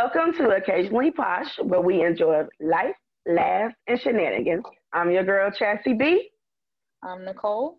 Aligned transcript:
Welcome 0.00 0.32
to 0.34 0.50
Occasionally 0.50 1.10
Posh, 1.10 1.58
where 1.58 1.80
we 1.80 2.04
enjoy 2.04 2.44
life, 2.60 2.94
laughs, 3.26 3.74
and 3.88 4.00
shenanigans. 4.00 4.62
I'm 4.92 5.10
your 5.10 5.24
girl, 5.24 5.50
Chassie 5.50 5.98
B. 5.98 6.30
I'm 7.02 7.24
Nicole. 7.24 7.78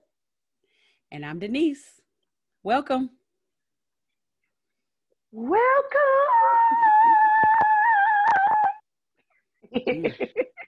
And 1.14 1.26
I'm 1.26 1.40
Denise. 1.40 2.02
Welcome. 2.62 3.12
Welcome. 5.32 5.62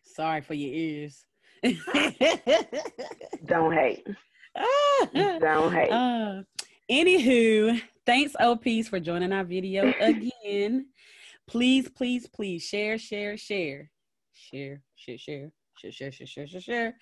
Sorry 0.05 0.39
for 0.39 0.53
your 0.53 0.73
ears. 0.73 1.25
Don't 3.45 3.73
hate. 3.73 4.07
Don't 5.13 5.73
hate. 5.73 5.91
Uh, 5.91 6.43
anywho, 6.89 7.81
thanks 8.05 8.37
OPs 8.39 8.87
for 8.87 9.01
joining 9.01 9.33
our 9.33 9.43
video 9.43 9.93
again. 9.99 10.85
Please, 11.51 11.89
please, 11.89 12.27
please 12.27 12.63
share, 12.63 12.97
share, 12.97 13.35
share, 13.35 13.89
share, 14.31 14.81
share, 14.95 15.17
share. 15.17 15.51
Share, 15.77 15.91
share, 15.91 16.11
share, 16.11 16.27
share, 16.27 16.47
share, 16.47 16.61
share 16.61 16.93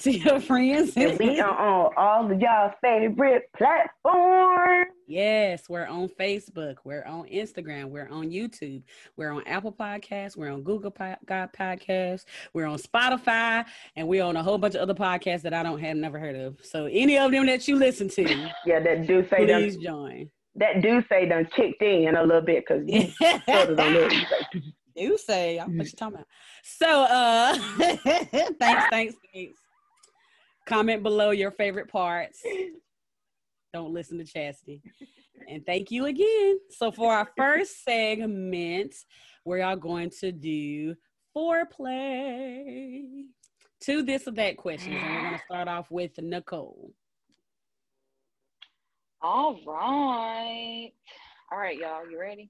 to 0.00 0.10
your 0.12 0.38
friends. 0.40 0.96
And 0.96 1.18
we 1.18 1.40
are 1.40 1.50
on 1.50 1.92
all 1.96 2.30
of 2.30 2.40
y'all's 2.40 2.72
favorite 2.80 3.50
platforms. 3.56 4.92
Yes, 5.08 5.68
we're 5.68 5.86
on 5.86 6.08
Facebook, 6.08 6.76
we're 6.84 7.04
on 7.04 7.24
Instagram, 7.28 7.86
we're 7.86 8.08
on 8.08 8.30
YouTube, 8.30 8.84
we're 9.16 9.32
on 9.32 9.42
Apple 9.46 9.72
Podcasts, 9.72 10.36
we're 10.36 10.52
on 10.52 10.62
Google 10.62 10.92
Pod- 10.92 11.18
Podcasts, 11.26 12.26
we're 12.52 12.66
on 12.66 12.78
Spotify, 12.78 13.64
and 13.96 14.06
we're 14.06 14.22
on 14.22 14.36
a 14.36 14.42
whole 14.42 14.58
bunch 14.58 14.76
of 14.76 14.82
other 14.82 14.94
podcasts 14.94 15.42
that 15.42 15.54
I 15.54 15.64
don't 15.64 15.80
have 15.80 15.96
never 15.96 16.20
heard 16.20 16.36
of. 16.36 16.58
So 16.62 16.86
any 16.86 17.18
of 17.18 17.32
them 17.32 17.46
that 17.46 17.66
you 17.66 17.74
listen 17.74 18.08
to, 18.10 18.50
yeah, 18.66 18.78
that 18.80 19.06
do 19.08 19.26
say 19.28 19.46
please 19.46 19.74
them. 19.74 19.82
join. 19.82 20.30
That 20.56 20.80
do 20.82 21.02
say 21.10 21.28
done 21.28 21.46
kicked 21.54 21.82
in 21.82 22.16
a 22.16 22.22
little 22.22 22.42
bit 22.42 22.64
because 22.66 22.84
you 22.86 23.10
started 23.42 23.78
on 23.78 23.92
this. 23.92 24.14
do 24.96 25.18
say 25.18 25.58
what 25.66 25.86
you 25.86 25.92
talking 25.92 26.14
about. 26.14 26.26
So 26.64 27.02
uh 27.04 27.54
thanks, 28.58 28.86
thanks, 28.90 29.14
thanks. 29.32 29.58
Comment 30.66 31.02
below 31.02 31.30
your 31.30 31.50
favorite 31.50 31.88
parts. 31.88 32.42
Don't 33.72 33.92
listen 33.92 34.18
to 34.18 34.24
Chastity. 34.24 34.82
And 35.48 35.64
thank 35.66 35.90
you 35.90 36.06
again. 36.06 36.58
So 36.70 36.90
for 36.90 37.12
our 37.12 37.28
first 37.36 37.84
segment, 37.84 38.94
we 39.44 39.60
are 39.60 39.76
going 39.76 40.10
to 40.20 40.32
do 40.32 40.94
foreplay. 41.36 43.24
Two 43.80 44.02
this 44.02 44.26
or 44.26 44.32
that 44.32 44.56
questions. 44.56 44.96
And 44.98 45.14
we're 45.14 45.22
gonna 45.22 45.42
start 45.44 45.68
off 45.68 45.90
with 45.90 46.12
Nicole. 46.18 46.90
All 49.28 49.58
right. 49.66 50.92
All 51.50 51.58
right, 51.58 51.76
y'all. 51.76 52.08
You 52.08 52.16
ready? 52.20 52.48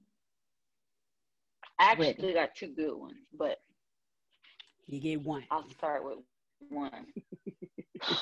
I 1.79 1.85
actually 1.93 2.21
Ready. 2.21 2.33
got 2.35 2.49
two 2.55 2.67
good 2.67 2.95
ones, 2.95 3.15
but 3.35 3.57
You 4.85 5.01
get 5.01 5.23
one. 5.23 5.43
I'll 5.49 5.67
start 5.71 6.05
with 6.05 6.19
one. 6.69 7.07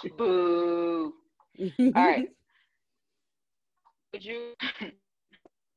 Boo. 0.18 1.14
All 1.60 1.92
right. 1.96 2.30
Would 4.14 4.24
you 4.24 4.54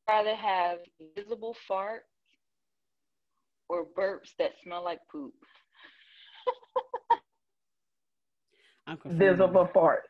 rather 0.08 0.36
have 0.36 0.78
visible 1.16 1.56
farts 1.68 1.98
or 3.68 3.86
burps 3.98 4.36
that 4.38 4.52
smell 4.62 4.84
like 4.84 5.00
poop? 5.10 5.34
I'm. 8.86 8.98
Visible 9.04 9.68
fart. 9.74 10.04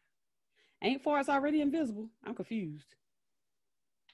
Ain't 0.83 1.03
farts 1.03 1.29
already 1.29 1.61
invisible? 1.61 2.09
I'm 2.25 2.35
confused. 2.35 2.95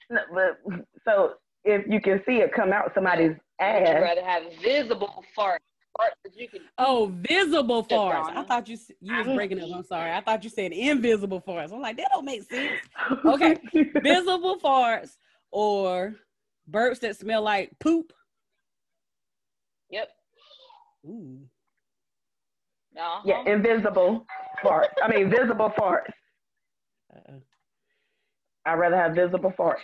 No, 0.09 0.21
but 0.33 0.59
so 1.07 1.33
if 1.63 1.85
you 1.87 1.99
can 2.01 2.21
see 2.27 2.37
it 2.37 2.53
come 2.53 2.71
out 2.73 2.91
somebody's 2.93 3.35
ass, 3.59 3.79
you 3.81 3.85
ass, 3.95 4.01
rather 4.01 4.23
have 4.23 4.43
visible 4.61 5.23
farts, 5.37 5.57
farts 5.99 6.09
that 6.23 6.35
you 6.35 6.47
can 6.47 6.61
Oh, 6.77 7.11
visible 7.15 7.85
Yes, 7.89 7.99
farts. 7.99 8.29
I 8.35 8.43
thought 8.43 8.67
you 8.67 8.75
s- 8.75 8.91
you 9.01 9.15
was 9.15 9.27
breaking 9.35 9.59
up. 9.59 9.69
I'm 9.73 9.83
sorry. 9.83 10.11
I 10.11 10.21
thought 10.21 10.43
you 10.43 10.49
said 10.49 10.71
invisible 10.73 11.41
farts. 11.41 11.71
I'm 11.71 11.81
like, 11.81 11.97
that 11.97 12.09
don't 12.11 12.25
make 12.25 12.43
sense. 12.43 12.71
Okay. 13.25 13.57
Visible 14.01 14.57
farts 14.59 15.17
or 15.51 16.15
burps 16.69 16.99
that 17.01 17.15
smell 17.17 17.41
like 17.41 17.71
poop. 17.79 18.11
Yep. 19.89 20.09
Ooh. 21.07 21.39
Uh-huh. 22.97 23.21
yeah, 23.25 23.43
invisible 23.51 24.25
farts. 24.63 24.93
I 25.03 25.07
mean, 25.09 25.29
visible 25.29 25.71
farts. 25.77 26.11
Uh-uh. 27.15 27.39
I'd 28.65 28.73
rather 28.79 28.97
have 28.97 29.15
visible 29.15 29.53
farts. 29.57 29.79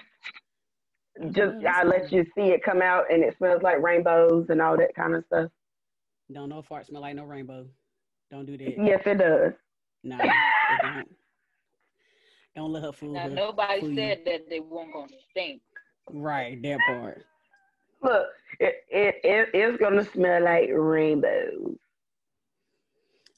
Just 1.31 1.55
Uh, 1.65 1.69
I 1.69 1.83
let 1.83 2.11
you 2.11 2.23
see 2.35 2.45
it 2.51 2.63
come 2.63 2.81
out 2.81 3.11
and 3.11 3.23
it 3.23 3.37
smells 3.37 3.61
like 3.61 3.81
rainbows 3.81 4.47
and 4.49 4.61
all 4.61 4.77
that 4.77 4.95
kind 4.95 5.15
of 5.15 5.23
stuff. 5.25 5.51
Don't 6.31 6.49
know 6.49 6.59
if 6.59 6.69
farts 6.69 6.87
smell 6.87 7.01
like 7.01 7.15
no 7.15 7.25
rainbow. 7.25 7.67
Don't 8.31 8.45
do 8.45 8.57
that. 8.57 8.75
Yes, 8.77 9.01
it 9.05 9.17
does. 9.17 9.53
No, 10.03 10.17
it 10.21 10.81
don't. 10.81 11.07
Don't 12.55 12.71
let 12.73 12.83
her 12.83 12.91
fool 12.91 13.13
Now 13.13 13.23
her. 13.23 13.29
nobody 13.29 13.81
fool 13.81 13.89
you. 13.91 13.95
said 13.95 14.19
that 14.25 14.49
they 14.49 14.59
weren't 14.59 14.93
gonna 14.93 15.07
stink. 15.29 15.61
Right, 16.09 16.61
that 16.63 16.79
part. 16.87 17.23
Look, 18.01 18.27
it, 18.59 18.75
it, 18.89 19.15
it 19.23 19.49
it's 19.53 19.77
gonna 19.79 20.05
smell 20.05 20.43
like 20.43 20.69
rainbows. 20.73 21.77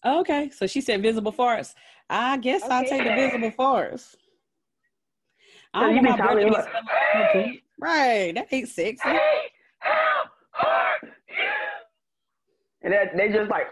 Okay, 0.05 0.49
so 0.49 0.67
she 0.67 0.81
said 0.81 1.01
visible 1.01 1.33
farts. 1.33 1.73
I 2.09 2.37
guess 2.37 2.61
I'll 2.63 2.83
take 2.83 3.03
the 3.03 3.13
visible 3.15 3.51
farts. 3.51 4.15
I 5.73 5.79
So 5.81 5.87
don't 5.87 5.95
you 5.95 6.01
want 6.01 6.05
be 6.05 6.09
my 6.11 6.17
to 6.17 6.23
talking 6.23 6.45
be 6.45 6.51
like- 6.51 6.63
smelling 6.63 6.85
like 6.85 7.35
no 7.35 7.43
poop. 7.51 7.59
Right, 7.79 8.35
that 8.35 8.47
ain't 8.53 8.69
sexy. 8.69 9.09
And 12.81 12.91
that 12.93 13.15
they 13.17 13.29
just 13.31 13.49
like 13.49 13.67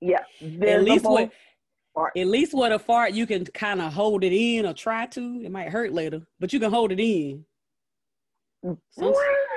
yeah. 0.00 0.18
At 0.62 0.82
least 0.84 1.04
with 1.08 1.30
fart. 1.94 2.12
at 2.16 2.26
least 2.26 2.52
with 2.52 2.72
a 2.72 2.78
fart, 2.78 3.12
you 3.12 3.26
can 3.26 3.44
kind 3.46 3.80
of 3.80 3.92
hold 3.92 4.24
it 4.24 4.32
in 4.32 4.66
or 4.66 4.74
try 4.74 5.06
to. 5.06 5.40
It 5.44 5.50
might 5.50 5.68
hurt 5.70 5.92
later, 5.92 6.20
but 6.38 6.52
you 6.52 6.60
can 6.60 6.70
hold 6.70 6.92
it 6.92 7.00
in. 7.00 7.44
Some, 8.90 9.12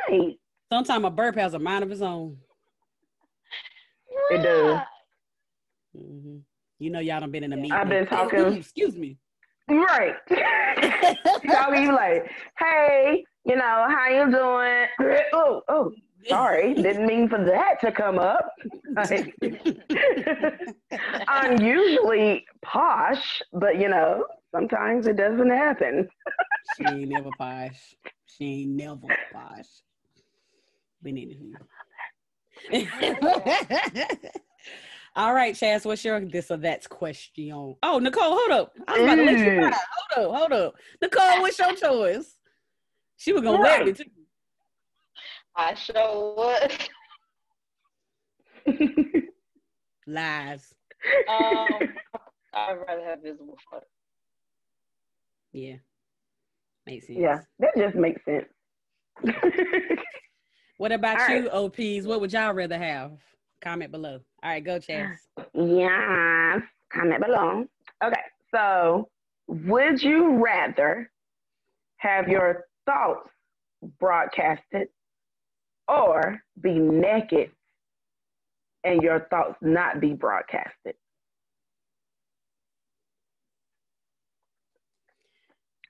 Right. 0.09 0.37
Sometimes 0.71 1.05
a 1.05 1.09
burp 1.09 1.35
has 1.35 1.55
a 1.55 1.59
mind 1.59 1.83
of 1.83 1.91
its 1.91 2.01
own. 2.01 2.37
It 4.31 4.43
does. 4.43 4.79
hmm 5.97 6.37
You 6.79 6.89
know, 6.89 6.99
y'all 6.99 7.19
done 7.19 7.31
been 7.31 7.43
in 7.43 7.53
a 7.53 7.57
meeting. 7.57 7.71
I've 7.73 7.89
been 7.89 8.07
talking- 8.07 8.39
Ooh, 8.39 8.47
excuse 8.53 8.95
me. 8.97 9.17
Right. 9.67 10.15
Y'all 11.43 11.71
be 11.71 11.91
like, 11.91 12.31
hey, 12.57 13.23
you 13.45 13.55
know, 13.55 13.85
how 13.87 14.07
you 14.07 14.31
doing? 14.31 14.87
Oh, 15.33 15.61
oh, 15.67 15.91
sorry. 16.27 16.73
Didn't 16.81 17.05
mean 17.05 17.29
for 17.29 17.37
that 17.45 17.79
to 17.81 17.91
come 17.91 18.17
up. 18.17 18.49
Like, 18.95 19.31
I'm 21.27 21.61
usually 21.61 22.45
posh, 22.63 23.43
but 23.53 23.77
you 23.79 23.89
know, 23.89 24.25
sometimes 24.51 25.05
it 25.05 25.17
doesn't 25.17 25.49
happen. 25.51 26.09
she 26.77 26.85
ain't 26.87 27.09
never 27.09 27.29
posh. 27.37 27.95
She 28.25 28.61
ain't 28.61 28.71
never 28.71 29.07
posh. 29.31 29.67
But 31.03 31.11
anywho. 31.13 31.53
All 35.15 35.33
right, 35.33 35.53
Chaz, 35.55 35.85
what's 35.85 36.05
your 36.05 36.19
this 36.21 36.51
or 36.51 36.57
that's 36.57 36.87
question? 36.87 37.75
Oh, 37.83 37.99
Nicole, 37.99 38.37
hold 38.37 38.51
up. 38.51 38.73
I 38.87 38.93
was 38.93 39.01
about 39.03 39.15
to 39.15 39.23
let 39.23 39.37
you 39.39 39.45
Mm. 39.45 39.57
ride. 39.71 39.73
Hold 40.15 40.25
up, 40.33 40.39
hold 40.39 40.51
up. 40.53 40.75
Nicole, 41.01 41.41
what's 41.41 41.59
your 41.59 41.75
choice? 41.75 42.37
She 43.17 43.33
was 43.33 43.41
gonna 43.41 43.61
let 43.61 43.85
me 43.85 43.93
too. 43.93 44.05
I 45.55 45.73
sure 45.73 46.35
was. 46.35 46.71
Lies. 50.07 50.73
Um, 51.27 51.95
I'd 52.53 52.77
rather 52.87 53.03
have 53.03 53.21
visible 53.21 53.57
farts. 53.71 53.81
Yeah. 55.51 55.77
Makes 56.85 57.07
sense. 57.07 57.19
yeah, 57.19 57.39
that 57.59 57.71
just 57.77 57.95
makes 57.95 58.23
sense. 58.25 58.45
What 60.77 60.93
about 60.93 61.29
All 61.29 61.35
you, 61.35 61.49
OPs? 61.49 62.07
What 62.07 62.21
would 62.21 62.31
y'all 62.31 62.53
rather 62.53 62.77
have? 62.77 63.11
Comment 63.61 63.91
below. 63.91 64.19
All 64.41 64.49
right, 64.49 64.63
go, 64.63 64.79
Chaz. 64.79 65.17
Yes, 65.53 66.61
comment 66.93 67.21
below. 67.21 67.65
Okay, 68.03 68.21
so 68.53 69.09
would 69.47 70.01
you 70.01 70.37
rather 70.43 71.11
have 71.97 72.29
your 72.29 72.65
thoughts 72.85 73.29
broadcasted 73.99 74.87
or 75.87 76.41
be 76.61 76.73
naked 76.73 77.51
and 78.83 79.01
your 79.01 79.27
thoughts 79.29 79.57
not 79.61 79.99
be 79.99 80.13
broadcasted? 80.13 80.95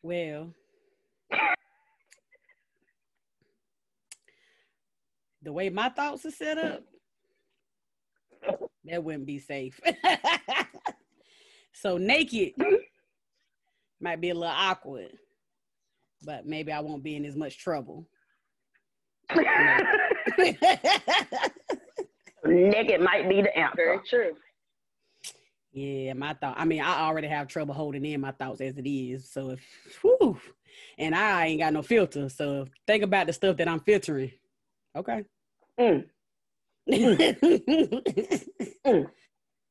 Well, 0.02 0.54
the 5.44 5.52
way 5.52 5.70
my 5.70 5.90
thoughts 5.90 6.26
are 6.26 6.32
set 6.32 6.58
up, 6.58 6.84
that 8.90 9.04
wouldn't 9.04 9.26
be 9.26 9.40
safe. 9.40 9.80
so 11.74 11.98
naked 11.98 12.54
might 14.00 14.22
be 14.22 14.30
a 14.30 14.34
little 14.34 14.54
awkward, 14.56 15.12
but 16.24 16.46
maybe 16.46 16.72
I 16.72 16.80
won't 16.80 17.04
be 17.04 17.16
in 17.16 17.26
as 17.26 17.36
much 17.36 17.58
trouble. 17.60 18.08
Naked 22.46 23.02
might 23.02 23.30
be 23.30 23.42
the 23.42 23.58
answer. 23.58 23.76
Very 23.76 24.00
true. 24.08 24.32
Yeah, 25.72 26.14
my 26.14 26.34
thought. 26.34 26.56
I 26.58 26.66
mean, 26.66 26.82
I 26.82 27.02
already 27.02 27.28
have 27.28 27.48
trouble 27.48 27.76
holding 27.76 28.04
in 28.06 28.22
my 28.22 28.32
thoughts 28.32 28.60
as 28.62 28.78
it 28.78 28.90
is. 28.90 29.30
So 29.32 29.52
if, 29.52 29.62
whew, 30.02 30.40
and 30.98 31.14
I 31.14 31.48
ain't 31.48 31.60
got 31.60 31.74
no 31.74 31.84
filter. 31.84 32.28
So 32.30 32.66
think 32.88 33.04
about 33.04 33.28
the 33.28 33.34
stuff 33.34 33.58
that 33.58 33.68
I'm 33.68 33.82
filtering. 33.82 34.32
Okay. 34.96 35.24
Mm. 35.80 36.06
Mm. 36.92 37.86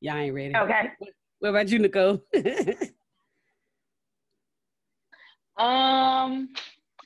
Y'all 0.01 0.15
ain't 0.15 0.33
ready. 0.33 0.55
Okay. 0.55 0.89
What 1.39 1.49
about 1.49 1.69
you, 1.69 1.79
Nicole? 1.79 2.21
Um, 5.59 6.49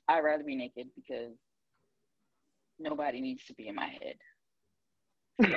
I'd 0.07 0.19
rather 0.19 0.44
be 0.44 0.56
naked 0.56 0.88
because 0.95 1.33
nobody 2.80 3.19
needs 3.19 3.44
to 3.45 3.54
be 3.56 3.68
in 3.68 3.75
my 3.75 3.88
head. 3.88 4.15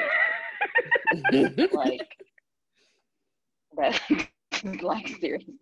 Like, 1.73 2.09
but 3.77 4.01
like 4.83 5.09
seriously. 5.21 5.55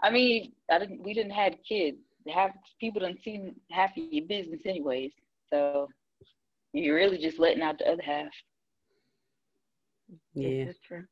I 0.00 0.10
mean, 0.10 0.52
I 0.70 0.78
didn't. 0.78 1.02
We 1.02 1.12
didn't 1.12 1.32
have 1.32 1.54
kids. 1.68 1.98
Half 2.32 2.52
people 2.78 3.00
didn't 3.00 3.22
seen 3.22 3.56
half 3.72 3.90
of 3.96 4.04
your 4.10 4.24
business 4.26 4.60
anyways. 4.64 5.10
So 5.52 5.88
you're 6.72 6.96
really 6.96 7.18
just 7.18 7.38
letting 7.38 7.62
out 7.62 7.78
the 7.78 7.88
other 7.90 8.02
half. 8.02 8.30
yeah. 10.34 10.66
That's 10.66 10.78
true. 10.80 11.04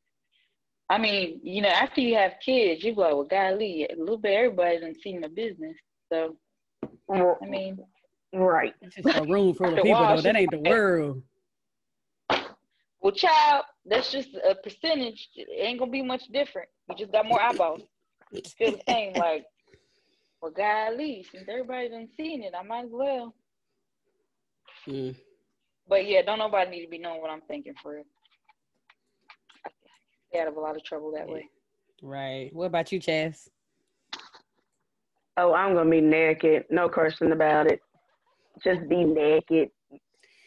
I 0.89 0.97
mean, 0.97 1.39
you 1.43 1.61
know, 1.61 1.69
after 1.69 2.01
you 2.01 2.15
have 2.15 2.33
kids, 2.43 2.83
you 2.83 2.93
go, 2.93 3.01
well, 3.01 3.23
golly, 3.23 3.87
a 3.89 3.95
little 3.97 4.17
bit 4.17 4.33
everybody 4.33 4.79
done 4.79 4.95
seen 5.01 5.21
my 5.21 5.29
business. 5.29 5.75
So 6.11 6.35
I 7.09 7.45
mean, 7.47 7.79
Right. 8.33 8.73
It's 8.81 8.95
just 8.95 9.17
a 9.17 9.23
room 9.23 9.53
full 9.53 9.69
of 9.69 9.75
The 9.75 9.81
people, 9.83 9.99
though. 9.99 10.05
wash 10.15 10.23
That 10.23 10.35
is- 10.35 10.41
ain't 10.41 10.51
the 10.51 10.69
world. 10.69 11.23
well, 13.01 13.11
child, 13.13 13.65
that's 13.85 14.11
just 14.11 14.29
a 14.35 14.55
percentage. 14.55 15.29
It 15.35 15.47
ain't 15.65 15.79
gonna 15.79 15.91
be 15.91 16.01
much 16.01 16.27
different. 16.27 16.69
You 16.89 16.95
just 16.95 17.11
got 17.11 17.25
more 17.25 17.41
eyeballs. 17.41 17.81
Feel 18.57 18.71
the 18.71 18.81
same, 18.87 19.13
like, 19.15 19.45
well, 20.41 20.51
golly, 20.51 21.25
since 21.31 21.45
everybody 21.49 21.89
done 21.89 22.07
seen 22.17 22.43
it, 22.43 22.53
I 22.57 22.63
might 22.63 22.85
as 22.85 22.91
well. 22.91 23.33
Mm. 24.87 25.15
But 25.87 26.07
yeah, 26.07 26.21
don't 26.21 26.39
nobody 26.39 26.71
need 26.71 26.85
to 26.85 26.89
be 26.89 26.97
knowing 26.97 27.21
what 27.21 27.29
I'm 27.29 27.41
thinking 27.41 27.73
for 27.81 27.93
real. 27.93 28.03
I 29.65 29.69
stay 30.29 30.39
out 30.41 30.47
of 30.47 30.55
a 30.55 30.59
lot 30.59 30.75
of 30.75 30.83
trouble 30.83 31.11
that 31.13 31.27
way. 31.27 31.49
Right. 32.01 32.49
What 32.53 32.65
about 32.65 32.91
you, 32.91 32.99
Chaz? 32.99 33.47
Oh, 35.37 35.53
I'm 35.53 35.73
gonna 35.75 35.89
be 35.89 36.01
naked. 36.01 36.65
No 36.69 36.89
question 36.89 37.31
about 37.31 37.67
it. 37.71 37.81
Just 38.63 38.87
be 38.89 39.03
naked. 39.03 39.69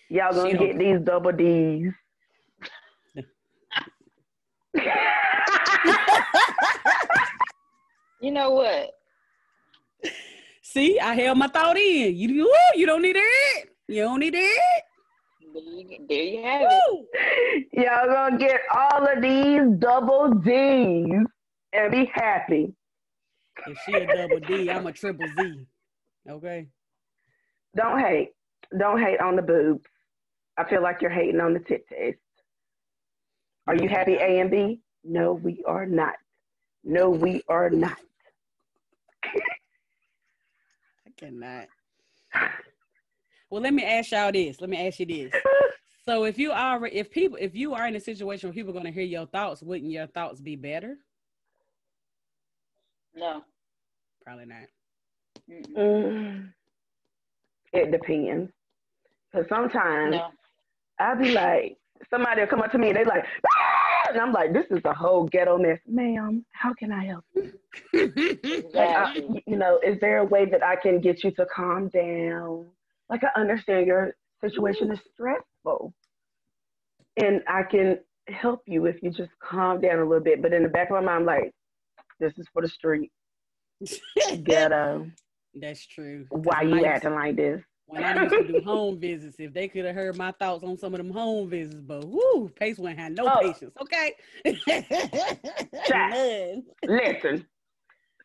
Y'all 0.08 0.32
gonna 0.32 0.52
don't- 0.54 0.66
get 0.66 0.78
these 0.78 1.00
double 1.00 1.32
D's. 1.32 1.92
You 8.20 8.30
know 8.30 8.52
what? 8.52 8.90
See, 10.62 10.98
I 10.98 11.14
held 11.14 11.36
my 11.36 11.46
thought 11.46 11.76
in. 11.76 12.16
You, 12.16 12.28
you, 12.28 12.54
you 12.74 12.86
don't 12.86 13.02
need 13.02 13.16
it. 13.18 13.68
You 13.86 14.02
don't 14.02 14.18
need 14.18 14.34
it. 14.34 14.83
There 15.54 15.62
you, 15.62 16.06
there 16.08 16.22
you 16.24 16.42
have 16.42 16.62
it. 16.68 17.66
Y'all 17.72 18.06
gonna 18.06 18.38
get 18.38 18.60
all 18.74 19.06
of 19.06 19.22
these 19.22 19.62
double 19.78 20.34
D's 20.34 21.24
and 21.72 21.92
be 21.92 22.10
happy. 22.12 22.74
If 23.68 23.78
she 23.86 23.92
a 23.94 24.06
double 24.16 24.40
D, 24.40 24.68
I'm 24.68 24.88
a 24.88 24.92
triple 24.92 25.28
Z. 25.38 25.64
Okay. 26.28 26.66
Don't 27.76 28.00
hate. 28.00 28.30
Don't 28.76 29.00
hate 29.00 29.20
on 29.20 29.36
the 29.36 29.42
boobs. 29.42 29.84
I 30.56 30.64
feel 30.64 30.82
like 30.82 31.00
you're 31.00 31.10
hating 31.10 31.40
on 31.40 31.54
the 31.54 31.60
tit 31.60 31.86
test. 31.88 32.18
Are 33.68 33.76
you 33.76 33.88
happy 33.88 34.14
A 34.14 34.40
and 34.40 34.50
B? 34.50 34.80
No, 35.04 35.34
we 35.34 35.62
are 35.66 35.86
not. 35.86 36.14
No, 36.82 37.10
we 37.10 37.42
are 37.48 37.70
not. 37.70 37.98
I 39.24 41.10
cannot. 41.16 41.68
Well, 43.54 43.62
let 43.62 43.72
me 43.72 43.84
ask 43.84 44.10
y'all 44.10 44.32
this. 44.32 44.60
Let 44.60 44.68
me 44.68 44.84
ask 44.84 44.98
you 44.98 45.06
this. 45.06 45.32
So 46.04 46.24
if 46.24 46.38
you 46.38 46.50
are 46.50 46.84
if 46.88 47.08
people 47.08 47.38
if 47.40 47.54
you 47.54 47.72
are 47.72 47.86
in 47.86 47.94
a 47.94 48.00
situation 48.00 48.48
where 48.48 48.52
people 48.52 48.72
are 48.72 48.74
gonna 48.74 48.90
hear 48.90 49.04
your 49.04 49.26
thoughts, 49.26 49.62
wouldn't 49.62 49.92
your 49.92 50.08
thoughts 50.08 50.40
be 50.40 50.56
better? 50.56 50.96
No. 53.14 53.44
Probably 54.24 54.46
not. 54.46 54.66
Mm, 55.78 56.52
it 57.72 57.92
depends. 57.92 58.50
Because 59.30 59.48
sometimes 59.48 60.16
No. 60.16 60.30
I'll 60.98 61.16
be 61.16 61.30
like, 61.30 61.76
somebody 62.10 62.40
will 62.40 62.48
come 62.48 62.60
up 62.60 62.72
to 62.72 62.78
me 62.78 62.88
and 62.88 62.96
they 62.96 63.04
like, 63.04 63.24
"Ah!" 63.48 64.08
and 64.10 64.20
I'm 64.20 64.32
like, 64.32 64.52
this 64.52 64.66
is 64.70 64.84
a 64.84 64.92
whole 64.92 65.28
ghetto 65.28 65.58
mess. 65.58 65.78
Ma'am, 65.86 66.44
how 66.50 66.74
can 66.74 66.90
I 66.90 67.04
help 67.04 67.24
you? 67.36 67.52
Like, 68.74 68.88
I, 68.88 69.14
you 69.46 69.56
know, 69.56 69.78
is 69.86 70.00
there 70.00 70.18
a 70.18 70.24
way 70.24 70.44
that 70.44 70.64
I 70.64 70.74
can 70.74 71.00
get 71.00 71.22
you 71.22 71.30
to 71.30 71.46
calm 71.46 71.86
down? 71.88 72.66
Like, 73.10 73.22
I 73.24 73.40
understand 73.40 73.86
your 73.86 74.14
situation 74.42 74.90
is 74.92 75.00
stressful. 75.12 75.92
And 77.22 77.42
I 77.48 77.62
can 77.62 77.98
help 78.28 78.62
you 78.66 78.86
if 78.86 79.02
you 79.02 79.10
just 79.10 79.30
calm 79.40 79.80
down 79.80 79.98
a 79.98 80.04
little 80.04 80.22
bit. 80.24 80.42
But 80.42 80.52
in 80.52 80.62
the 80.62 80.68
back 80.68 80.90
of 80.90 80.94
my 80.94 81.00
mind, 81.00 81.20
I'm 81.20 81.26
like, 81.26 81.52
this 82.20 82.32
is 82.38 82.46
for 82.52 82.62
the 82.62 82.68
street. 82.68 83.10
Ghetto. 84.44 85.02
Um, 85.02 85.12
That's 85.54 85.84
true. 85.86 86.26
Why 86.30 86.62
you 86.62 86.74
used- 86.76 86.86
acting 86.86 87.14
like 87.14 87.36
this? 87.36 87.60
When 87.86 88.02
I 88.02 88.22
used 88.22 88.34
to 88.34 88.44
do 88.50 88.60
home 88.64 88.98
visits, 88.98 89.36
if 89.38 89.52
they 89.52 89.68
could 89.68 89.84
have 89.84 89.94
heard 89.94 90.16
my 90.16 90.32
thoughts 90.32 90.64
on 90.64 90.78
some 90.78 90.94
of 90.94 90.98
them 90.98 91.10
home 91.10 91.50
visits, 91.50 91.82
but 91.82 92.02
whoo, 92.08 92.50
Pace 92.58 92.78
wouldn't 92.78 92.98
have 92.98 93.12
no 93.12 93.26
Oh. 93.28 93.40
patience. 93.42 93.74
Okay. 93.78 94.14
Listen, 96.86 97.46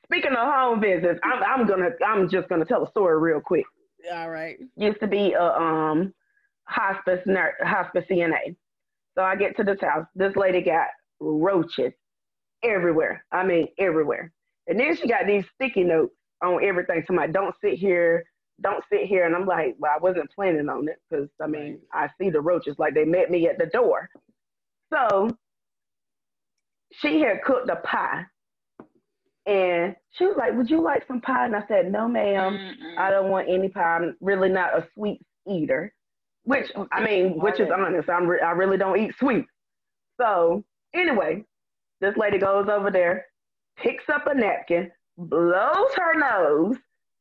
speaking 0.06 0.31
of 0.31 0.38
home 0.38 0.80
visits, 0.80 1.20
I'm, 1.24 1.44
I'm 1.44 1.68
gonna, 1.68 1.90
I'm 2.08 2.30
just 2.30 2.48
gonna 2.48 2.64
tell 2.64 2.86
a 2.86 2.90
story 2.92 3.20
real 3.20 3.42
quick. 3.42 3.66
All 4.13 4.30
right. 4.30 4.57
used 4.75 5.00
to 5.01 5.07
be 5.07 5.34
a 5.34 5.44
um 5.44 6.13
hospice 6.66 7.22
nurse, 7.25 7.56
hospice 7.62 8.06
CNA. 8.10 8.56
So 9.16 9.24
I 9.24 9.36
get 9.36 9.57
to 9.57 9.63
this 9.63 9.81
house. 9.81 10.06
This 10.16 10.36
lady 10.36 10.62
got 10.62 10.88
roaches 11.19 11.94
everywhere. 12.63 13.25
I 13.31 13.44
mean, 13.44 13.68
everywhere. 13.78 14.31
And 14.68 14.80
then 14.80 14.95
she 14.95 15.07
got 15.07 15.26
these 15.28 15.45
sticky 15.56 15.83
notes 15.83 16.14
on 16.44 16.64
everything. 16.64 17.04
Somebody, 17.06 17.31
don't 17.31 17.56
sit 17.62 17.74
here, 17.74 18.24
don't 18.62 18.83
sit 18.92 19.07
here. 19.07 19.26
And 19.26 19.35
I'm 19.35 19.45
like, 19.45 19.76
well, 19.80 19.92
I 19.95 20.00
wasn't 20.00 20.31
planning 20.31 20.69
on 20.69 20.88
it 20.88 21.02
because 21.09 21.28
I 21.42 21.47
mean, 21.47 21.80
I 21.94 22.09
see 22.19 22.30
the 22.30 22.42
roaches 22.42 22.76
like 22.78 22.94
they 22.94 23.06
met 23.06 23.31
me 23.31 23.47
at 23.47 23.57
the 23.57 23.66
door. 23.66 24.09
So 24.94 25.30
she 26.94 27.21
had 27.21 27.44
cooked 27.44 27.69
a 27.69 27.78
pie. 27.78 28.26
And 29.46 29.96
she 30.12 30.26
was 30.26 30.36
like, 30.38 30.54
Would 30.56 30.69
you 30.69 30.81
like 30.81 31.08
some 31.08 31.22
pie? 31.22 31.46
And 31.46 31.56
I 31.56 31.64
said, 31.68 31.92
No, 31.92 32.08
ma'am. 32.08 32.54
Mm-mm. 32.54 32.98
I 32.98 33.10
don't 33.10 33.30
want 33.30 33.50
any 33.50 33.69
pie. 33.69 33.98
I'm 33.98 34.16
really 34.22 34.50
not 34.50 34.78
a 34.78 34.88
sweet 34.94 35.22
eater, 35.48 35.94
which 36.44 36.72
I 36.92 37.04
mean, 37.04 37.40
which 37.40 37.60
is 37.60 37.69
honest. 37.72 38.10
I'm 38.10 38.28
re- 38.28 38.42
I 38.42 38.52
really 38.52 38.78
don't 38.78 39.00
eat 39.00 39.16
sweet. 39.18 39.46
So 40.19 40.64
anyway, 40.94 41.46
this 42.02 42.16
lady 42.18 42.38
goes 42.38 42.68
over 42.69 42.92
there, 42.92 43.26
picks 43.78 44.10
up 44.10 44.28
a 44.28 44.34
napkin, 44.34 44.92
blows 45.18 45.94
her 45.96 46.14
nose, 46.18 46.78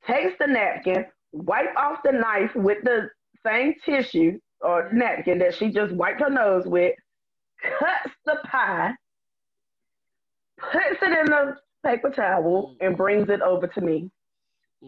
takes 0.06 0.36
the 0.38 0.46
napkin, 0.46 1.06
wipe 1.32 1.74
off 1.76 2.00
the 2.04 2.12
knife 2.12 2.54
with 2.54 2.78
the 2.84 3.08
same 3.46 3.74
tissue 3.84 4.38
or 4.60 4.90
napkin 4.92 5.38
that 5.38 5.54
she 5.54 5.70
just 5.70 5.92
wiped 5.94 6.20
her 6.20 6.30
nose 6.30 6.66
with, 6.66 6.94
cuts 7.62 8.14
the 8.26 8.36
pie, 8.44 8.92
puts 10.58 11.02
it 11.02 11.26
in 11.26 11.32
a 11.32 11.56
paper 11.84 12.10
towel, 12.10 12.74
mm-hmm. 12.74 12.86
and 12.86 12.96
brings 12.96 13.28
it 13.28 13.40
over 13.40 13.66
to 13.66 13.80
me 13.80 14.10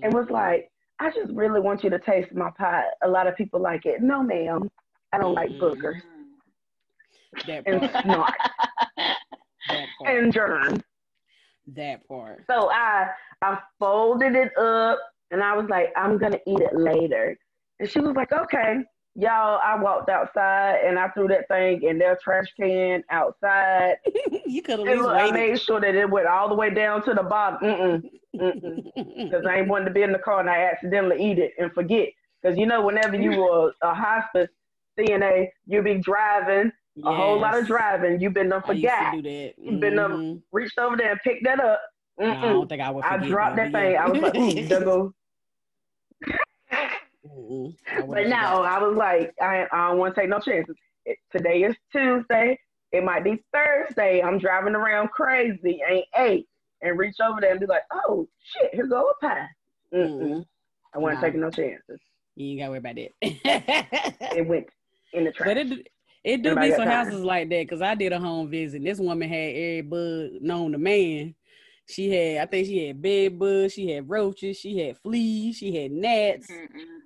and 0.03 0.13
was 0.13 0.27
mm-hmm. 0.27 0.35
like, 0.35 0.71
I 0.99 1.11
just 1.11 1.33
really 1.33 1.61
want 1.61 1.83
you 1.83 1.91
to 1.91 1.99
taste 1.99 2.35
my 2.35 2.51
pie. 2.51 2.85
A 3.03 3.09
lot 3.09 3.27
of 3.27 3.37
people 3.37 3.61
like 3.61 3.87
it. 3.87 4.03
No, 4.03 4.23
ma'am, 4.23 4.71
I 5.13 5.19
don't 5.19 5.35
like 5.35 5.51
boogers 5.51 6.03
mm-hmm. 6.03 7.51
that 7.51 7.63
and 7.67 7.91
snot 8.03 8.35
That 9.69 9.87
part. 9.99 10.17
and 10.17 10.33
germs. 10.33 10.81
that 11.69 12.07
part. 12.09 12.45
So 12.49 12.71
I 12.71 13.09
I 13.43 13.59
folded 13.79 14.35
it 14.35 14.57
up 14.59 14.99
and 15.31 15.43
I 15.43 15.57
was 15.57 15.69
like, 15.69 15.93
I'm 15.97 16.19
gonna 16.19 16.41
eat 16.47 16.61
it 16.61 16.75
later. 16.75 17.37
And 17.79 17.89
she 17.89 18.01
was 18.01 18.15
like, 18.17 18.33
Okay. 18.33 18.79
Y'all, 19.17 19.59
I 19.63 19.77
walked 19.81 20.09
outside 20.09 20.81
and 20.85 20.99
I 20.99 21.09
threw 21.09 21.27
that 21.29 21.49
thing 21.49 21.83
in 21.83 21.99
their 21.99 22.17
trash 22.23 22.47
can 22.57 23.03
outside. 23.11 23.97
you 24.47 24.63
could 24.63 24.79
have 24.87 25.07
I 25.07 25.31
made 25.33 25.61
sure 25.61 25.81
that 25.81 25.95
it 25.95 26.09
went 26.09 26.29
all 26.29 26.49
the 26.49 26.55
way 26.55 26.71
down 26.71 27.03
to 27.05 27.15
the 27.15 27.23
bottom. 27.25 28.03
Because 28.33 29.45
I 29.49 29.59
ain't 29.59 29.69
wanting 29.69 29.89
to 29.89 29.93
be 29.93 30.03
in 30.03 30.13
the 30.13 30.19
car 30.19 30.41
and 30.41 30.49
I 30.49 30.63
accidentally 30.63 31.23
eat 31.23 31.39
it 31.39 31.53
and 31.59 31.73
forget. 31.73 32.09
Because 32.41 32.57
you 32.57 32.67
know, 32.67 32.85
whenever 32.85 33.17
you 33.17 33.33
were 33.33 33.73
a 33.83 33.93
hospice 33.93 34.49
CNA, 34.99 35.49
you 35.67 35.83
be 35.83 35.99
driving 35.99 36.71
a 37.05 37.15
whole 37.15 37.41
lot 37.41 37.59
of 37.59 37.67
driving. 37.67 38.21
You've 38.21 38.35
been 38.35 38.49
done 38.49 38.63
I 38.65 38.73
used 38.73 38.85
to 38.85 38.91
forgot. 38.91 39.15
do 39.15 39.23
that. 39.23 39.55
You've 39.59 39.81
been 39.81 39.99
um, 39.99 40.13
Mhm. 40.13 40.43
Reached 40.53 40.79
over 40.79 40.97
there 40.97 41.11
and 41.13 41.21
picked 41.23 41.45
that 41.45 41.59
up. 41.61 41.81
No, 42.19 42.31
I 42.31 42.41
don't 42.43 42.69
think 42.69 42.83
I 42.83 42.91
would. 42.91 43.05
I 43.05 43.17
dropped 43.17 43.57
that 43.57 43.73
thing. 43.73 43.97
I 43.97 44.09
was 44.09 44.21
like, 44.21 44.37
ooh, 44.37 44.53
there 44.69 45.11
go. 47.35 47.41
Mm-mm. 47.43 47.77
But 47.97 48.09
wouldn't 48.09 48.31
no, 48.31 48.37
I 48.37 48.79
was 48.83 48.97
like, 48.97 49.33
I, 49.41 49.67
I 49.73 49.89
don't 49.89 49.99
want 49.99 50.15
to 50.15 50.21
take 50.21 50.31
no 50.31 50.41
chances. 50.41 50.77
It, 51.07 51.19
today 51.33 51.63
is 51.63 51.77
Tuesday. 51.93 52.59
It 52.93 53.05
might 53.05 53.25
be 53.25 53.43
Thursday. 53.53 54.21
I'm 54.23 54.39
driving 54.39 54.75
around 54.75 55.11
crazy. 55.11 55.81
Ain't 55.89 56.07
eight. 56.19 56.47
And 56.83 56.99
reach 56.99 57.17
over 57.23 57.41
there 57.41 57.51
and 57.51 57.61
be 57.61 57.67
like, 57.67 57.83
oh 57.93 58.27
shit, 58.43 58.75
here 58.75 58.87
go 58.87 59.11
a 59.11 59.15
pie. 59.25 59.47
Mm-mm. 59.95 60.21
Mm-hmm. 60.21 60.41
I 60.95 60.99
wasn't 60.99 61.21
Nah. 61.21 61.27
taking 61.27 61.41
no 61.41 61.51
chances. 61.51 62.01
You 62.37 62.51
ain't 62.51 62.61
gotta 62.61 62.71
worry 62.71 62.79
about 62.79 62.95
that. 62.97 64.37
It 64.37 64.47
went 64.47 64.67
in 65.13 65.25
the 65.25 65.33
trash. 65.33 65.47
but 65.49 65.57
it 65.59 65.87
it 66.25 66.43
do 66.43 66.51
Everybody 66.51 66.71
be 66.71 66.77
some 66.77 66.85
time. 66.87 67.07
houses 67.07 67.23
like 67.25 67.49
that 67.51 67.63
because 67.65 67.83
I 67.83 67.95
did 67.95 68.13
a 68.13 68.19
home 68.19 68.51
visit. 68.51 68.83
This 68.85 68.99
woman 68.99 69.29
had 69.29 69.37
every 69.37 69.83
bug 69.83 70.31
known 70.43 70.73
to 70.73 70.79
man. 70.79 71.35
She 71.87 72.11
had, 72.11 72.43
I 72.43 72.51
think 72.51 72.67
she 72.67 72.87
had 72.87 73.03
bed 73.03 73.39
bugs, 73.39 73.73
she 73.75 73.91
had 73.91 74.09
roaches, 74.09 74.59
she 74.59 74.79
had 74.79 74.97
fleas, 74.99 75.57
she 75.57 75.75
had 75.77 75.91
gnats. 75.93 76.49
Mm-mm. 76.51 77.00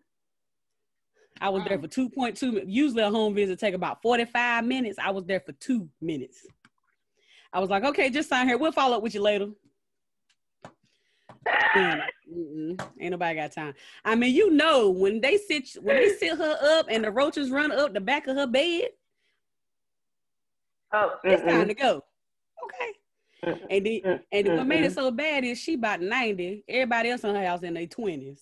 I 1.45 1.51
was 1.51 1.63
there 1.65 1.77
Mm. 1.77 1.83
for 1.83 1.89
2.2 1.89 2.53
minutes. 2.53 2.71
Usually 2.71 3.03
a 3.03 3.11
home 3.11 3.35
visit 3.35 3.59
take 3.59 3.75
about 3.75 4.01
45 4.01 4.65
minutes. 4.65 4.99
I 4.99 5.11
was 5.11 5.27
there 5.27 5.41
for 5.41 5.53
two 5.53 5.91
minutes. 6.01 6.47
I 7.53 7.61
was 7.61 7.69
like, 7.69 7.85
okay, 7.85 8.09
just 8.09 8.31
sign 8.31 8.49
here. 8.49 8.57
We'll 8.57 8.73
follow 8.73 8.97
up 8.97 9.03
with 9.03 9.15
you 9.15 9.21
later. 9.21 9.49
Mm-mm. 11.77 12.81
Ain't 12.99 13.11
nobody 13.11 13.35
got 13.39 13.53
time. 13.53 13.75
I 14.07 14.15
mean, 14.15 14.35
you 14.35 14.53
know, 14.53 14.89
when 14.89 15.21
they 15.21 15.37
sit 15.37 15.69
when 15.83 15.97
they 15.97 16.15
sit 16.17 16.39
her 16.39 16.57
up 16.79 16.87
and 16.89 17.05
the 17.05 17.11
roaches 17.11 17.51
run 17.51 17.71
up 17.71 17.93
the 17.93 18.01
back 18.01 18.27
of 18.27 18.37
her 18.37 18.47
bed, 18.47 18.89
oh, 20.95 21.17
it's 21.25 21.43
time 21.43 21.69
to 21.69 21.75
go. 21.75 22.03
Okay. 22.65 22.93
mm-mm, 23.45 23.67
And 23.69 23.85
then 23.87 24.21
and 24.33 24.57
what 24.57 24.67
made 24.67 24.85
it 24.85 24.93
mm-mm. 24.93 24.95
so 24.95 25.11
bad 25.11 25.45
is 25.45 25.59
she 25.59 25.75
about 25.75 26.01
90. 26.01 26.65
Everybody 26.67 27.11
else 27.11 27.23
in 27.25 27.35
her 27.35 27.45
house 27.47 27.63
in 27.63 27.75
their 27.75 27.87
20s. 27.87 28.41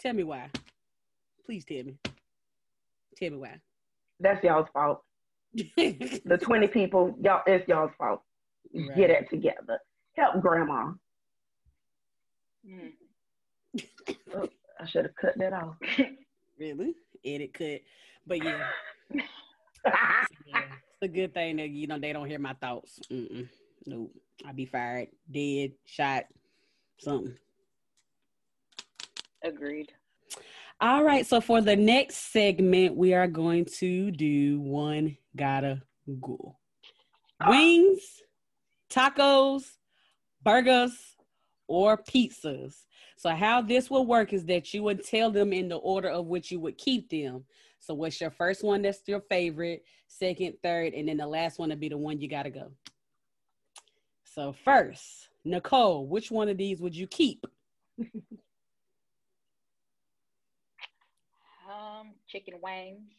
Tell 0.00 0.14
me 0.14 0.24
why. 0.24 0.48
Please 1.44 1.66
tell 1.66 1.84
me. 1.84 1.98
Tell 3.22 3.30
me 3.30 3.36
why. 3.36 3.60
That's 4.18 4.42
y'all's 4.42 4.66
fault. 4.72 5.02
The 5.76 6.38
20 6.40 6.66
people, 6.68 7.14
y'all, 7.22 7.42
it's 7.46 7.68
y'all's 7.68 7.92
fault. 7.96 8.22
Right. 8.74 8.96
Get 8.96 9.10
it 9.10 9.30
together. 9.30 9.78
Help 10.16 10.40
grandma. 10.40 10.92
Mm. 12.66 12.92
Oh, 14.34 14.48
I 14.80 14.86
should 14.86 15.04
have 15.04 15.14
cut 15.14 15.38
that 15.38 15.52
off. 15.52 15.76
Really? 16.58 16.94
Edit 17.24 17.54
cut. 17.54 17.80
But 18.24 18.44
yeah, 18.44 18.66
yeah, 19.10 19.22
it's 20.54 21.02
a 21.02 21.08
good 21.08 21.34
thing 21.34 21.56
that 21.56 21.70
you 21.70 21.88
know 21.88 21.98
they 21.98 22.12
don't 22.12 22.28
hear 22.28 22.38
my 22.38 22.52
thoughts. 22.52 23.00
Mm-mm. 23.10 23.48
Nope. 23.86 24.14
I'd 24.46 24.54
be 24.54 24.66
fired, 24.66 25.08
dead, 25.28 25.72
shot, 25.86 26.26
something. 27.00 27.34
Agreed. 29.42 29.90
All 30.80 31.04
right. 31.04 31.26
So 31.26 31.40
for 31.40 31.60
the 31.60 31.76
next 31.76 32.32
segment, 32.32 32.96
we 32.96 33.14
are 33.14 33.28
going 33.28 33.66
to 33.78 34.10
do 34.10 34.60
one 34.60 35.16
gotta 35.36 35.82
go. 36.20 36.56
Ah. 37.40 37.50
Wings, 37.50 38.00
tacos, 38.90 39.64
burgers, 40.42 40.92
or 41.68 41.96
pizzas. 41.96 42.84
So 43.16 43.30
how 43.30 43.62
this 43.62 43.88
will 43.88 44.06
work 44.06 44.32
is 44.32 44.44
that 44.46 44.74
you 44.74 44.82
would 44.82 45.04
tell 45.04 45.30
them 45.30 45.52
in 45.52 45.68
the 45.68 45.76
order 45.76 46.08
of 46.08 46.26
which 46.26 46.50
you 46.50 46.58
would 46.60 46.76
keep 46.76 47.08
them. 47.08 47.44
So 47.78 47.94
what's 47.94 48.20
your 48.20 48.30
first 48.30 48.64
one 48.64 48.82
that's 48.82 49.00
your 49.06 49.20
favorite, 49.20 49.84
second, 50.08 50.54
third, 50.62 50.94
and 50.94 51.08
then 51.08 51.16
the 51.16 51.26
last 51.26 51.58
one 51.58 51.70
to 51.70 51.76
be 51.76 51.88
the 51.88 51.96
one 51.96 52.20
you 52.20 52.28
gotta 52.28 52.50
go. 52.50 52.72
So 54.24 54.54
first, 54.64 55.28
Nicole, 55.44 56.06
which 56.06 56.30
one 56.30 56.48
of 56.48 56.56
these 56.56 56.80
would 56.80 56.96
you 56.96 57.06
keep? 57.06 57.46
Um, 62.02 62.14
chicken 62.26 62.54
wings. 62.60 63.12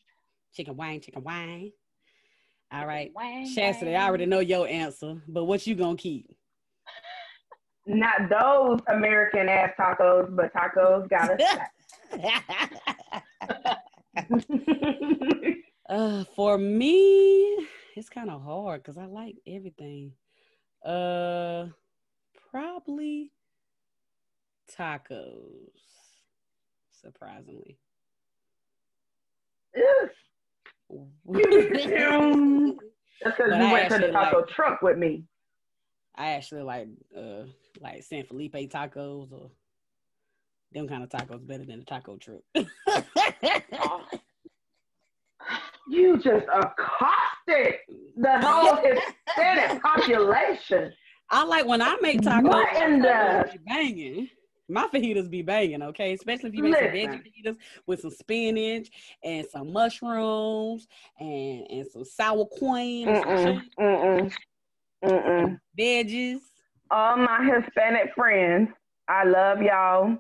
Chicken 0.54 0.76
wine, 0.76 1.00
chicken 1.00 1.24
wine. 1.24 1.72
All 2.72 2.86
right. 2.86 3.12
Wang, 3.16 3.52
Chastity, 3.54 3.96
I 3.96 4.08
already 4.08 4.26
know 4.26 4.40
your 4.40 4.68
answer, 4.68 5.22
but 5.28 5.46
what 5.46 5.66
you 5.66 5.76
gonna 5.76 5.96
keep? 5.96 6.30
Not 7.88 8.30
those 8.30 8.80
American 8.88 9.48
ass 9.48 9.72
tacos, 9.80 10.36
but 10.36 10.52
tacos 10.54 11.10
gotta 11.10 11.38
uh, 15.90 16.24
for 16.36 16.58
me, 16.58 17.66
it's 17.96 18.10
kind 18.10 18.30
of 18.30 18.44
hard 18.44 18.84
because 18.84 18.98
I 18.98 19.06
like 19.06 19.36
everything. 19.48 20.12
Uh, 20.86 21.68
probably 22.52 23.32
tacos. 24.78 25.70
Surprisingly. 27.02 27.78
That's 29.76 30.16
because 33.38 33.58
you 33.58 33.66
I 33.66 33.74
went 33.74 33.90
to 33.92 33.98
the 34.00 34.12
taco 34.12 34.40
like- 34.40 34.48
truck 34.50 34.82
with 34.82 34.98
me. 34.98 35.24
I 36.16 36.32
actually 36.34 36.62
like 36.62 36.88
uh 37.18 37.44
like 37.80 38.04
San 38.04 38.24
Felipe 38.26 38.54
tacos 38.54 39.32
or 39.32 39.50
them 40.72 40.88
kind 40.88 41.04
of 41.04 41.10
tacos 41.10 41.46
better 41.48 41.66
than 41.66 41.80
the 41.80 41.86
taco 41.86 42.18
truck. 42.18 42.42
Oh, 42.56 44.02
You 45.90 46.18
just 46.18 46.46
accosted 46.54 47.76
the 48.16 48.40
whole 48.42 48.78
Hispanic 48.78 49.82
population. 49.82 50.94
I 51.30 51.44
like 51.46 51.66
when 51.66 51.82
I 51.82 51.98
make 52.02 52.22
tacos. 52.22 52.44
What 52.44 52.82
in 52.84 53.02
the- 53.02 53.50
banging? 53.66 54.30
My 54.74 54.88
fajitas 54.88 55.30
be 55.30 55.44
banging, 55.44 55.84
okay? 55.84 56.14
Especially 56.14 56.50
if 56.50 56.56
you 56.56 56.64
make 56.64 56.78
some 56.78 56.88
veggie 56.88 57.08
Listen. 57.12 57.24
fajitas 57.46 57.58
with 57.86 58.02
some 58.02 58.12
spinach 58.12 58.90
and 59.24 59.46
some 59.46 59.72
mushrooms 59.72 60.88
and 61.20 61.68
and 61.70 61.88
some 61.88 62.04
sour 62.04 62.48
cream, 62.58 63.08
and 63.08 63.24
Mm-mm, 63.24 63.44
chili, 63.44 63.72
mm-mm, 63.80 64.34
mm-mm. 65.06 65.60
veggies. 65.78 66.40
All 66.90 67.18
my 67.18 67.44
Hispanic 67.44 68.14
friends, 68.16 68.70
I 69.08 69.26
love 69.26 69.62
y'all. 69.62 70.18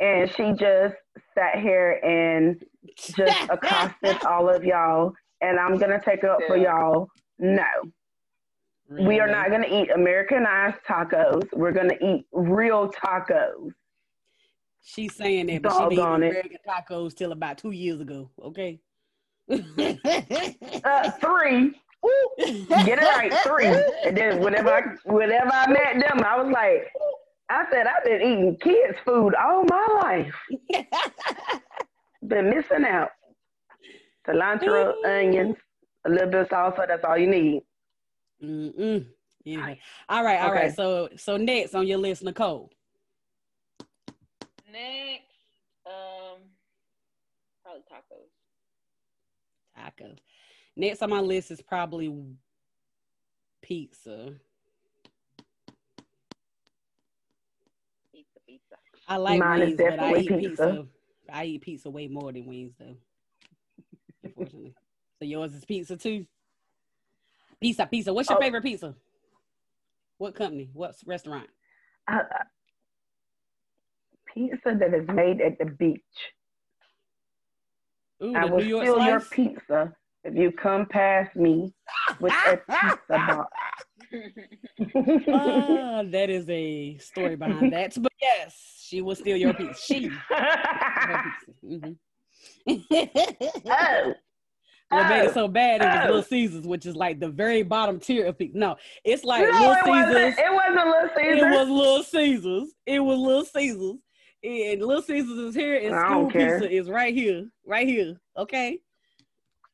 And 0.00 0.30
she 0.34 0.52
just 0.58 0.96
sat 1.34 1.60
here 1.60 2.00
and 2.02 2.62
just 2.98 3.38
accosted 3.50 4.16
all 4.26 4.48
of 4.48 4.64
y'all. 4.64 5.12
And 5.40 5.58
I'm 5.58 5.78
going 5.78 5.90
to 5.90 6.00
take 6.04 6.24
it 6.24 6.30
up 6.30 6.40
for 6.46 6.56
y'all. 6.56 7.08
No, 7.38 7.64
we 8.88 9.20
are 9.20 9.28
not 9.28 9.48
going 9.48 9.62
to 9.62 9.82
eat 9.82 9.90
Americanized 9.90 10.76
tacos. 10.88 11.46
We're 11.52 11.72
going 11.72 11.88
to 11.88 12.04
eat 12.04 12.26
real 12.32 12.90
tacos. 12.90 13.70
She's 14.82 15.14
saying 15.14 15.46
that, 15.46 15.62
but 15.62 15.72
she 15.72 15.78
been 15.78 15.92
eating 15.92 16.04
it. 16.04 16.30
American 16.30 16.58
tacos 16.68 17.14
till 17.14 17.32
about 17.32 17.58
two 17.58 17.70
years 17.70 18.00
ago. 18.00 18.30
Okay. 18.42 18.80
Uh, 20.84 21.10
three. 21.12 21.72
Get 22.84 22.98
it 22.98 23.02
right, 23.02 23.32
three. 23.44 23.66
And 24.04 24.16
then 24.16 24.40
whenever 24.40 24.70
I 24.70 24.82
whenever 25.06 25.50
I 25.50 25.66
met 25.68 25.94
them, 26.06 26.22
I 26.24 26.36
was 26.40 26.52
like, 26.52 26.92
I 27.48 27.64
said 27.70 27.86
I've 27.86 28.04
been 28.04 28.20
eating 28.20 28.56
kids' 28.60 28.98
food 29.04 29.34
all 29.34 29.64
my 29.64 29.86
life. 30.02 30.84
Been 32.26 32.50
missing 32.50 32.84
out. 32.84 33.10
Cilantro, 34.26 34.94
onions, 35.06 35.56
a 36.06 36.10
little 36.10 36.30
bit 36.30 36.40
of 36.42 36.48
salsa. 36.48 36.86
That's 36.88 37.04
all 37.04 37.18
you 37.18 37.26
need. 37.26 37.62
Mm-mm. 38.42 39.06
Anyway. 39.46 39.80
All 40.08 40.24
right, 40.24 40.40
all 40.40 40.52
right. 40.52 40.66
Okay. 40.66 40.74
So 40.74 41.08
so 41.16 41.36
next 41.36 41.74
on 41.74 41.86
your 41.86 41.98
list, 41.98 42.22
Nicole. 42.22 42.70
next, 44.70 45.24
um, 45.86 46.40
probably 47.62 47.82
tacos. 47.82 48.30
Tacos. 49.78 50.18
Next 50.76 51.02
on 51.02 51.10
my 51.10 51.20
list 51.20 51.50
is 51.50 51.60
probably 51.60 52.12
pizza. 53.62 54.32
Pizza, 58.12 58.40
pizza. 58.46 58.76
I 59.06 59.16
like 59.16 59.38
Mine 59.38 59.60
wings, 59.60 59.76
but 59.76 60.00
I 60.00 60.16
eat 60.16 60.28
pizza. 60.28 60.38
pizza. 60.40 60.86
I 61.32 61.44
eat 61.44 61.62
pizza 61.62 61.90
way 61.90 62.08
more 62.08 62.32
than 62.32 62.46
wings, 62.46 62.74
though. 62.78 62.96
Unfortunately. 64.24 64.74
so 65.18 65.24
yours 65.24 65.54
is 65.54 65.64
pizza 65.64 65.96
too. 65.96 66.26
Pizza, 67.64 67.86
pizza. 67.86 68.12
What's 68.12 68.28
your 68.28 68.36
Oh. 68.36 68.42
favorite 68.42 68.62
pizza? 68.62 68.94
What 70.18 70.34
company? 70.34 70.68
What 70.74 70.94
restaurant? 71.06 71.48
Uh, 72.06 72.16
uh, 72.16 72.44
pizza 74.34 74.76
that 74.78 74.92
is 74.92 75.08
made 75.08 75.40
at 75.40 75.58
the 75.58 75.64
beach. 75.64 76.02
Ooh, 78.22 78.34
I 78.34 78.44
will 78.44 78.60
steal 78.60 79.02
your 79.06 79.20
pizza 79.20 79.94
if 80.24 80.34
you 80.34 80.52
come 80.52 80.84
past 80.84 81.34
me 81.36 81.72
with 82.20 82.34
a 82.46 82.58
pizza 82.58 82.98
box. 83.08 83.50
Ah, 85.28 86.02
that 86.04 86.28
is 86.28 86.46
a 86.50 86.98
story 86.98 87.34
behind 87.36 87.72
that. 87.72 87.96
But 88.00 88.12
yes, 88.20 88.82
she 88.86 89.00
will 89.00 89.14
steal 89.14 89.38
your 89.38 89.54
pizza. 89.54 89.80
She. 89.80 90.00
pizza. 90.10 90.20
Mhm. 91.64 91.96
oh, 93.66 94.14
What 94.94 95.08
made 95.08 95.24
it 95.26 95.34
so 95.34 95.48
bad 95.48 95.82
it 95.82 95.84
was. 95.86 96.06
Little 96.06 96.22
Caesars, 96.22 96.66
which 96.66 96.86
is 96.86 96.96
like 96.96 97.20
the 97.20 97.28
very 97.28 97.62
bottom 97.62 97.98
tier 98.00 98.26
of 98.26 98.38
pizza. 98.38 98.56
No, 98.58 98.76
it's 99.04 99.24
like 99.24 99.42
no, 99.42 99.50
Little 99.60 99.72
it 99.72 99.78
Caesars. 99.84 100.14
wasn't. 100.14 100.38
It 100.38 100.52
wasn't 100.54 100.86
Little 100.86 101.10
Caesars. 101.16 101.42
It 101.42 101.50
was 101.50 101.68
Little 101.68 102.02
Caesars. 102.02 102.74
It 102.86 103.00
was 103.00 103.18
Little 103.18 103.44
Caesars. 103.44 103.96
And 104.42 104.82
Little 104.82 105.02
Caesars 105.02 105.38
is 105.38 105.54
here, 105.54 105.76
and 105.78 105.94
I 105.94 106.06
school 106.08 106.30
pizza 106.30 106.70
is 106.70 106.90
right 106.90 107.14
here, 107.14 107.48
right 107.66 107.88
here. 107.88 108.16
Okay. 108.36 108.78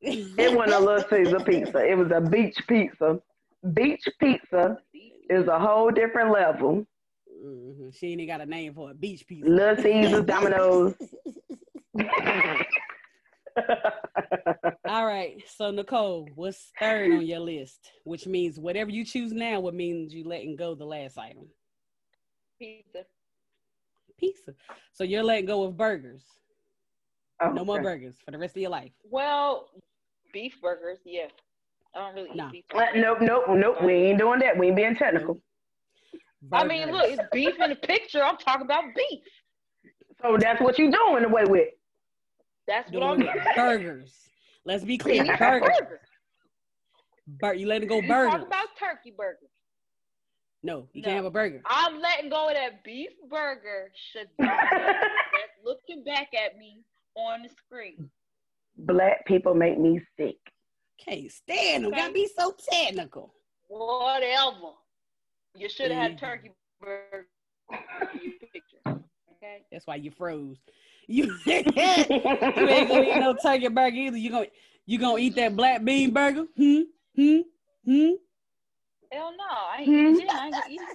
It 0.00 0.54
wasn't 0.56 0.80
a 0.80 0.84
Little 0.84 1.04
Caesar 1.10 1.40
pizza. 1.40 1.84
It 1.84 1.96
was 1.98 2.10
a 2.14 2.20
beach 2.20 2.56
pizza. 2.68 3.20
Beach 3.74 4.08
pizza 4.20 4.78
is 5.28 5.46
a 5.48 5.58
whole 5.58 5.90
different 5.90 6.30
level. 6.30 6.86
Mhm. 7.44 7.94
She 7.94 8.12
ain't 8.12 8.20
even 8.20 8.34
got 8.34 8.40
a 8.40 8.46
name 8.46 8.72
for 8.74 8.90
it. 8.92 9.00
Beach 9.00 9.26
pizza. 9.26 9.48
Little 9.48 9.82
Caesars, 9.82 10.24
Domino's. 10.24 10.94
All 14.88 15.06
right. 15.06 15.42
So 15.56 15.70
Nicole, 15.70 16.28
what's 16.34 16.70
third 16.78 17.10
on 17.12 17.26
your 17.26 17.40
list? 17.40 17.90
Which 18.04 18.26
means 18.26 18.58
whatever 18.58 18.90
you 18.90 19.04
choose 19.04 19.32
now 19.32 19.60
would 19.60 19.74
mean 19.74 20.08
you 20.10 20.24
letting 20.24 20.56
go 20.56 20.74
the 20.74 20.84
last 20.84 21.18
item. 21.18 21.46
Pizza. 22.58 23.04
Pizza. 24.18 24.52
So 24.92 25.04
you're 25.04 25.22
letting 25.22 25.46
go 25.46 25.64
of 25.64 25.76
burgers. 25.76 26.22
No 27.54 27.64
more 27.64 27.80
burgers 27.80 28.16
for 28.24 28.32
the 28.32 28.38
rest 28.38 28.54
of 28.56 28.60
your 28.60 28.70
life. 28.70 28.92
Well, 29.10 29.70
beef 30.32 30.60
burgers, 30.60 30.98
yeah. 31.06 31.28
I 31.94 31.98
don't 32.00 32.14
really 32.14 32.30
eat 32.30 32.36
Nah. 32.36 32.50
beef 32.50 32.64
Uh, 32.74 32.78
burgers. 32.78 33.02
Nope, 33.02 33.18
nope, 33.22 33.44
nope. 33.48 33.82
We 33.82 33.92
ain't 33.94 34.18
doing 34.18 34.40
that. 34.40 34.58
We 34.58 34.66
ain't 34.68 34.76
being 34.76 34.94
technical. 34.94 35.40
I 36.52 36.64
mean, 36.64 36.90
look, 36.90 37.04
it's 37.06 37.22
beef 37.32 37.54
in 37.60 37.70
the 37.70 37.76
picture. 37.76 38.22
I'm 38.22 38.36
talking 38.36 38.62
about 38.64 38.84
beef. 38.94 39.24
So 40.22 40.36
that's 40.38 40.60
what 40.60 40.78
you're 40.78 40.90
doing 40.90 41.24
away 41.24 41.44
with. 41.44 41.68
That's 42.70 42.90
what 42.92 43.02
I'm 43.02 43.18
Doing 43.18 43.34
burgers. 43.56 44.14
Let's 44.64 44.84
be 44.84 44.96
clear. 44.96 45.24
Yeah. 45.24 45.36
Burgers. 45.36 45.68
Burgers. 45.80 45.98
Bur- 47.40 47.54
you 47.54 47.66
letting 47.66 47.88
go 47.88 47.96
You 47.96 48.06
talk 48.06 48.42
about 48.46 48.68
turkey 48.78 49.12
burgers. 49.16 49.50
No, 50.62 50.86
you 50.92 51.02
No. 51.02 51.06
can't 51.06 51.16
have 51.16 51.24
a 51.24 51.30
burger. 51.32 51.62
I'm 51.66 52.00
letting 52.00 52.30
go 52.30 52.48
of 52.48 52.54
that 52.54 52.84
beef 52.84 53.10
burger. 53.28 53.90
Shadana, 54.14 54.28
that's 54.38 55.58
looking 55.64 56.04
back 56.04 56.28
at 56.34 56.56
me 56.58 56.84
on 57.16 57.42
the 57.42 57.48
screen. 57.48 58.08
Black 58.76 59.26
people 59.26 59.54
make 59.54 59.78
me 59.78 60.00
sick. 60.16 60.36
Can't 61.04 61.28
stand 61.32 61.84
them. 61.84 61.92
Okay. 61.92 62.00
Gotta 62.02 62.12
be 62.12 62.28
so 62.38 62.54
technical. 62.70 63.34
Whatever. 63.66 64.74
You 65.56 65.68
should 65.68 65.90
have 65.90 66.00
had 66.02 66.16
Mhm. 66.16 66.20
turkey 66.20 66.50
burger 66.80 67.26
picture. 68.52 68.78
Okay. 68.86 69.64
That's 69.72 69.86
why 69.88 69.96
you 69.96 70.12
froze. 70.12 70.58
You, 71.10 71.24
you 71.44 71.52
ain't 72.68 72.88
gonna 72.88 73.02
eat 73.02 73.18
no 73.18 73.34
turkey 73.34 73.66
burger 73.66 73.96
either. 73.96 74.16
You 74.16 74.30
gonna 74.30 74.46
you 74.86 74.96
gonna 74.96 75.18
eat 75.18 75.34
that 75.34 75.56
black 75.56 75.82
bean 75.84 76.12
burger? 76.12 76.44
Hmm? 76.56 76.82
Hmm? 77.16 77.38
Hmm? 77.84 78.10
Hell 79.10 79.32
no. 79.36 79.44
I 79.50 79.78
ain't 79.80 79.88
Hmm. 79.88 80.14
eating. 80.20 80.28
I 80.38 80.46
ain't 80.46 80.54
gonna 80.54 80.68
eat 80.68 80.80
it. 80.82 80.88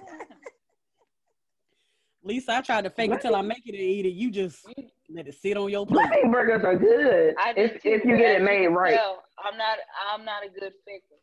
Lisa, 2.24 2.52
I 2.54 2.60
tried 2.62 2.84
to 2.84 2.90
fake 2.90 3.10
it 3.12 3.20
till 3.20 3.36
I 3.36 3.42
make 3.42 3.66
it 3.66 3.74
and 3.74 3.82
eat 3.82 4.06
it. 4.06 4.14
You 4.14 4.30
just 4.30 4.66
let 5.10 5.28
it 5.28 5.34
sit 5.34 5.58
on 5.58 5.70
your 5.70 5.84
Black 5.84 6.08
plate. 6.10 6.22
bean 6.22 6.32
burgers 6.32 6.64
are 6.64 6.76
good 6.78 7.34
I 7.38 7.52
if, 7.54 7.72
if 7.84 8.02
you 8.04 8.16
get 8.16 8.36
it 8.40 8.42
made 8.42 8.68
right. 8.68 8.94
tell, 8.94 9.22
I'm 9.44 9.58
not. 9.58 9.78
I'm 10.12 10.24
not 10.24 10.44
a 10.46 10.48
good 10.48 10.72
faker. 10.86 11.20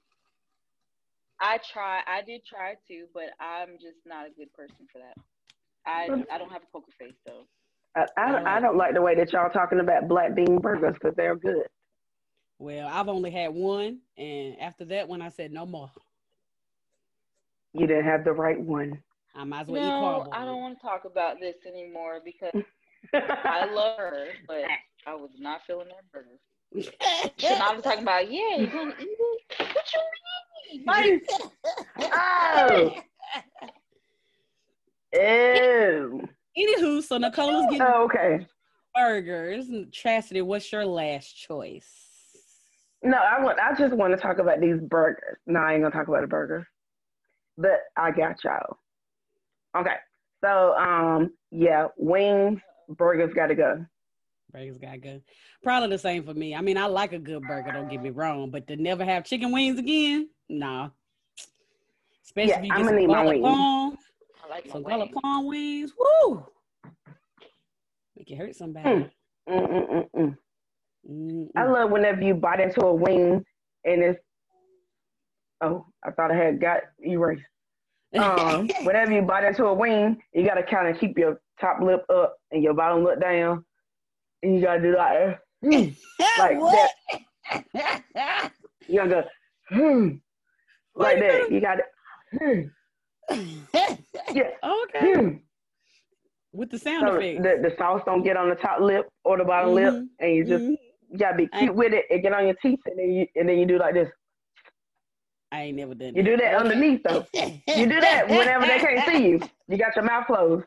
I 1.42 1.58
try. 1.74 2.02
I 2.06 2.22
did 2.22 2.42
try 2.46 2.76
to, 2.90 3.06
but 3.12 3.32
I'm 3.40 3.80
just 3.82 3.98
not 4.06 4.28
a 4.28 4.30
good 4.30 4.54
person 4.54 4.86
for 4.92 5.00
that. 5.00 5.18
I 5.88 6.10
I 6.32 6.38
don't 6.38 6.52
have 6.52 6.62
a 6.62 6.72
poker 6.72 6.92
face, 7.00 7.16
so 7.28 7.48
I, 7.96 8.06
I, 8.18 8.58
I 8.58 8.60
don't 8.60 8.78
like 8.78 8.94
the 8.94 9.02
way 9.02 9.16
that 9.16 9.32
y'all 9.34 9.50
talking 9.50 9.80
about 9.80 10.08
black 10.08 10.36
bean 10.36 10.60
burgers 10.60 10.96
because 10.96 11.16
they're 11.16 11.36
good. 11.36 11.68
Well, 12.60 12.88
I've 12.88 13.08
only 13.10 13.32
had 13.32 13.54
one, 13.54 14.00
and 14.18 14.60
after 14.60 14.86
that 14.86 15.08
one, 15.08 15.22
I 15.22 15.30
said 15.30 15.52
no 15.52 15.66
more. 15.66 15.92
You 17.74 17.88
didn't 17.88 18.06
have 18.06 18.24
the 18.24 18.32
right 18.32 18.60
one. 18.60 19.02
I 19.36 19.44
might 19.44 19.62
as 19.62 19.68
well 19.68 19.82
eat 19.84 19.88
no. 19.88 20.30
I 20.32 20.46
don't 20.46 20.62
want 20.62 20.80
to 20.80 20.82
talk 20.82 21.06
about 21.06 21.40
this 21.40 21.56
anymore 21.68 22.20
because 22.24 22.64
I 23.14 23.66
love 23.66 23.98
her, 23.98 24.28
but 24.48 24.64
I 25.06 25.16
was 25.16 25.32
not 25.40 25.62
feeling 25.66 25.88
that 25.90 26.12
burger. 26.12 26.40
And 27.44 27.62
I 27.62 27.74
was 27.76 27.84
talking 27.84 28.04
about, 28.04 28.32
yeah, 28.32 28.58
you 28.58 28.68
gonna 28.68 28.94
eat 29.00 29.08
it? 29.20 29.42
What 29.60 29.86
you 30.72 30.80
mean? 30.80 30.86
Like, 30.86 31.24
oh, 32.14 32.92
ew. 35.14 36.30
Anywho, 36.58 37.02
so 37.02 37.18
Nicole 37.18 37.60
is 37.60 37.66
getting 37.66 37.82
Oh, 37.82 38.04
okay. 38.06 38.46
burgers. 38.96 39.66
Chastity, 39.92 40.42
what's 40.42 40.72
your 40.72 40.86
last 40.86 41.32
choice? 41.34 41.90
No, 43.02 43.18
I 43.18 43.44
want. 43.44 43.60
I 43.60 43.74
just 43.76 43.94
want 43.94 44.14
to 44.16 44.22
talk 44.22 44.40
about 44.40 44.62
these 44.62 44.80
burgers. 44.80 45.38
No, 45.46 45.60
I 45.60 45.74
ain't 45.74 45.82
gonna 45.84 45.94
talk 45.94 46.08
about 46.08 46.22
the 46.22 46.28
burgers, 46.28 46.66
but 47.58 47.80
I 47.98 48.12
got 48.12 48.42
y'all. 48.44 48.78
Okay, 49.76 49.96
so 50.44 50.74
um, 50.76 51.34
yeah, 51.52 51.88
wings, 51.98 52.62
burgers 52.88 53.34
got 53.34 53.48
to 53.48 53.56
go. 53.56 53.86
Burgers 54.54 54.78
gotta 54.78 55.00
go. 55.00 55.20
Probably 55.64 55.90
the 55.90 55.98
same 55.98 56.24
for 56.24 56.34
me. 56.36 56.54
I 56.54 56.62
mean, 56.62 56.78
I 56.78 56.86
like 56.86 57.12
a 57.12 57.20
good 57.20 57.42
burger, 57.42 57.72
don't 57.72 57.90
get 57.90 58.04
me 58.04 58.12
wrong, 58.12 58.52
but 58.52 58.68
to 58.68 58.76
never 58.76 59.04
have 59.04 59.26
chicken 59.26 59.52
wings 59.52 59.80
again, 59.80 60.30
nah. 60.48 60.90
Especially 62.24 62.50
Yeah, 62.52 62.60
if 62.60 62.66
you 62.66 62.72
I'm 62.72 62.78
get 62.78 62.86
gonna 62.86 62.90
some 62.90 62.96
need 63.00 63.08
my 63.08 63.26
wings. 63.26 63.98
Like 64.54 64.68
my 64.68 64.72
some 64.72 64.84
wings. 64.84 64.98
garlic 64.98 65.12
parm 65.16 65.46
wings. 65.48 65.94
Woo! 65.98 66.46
Make 68.16 68.30
it 68.30 68.38
hurt 68.38 68.56
somebody. 68.56 68.88
Mm. 68.88 69.10
Mm-mm-mm-mm. 69.50 71.48
I 71.58 71.64
love 71.66 71.90
whenever 71.90 72.22
you 72.22 72.36
bite 72.36 72.60
into 72.60 72.82
a 72.86 72.94
wing 72.94 73.44
and 73.84 74.04
it's. 74.04 74.20
Oh, 75.62 75.88
I 76.06 76.12
thought 76.12 76.32
I 76.32 76.36
had 76.36 76.62
got 76.62 76.82
erased. 77.04 77.42
Um, 78.16 78.70
whenever 78.84 79.12
you 79.12 79.24
bite 79.24 79.44
into 79.44 79.66
a 79.66 79.74
wing, 79.74 80.22
you 80.34 80.46
gotta 80.46 80.62
kind 80.62 80.88
of 80.88 81.00
keep 81.00 81.18
your 81.18 81.42
top 81.60 81.82
lip 81.82 82.06
up 82.14 82.38
and 82.52 82.62
your 82.62 82.76
bottom 82.76 83.04
lip 83.04 83.20
down, 83.20 83.66
and 84.44 84.56
you 84.56 84.62
gotta 84.62 84.82
do 84.82 84.96
like 84.96 85.40
mm, 85.66 85.96
like 86.38 86.60
what? 86.60 86.92
that. 87.82 88.04
You 88.88 88.98
gotta 88.98 89.10
go 89.10 89.24
hmm, 89.70 90.08
like 90.96 91.20
Wait 91.20 91.20
that. 91.22 91.52
You 91.52 91.62
gotta 91.62 91.84
hmm, 92.38 92.62
yeah. 93.32 94.50
okay. 94.64 95.14
hmm. 95.14 95.30
With 96.52 96.70
the 96.70 96.78
sound 96.78 97.08
So 97.08 97.16
effects. 97.16 97.42
the, 97.44 97.70
the 97.70 97.76
sauce 97.78 98.02
don't 98.06 98.24
get 98.24 98.38
on 98.38 98.50
the 98.50 98.56
top 98.56 98.80
lip 98.80 99.08
or 99.24 99.38
the 99.38 99.44
bottom 99.44 99.74
lip, 99.74 99.94
Mhm, 99.94 100.08
and 100.20 100.36
you 100.36 100.44
just 100.46 100.64
mhm. 100.64 100.76
you 101.10 101.18
gotta 101.18 101.36
be 101.38 101.50
I- 101.52 101.60
cute 101.62 101.76
with 101.76 101.94
it 101.94 102.06
and 102.12 102.22
get 102.22 102.34
on 102.34 102.46
your 102.46 102.56
teeth, 102.62 102.80
and 102.86 102.98
then 103.00 103.12
you 103.12 103.28
and 103.36 103.50
then 103.50 103.58
you 103.58 103.66
do 103.66 103.80
like 103.80 103.96
this. 103.96 104.10
I 105.52 105.64
ain't 105.64 105.78
never 105.78 105.94
done 105.96 106.14
that. 106.14 106.18
You 106.18 106.24
do 106.24 106.38
that 106.38 106.56
underneath 106.56 107.02
though. 107.04 107.26
You 107.34 107.88
do 107.88 108.00
that 108.02 108.28
whenever 108.28 108.66
they 108.66 108.80
can't 108.80 109.08
see 109.08 109.28
you. 109.30 109.40
You 109.68 109.78
got 109.78 109.96
your 109.96 110.06
mouth 110.06 110.26
closed. 110.28 110.66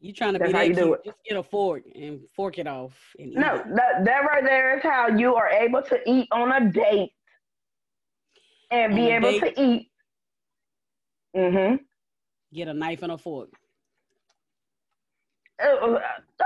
You 0.00 0.12
trying 0.12 0.34
to 0.34 0.38
That's 0.38 0.52
be 0.52 0.56
how 0.58 0.62
that 0.64 0.68
you 0.68 0.74
do 0.74 0.94
it. 0.94 1.00
Just 1.04 1.18
get 1.28 1.36
a 1.36 1.42
fork 1.42 1.82
and 1.94 2.20
fork 2.36 2.58
it 2.58 2.68
off. 2.68 2.92
And 3.18 3.32
eat 3.32 3.38
No, 3.38 3.58
that 3.74 4.04
that 4.04 4.18
right 4.20 4.44
there 4.44 4.76
is 4.76 4.82
how 4.82 5.08
you 5.08 5.34
are 5.34 5.48
able 5.48 5.82
to 5.82 5.98
eat 6.08 6.28
on 6.30 6.52
a 6.52 6.70
date 6.70 7.10
and 8.70 8.94
be 8.94 9.08
able 9.08 9.38
to 9.40 9.60
eat. 9.62 9.90
Mm-hmm. 11.36 11.76
Get 12.54 12.68
a 12.68 12.74
knife 12.74 13.02
and 13.02 13.12
a 13.12 13.18
fork. 13.18 13.48
Oh, 15.60 15.98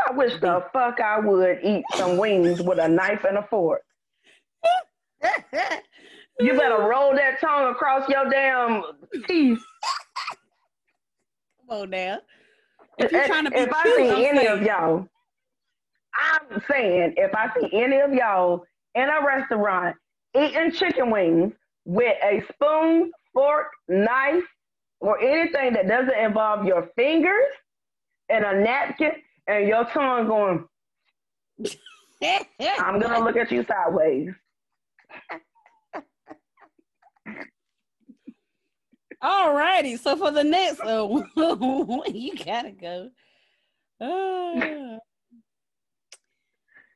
I 0.09 0.13
wish 0.13 0.33
the 0.41 0.65
fuck 0.73 1.01
I 1.01 1.21
would 1.21 1.59
eat 1.63 1.85
some 1.95 2.17
wings 2.17 2.63
with 2.63 2.79
a 2.79 2.89
knife 2.89 3.25
and 3.29 3.39
a 3.39 3.43
fork. 3.49 3.83
You 6.41 6.59
better 6.59 6.79
roll 6.83 7.15
that 7.15 7.41
tongue 7.41 7.71
across 7.71 8.09
your 8.09 8.29
damn 8.31 8.83
teeth. 9.29 9.61
Come 11.69 11.79
on 11.83 11.91
now. 11.91 12.19
If 12.99 13.13
you're 13.13 13.27
trying 13.27 13.45
to 13.45 13.51
be 13.51 13.59
if 13.59 13.73
I 13.73 13.85
see 13.85 14.09
I'm 14.11 14.17
any 14.25 14.39
saying- 14.39 14.49
of 14.49 14.63
y'all, 14.63 15.09
I'm 16.15 16.63
saying 16.71 17.15
if 17.17 17.35
I 17.35 17.51
see 17.61 17.69
any 17.73 17.99
of 18.01 18.13
y'all 18.13 18.65
in 18.95 19.09
a 19.09 19.25
restaurant 19.25 19.97
eating 20.35 20.73
chicken 20.73 21.11
wings 21.11 21.53
with 21.85 22.17
a 22.23 22.43
spoon, 22.53 23.11
fork, 23.33 23.69
knife, 23.89 24.45
or 25.01 25.21
anything 25.21 25.73
that 25.73 25.89
doesn't 25.89 26.19
involve 26.19 26.65
your 26.65 26.89
fingers 26.97 27.47
and 28.29 28.45
a 28.45 28.61
napkin 28.61 29.13
and 29.47 29.67
your 29.67 29.85
tongue 29.87 30.27
going, 30.27 30.65
I'm 32.79 33.01
gonna 33.01 33.25
look 33.25 33.37
at 33.37 33.51
you 33.51 33.65
sideways. 33.65 34.31
All 39.21 39.55
righty. 39.55 39.97
So 39.97 40.17
for 40.17 40.33
the 40.33 40.43
next 40.43 40.81
uh, 40.81 41.07
one, 41.07 41.31
you 42.15 42.37
gotta 42.37 42.73
go. 42.73 43.11
Ah. 44.01 44.99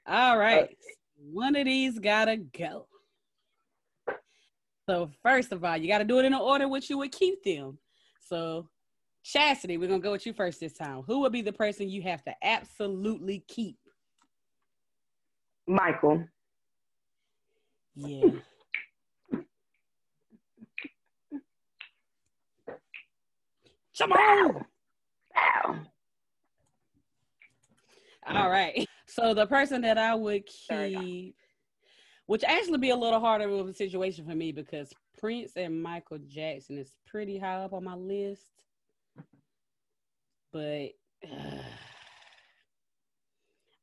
all 0.32 0.36
right. 0.36 0.76
One 1.16 1.54
of 1.54 1.64
these 1.66 1.98
gotta 2.00 2.36
go. 2.36 2.88
So 4.88 5.10
first 5.22 5.52
of 5.52 5.64
all, 5.64 5.76
you 5.76 5.88
got 5.88 5.98
to 5.98 6.04
do 6.04 6.20
it 6.20 6.24
in 6.24 6.32
the 6.32 6.38
order 6.38 6.68
which 6.68 6.88
you 6.88 6.98
would 6.98 7.12
keep 7.12 7.42
them. 7.42 7.78
So 8.20 8.68
Chastity, 9.24 9.76
we're 9.76 9.88
gonna 9.88 9.98
go 9.98 10.12
with 10.12 10.24
you 10.24 10.32
first 10.32 10.60
this 10.60 10.72
time. 10.72 11.02
Who 11.08 11.18
would 11.20 11.32
be 11.32 11.42
the 11.42 11.52
person 11.52 11.88
you 11.88 12.00
have 12.02 12.22
to 12.24 12.34
absolutely 12.44 13.44
keep? 13.48 13.76
Michael. 15.66 16.24
Yeah. 17.96 18.30
Come 23.98 24.12
on. 24.12 24.64
All 28.28 28.48
right. 28.50 28.86
So 29.08 29.34
the 29.34 29.46
person 29.46 29.80
that 29.80 29.98
I 29.98 30.14
would 30.14 30.46
keep 30.46 31.34
which 32.26 32.44
actually 32.44 32.78
be 32.78 32.90
a 32.90 32.96
little 32.96 33.20
harder 33.20 33.48
of 33.48 33.68
a 33.68 33.74
situation 33.74 34.26
for 34.26 34.34
me 34.34 34.52
because 34.52 34.92
Prince 35.18 35.52
and 35.56 35.82
Michael 35.82 36.18
Jackson 36.26 36.78
is 36.78 36.92
pretty 37.06 37.38
high 37.38 37.64
up 37.64 37.72
on 37.72 37.84
my 37.84 37.94
list. 37.94 38.42
But 40.52 40.90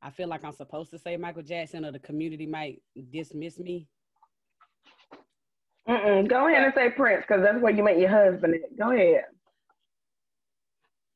I 0.02 0.10
feel 0.10 0.28
like 0.28 0.44
I'm 0.44 0.52
supposed 0.52 0.90
to 0.90 0.98
say 0.98 1.16
Michael 1.16 1.42
Jackson 1.42 1.84
or 1.84 1.92
the 1.92 1.98
community 1.98 2.46
might 2.46 2.82
dismiss 3.10 3.58
me. 3.58 3.88
Mm-mm. 5.88 6.28
Go 6.28 6.48
ahead 6.48 6.64
and 6.64 6.74
say 6.74 6.90
Prince, 6.90 7.24
because 7.26 7.42
that's 7.42 7.60
where 7.60 7.72
you 7.72 7.82
met 7.82 7.98
your 7.98 8.10
husband. 8.10 8.54
At. 8.54 8.78
Go 8.78 8.90
ahead. 8.90 9.24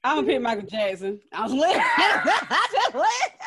I'm 0.05 0.17
gonna 0.19 0.27
pick 0.27 0.41
Michael 0.41 0.67
Jackson. 0.67 1.21
I 1.33 1.43
was 1.43 1.53
lit. 1.53 1.77
I 1.77 2.69
just 2.73 2.95
lit. 2.95 3.38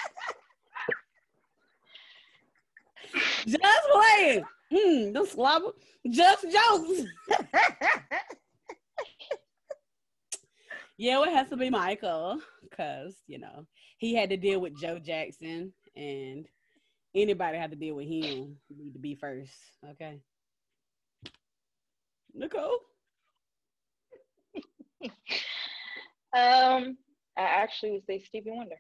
Just 3.48 3.64
playing. 3.92 4.44
Hmm, 4.74 5.12
don't 5.12 5.30
slobber. 5.30 5.72
Just 6.10 6.44
jokes. 6.44 7.04
yeah, 10.98 11.22
it 11.24 11.34
has 11.34 11.50
to 11.50 11.58
be 11.58 11.70
Michael, 11.70 12.40
cause 12.76 13.16
you 13.28 13.40
know 13.40 13.66
he 13.98 14.16
had 14.16 14.30
to 14.30 14.38
deal 14.38 14.60
with 14.60 14.80
Joe 14.80 15.00
Jackson, 15.00 15.74
and 15.96 16.48
anybody 17.14 17.58
had 17.58 17.72
to 17.72 17.78
deal 17.78 17.96
with 17.96 18.08
him 18.08 18.58
need 18.70 18.94
to 18.94 19.00
be 19.00 19.16
first. 19.16 19.54
Okay, 19.92 20.20
Nicole. 22.34 22.80
Um, 26.34 26.98
I 27.38 27.42
actually 27.42 27.92
would 27.92 28.06
say 28.06 28.20
Stevie 28.20 28.52
Wonder. 28.52 28.78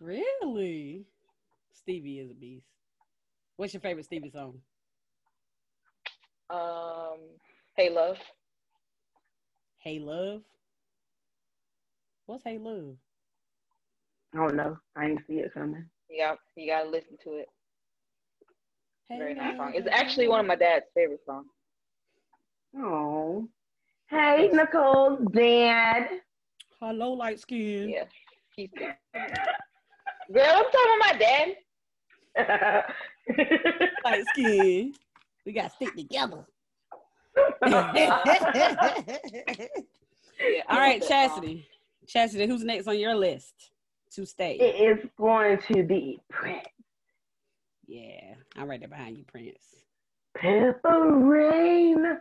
Really? 0.00 1.06
Stevie 1.84 2.20
is 2.20 2.30
a 2.30 2.34
beast. 2.34 2.64
What's 3.58 3.74
your 3.74 3.82
favorite 3.82 4.06
Stevie 4.06 4.30
song? 4.30 4.54
Um, 6.48 7.18
Hey 7.76 7.90
Love. 7.90 8.16
Hey 9.80 9.98
Love. 9.98 10.40
What's 12.24 12.42
Hey 12.42 12.56
Love? 12.56 12.96
I 14.32 14.38
don't 14.38 14.56
know. 14.56 14.78
I 14.96 15.08
ain't 15.08 15.20
see 15.26 15.34
it 15.34 15.52
coming. 15.52 15.84
You 16.08 16.24
got 16.24 16.38
you 16.56 16.66
gotta 16.72 16.88
listen 16.88 17.18
to 17.24 17.34
it. 17.34 17.48
Hey 19.10 19.18
Very 19.18 19.34
nice 19.34 19.58
song. 19.58 19.72
It's 19.74 19.88
actually 19.90 20.28
one 20.28 20.40
of 20.40 20.46
my 20.46 20.56
dad's 20.56 20.86
favorite 20.94 21.20
songs. 21.26 21.48
Oh. 22.78 23.46
Hey, 24.08 24.48
Nicole's 24.54 25.20
dad. 25.32 26.08
Hello, 26.80 27.12
light 27.12 27.40
skin. 27.40 27.90
Yeah, 27.90 28.04
he's 28.56 28.70
good. 28.76 28.94
Girl, 30.32 30.44
I'm 30.46 30.64
talking 30.64 30.96
about 30.96 31.12
my 31.12 31.16
dad. 31.18 31.48
Light 32.36 34.24
skin. 34.32 34.94
We 35.46 35.52
got 35.52 35.70
to 35.70 35.76
stick 35.76 35.94
together. 35.96 36.44
Yeah, 40.40 40.62
I 40.68 40.72
All 40.72 40.76
love 40.76 40.82
right, 40.88 41.00
that 41.00 41.08
Chastity. 41.08 41.66
Chastity, 42.08 42.46
who's 42.48 42.64
next 42.64 42.88
on 42.88 42.98
your 42.98 43.14
list 43.14 43.70
to 44.14 44.26
stay? 44.26 44.56
it 44.58 44.98
is 44.98 45.08
going 45.16 45.58
to 45.72 45.84
be 45.84 46.20
Prince. 46.28 46.66
Yeah, 47.86 48.34
I'm 48.56 48.68
right 48.68 48.80
there 48.80 48.88
behind 48.88 49.16
you, 49.16 49.22
Prince. 49.24 49.62
Purple 50.34 50.90
Rain. 50.90 52.18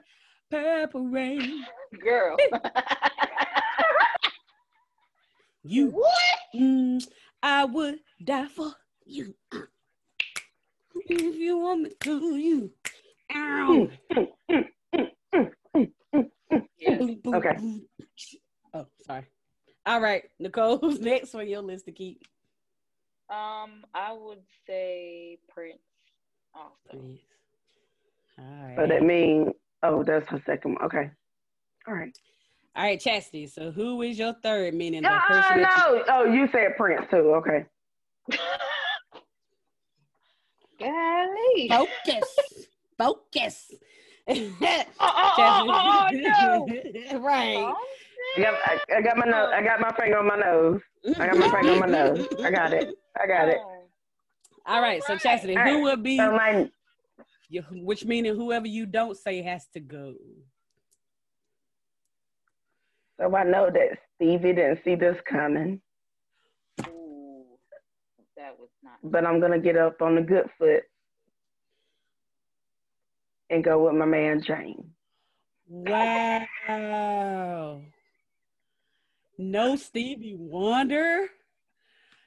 Purple 0.52 1.08
rain. 1.08 1.66
Girl. 2.04 2.38
You, 5.66 5.92
what? 5.92 6.12
mm, 6.54 7.02
I 7.42 7.64
would 7.64 8.00
die 8.22 8.48
for 8.48 8.74
you. 9.06 9.34
If 10.96 11.36
you 11.36 11.58
want 11.58 11.82
me 11.84 11.92
to, 12.02 12.36
you. 12.38 12.72
Ow. 13.36 13.90
Yeah. 16.78 17.00
Okay. 17.28 17.58
Oh, 18.74 18.86
sorry. 19.06 19.26
All 19.86 20.02
right, 20.02 20.24
Nicole, 20.40 20.78
who's 20.78 21.00
next 21.00 21.34
on 21.36 21.48
your 21.48 21.62
list 21.62 21.86
to 21.86 21.92
keep? 21.92 22.22
Um, 23.30 23.84
I 23.94 24.14
would 24.14 24.40
say 24.68 25.40
Prince. 25.50 25.80
Also. 26.54 26.74
Prince. 26.90 27.20
All 28.38 28.46
right. 28.46 28.76
So 28.78 28.88
that 28.88 29.04
means, 29.04 29.50
oh, 29.82 30.04
that's 30.04 30.28
her 30.30 30.42
second 30.46 30.76
one. 30.76 30.84
Okay. 30.86 31.10
All 31.88 31.94
right. 31.96 32.16
All 32.76 32.84
right, 32.84 33.00
Chastity. 33.00 33.48
So 33.48 33.72
who 33.72 34.02
is 34.02 34.18
your 34.18 34.34
third? 34.44 34.74
Meaning 34.74 35.04
the 35.04 35.10
Uh, 35.12 35.20
person 35.28 35.62
that 35.62 35.88
you- 35.90 35.96
no. 35.98 36.04
Oh, 36.10 36.24
you 36.26 36.48
said 36.52 36.76
Prince 36.78 37.06
too. 37.10 37.34
Okay. 37.36 37.66
Golly. 40.84 41.68
focus. 41.70 42.36
focus. 42.98 43.72
Oh, 44.28 44.52
oh, 45.00 45.32
oh, 45.40 45.68
oh, 45.70 46.10
no. 46.14 47.20
right. 47.20 47.74
I 48.38 48.42
got, 48.42 48.54
I, 48.66 48.80
I 48.98 49.02
got 49.02 49.18
my 49.18 49.26
nose. 49.26 49.50
I 49.54 49.62
got 49.64 49.80
my 49.82 49.92
finger 50.00 50.18
on 50.18 50.28
my 50.28 50.38
nose. 50.38 50.82
I 51.18 51.28
got 51.28 51.38
my 51.38 51.52
finger 51.52 51.72
on 51.74 51.80
my 51.80 51.86
nose. 51.88 52.28
I 52.44 52.50
got 52.52 52.74
it. 52.74 52.96
I 53.22 53.28
got 53.28 53.50
it. 53.50 53.58
All 54.66 54.82
right, 54.82 55.04
so 55.04 55.18
Chastity, 55.18 55.58
Alright. 55.58 55.74
who 55.74 55.82
would 55.84 56.02
be, 56.04 56.16
So 56.18 56.32
my 56.32 56.70
you- 57.50 57.64
which 57.72 58.06
meaning 58.06 58.34
whoever 58.36 58.66
you 58.66 58.86
don't 58.86 59.18
say 59.18 59.42
has 59.42 59.68
to 59.74 59.82
go. 59.82 60.14
so 63.20 63.36
I 63.36 63.44
know 63.44 63.70
that 63.70 63.98
Stevie 64.16 64.54
didn't 64.54 64.80
see 64.86 64.96
this 64.96 65.18
coming, 65.30 65.74
Ooh, 65.74 65.80
that 65.80 65.93
was 68.64 68.72
not. 68.84 69.00
but 69.04 69.26
I'm 69.26 69.40
gonna 69.40 69.60
get 69.60 69.78
up 69.78 70.02
on 70.02 70.16
the 70.16 70.22
good 70.22 70.50
foot 70.58 70.84
and 73.50 73.64
go 73.64 73.86
with 73.86 73.96
my 73.96 74.06
man 74.06 74.42
James. 74.42 74.86
Wow. 75.68 76.46
No 79.38 79.76
Stevie 79.76 80.36
Wonder. 80.38 81.28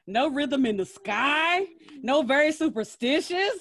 No 0.06 0.28
rhythm 0.30 0.66
in 0.66 0.76
the 0.76 0.84
sky. 0.86 1.66
No 2.02 2.22
very 2.22 2.52
superstitious. 2.52 3.58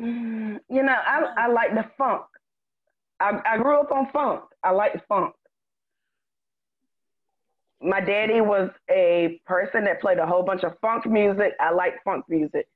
Mm, 0.00 0.60
You 0.70 0.82
know, 0.82 0.92
I 0.96 1.34
I 1.36 1.46
like 1.48 1.74
the 1.74 1.84
funk. 1.98 2.22
I 3.20 3.40
I 3.44 3.58
grew 3.58 3.80
up 3.80 3.92
on 3.92 4.08
funk. 4.12 4.42
I 4.62 4.70
like 4.70 4.94
the 4.94 5.02
funk. 5.08 5.34
My 7.82 8.00
daddy 8.00 8.40
was 8.40 8.70
a 8.90 9.40
person 9.46 9.84
that 9.84 10.00
played 10.00 10.18
a 10.18 10.26
whole 10.26 10.42
bunch 10.42 10.64
of 10.64 10.78
funk 10.80 11.06
music. 11.06 11.54
I 11.58 11.72
like 11.72 12.02
funk 12.04 12.26
music. 12.28 12.68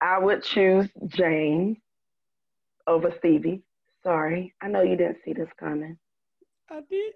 I 0.00 0.18
would 0.18 0.42
choose 0.44 0.88
James 1.08 1.76
over 2.86 3.12
Stevie. 3.18 3.62
Sorry, 4.04 4.54
I 4.60 4.68
know 4.68 4.82
you 4.82 4.96
didn't 4.96 5.18
see 5.24 5.32
this 5.32 5.48
coming. 5.58 5.98
I 6.70 6.82
did. 6.88 7.14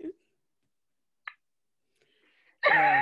Uh, 2.72 3.00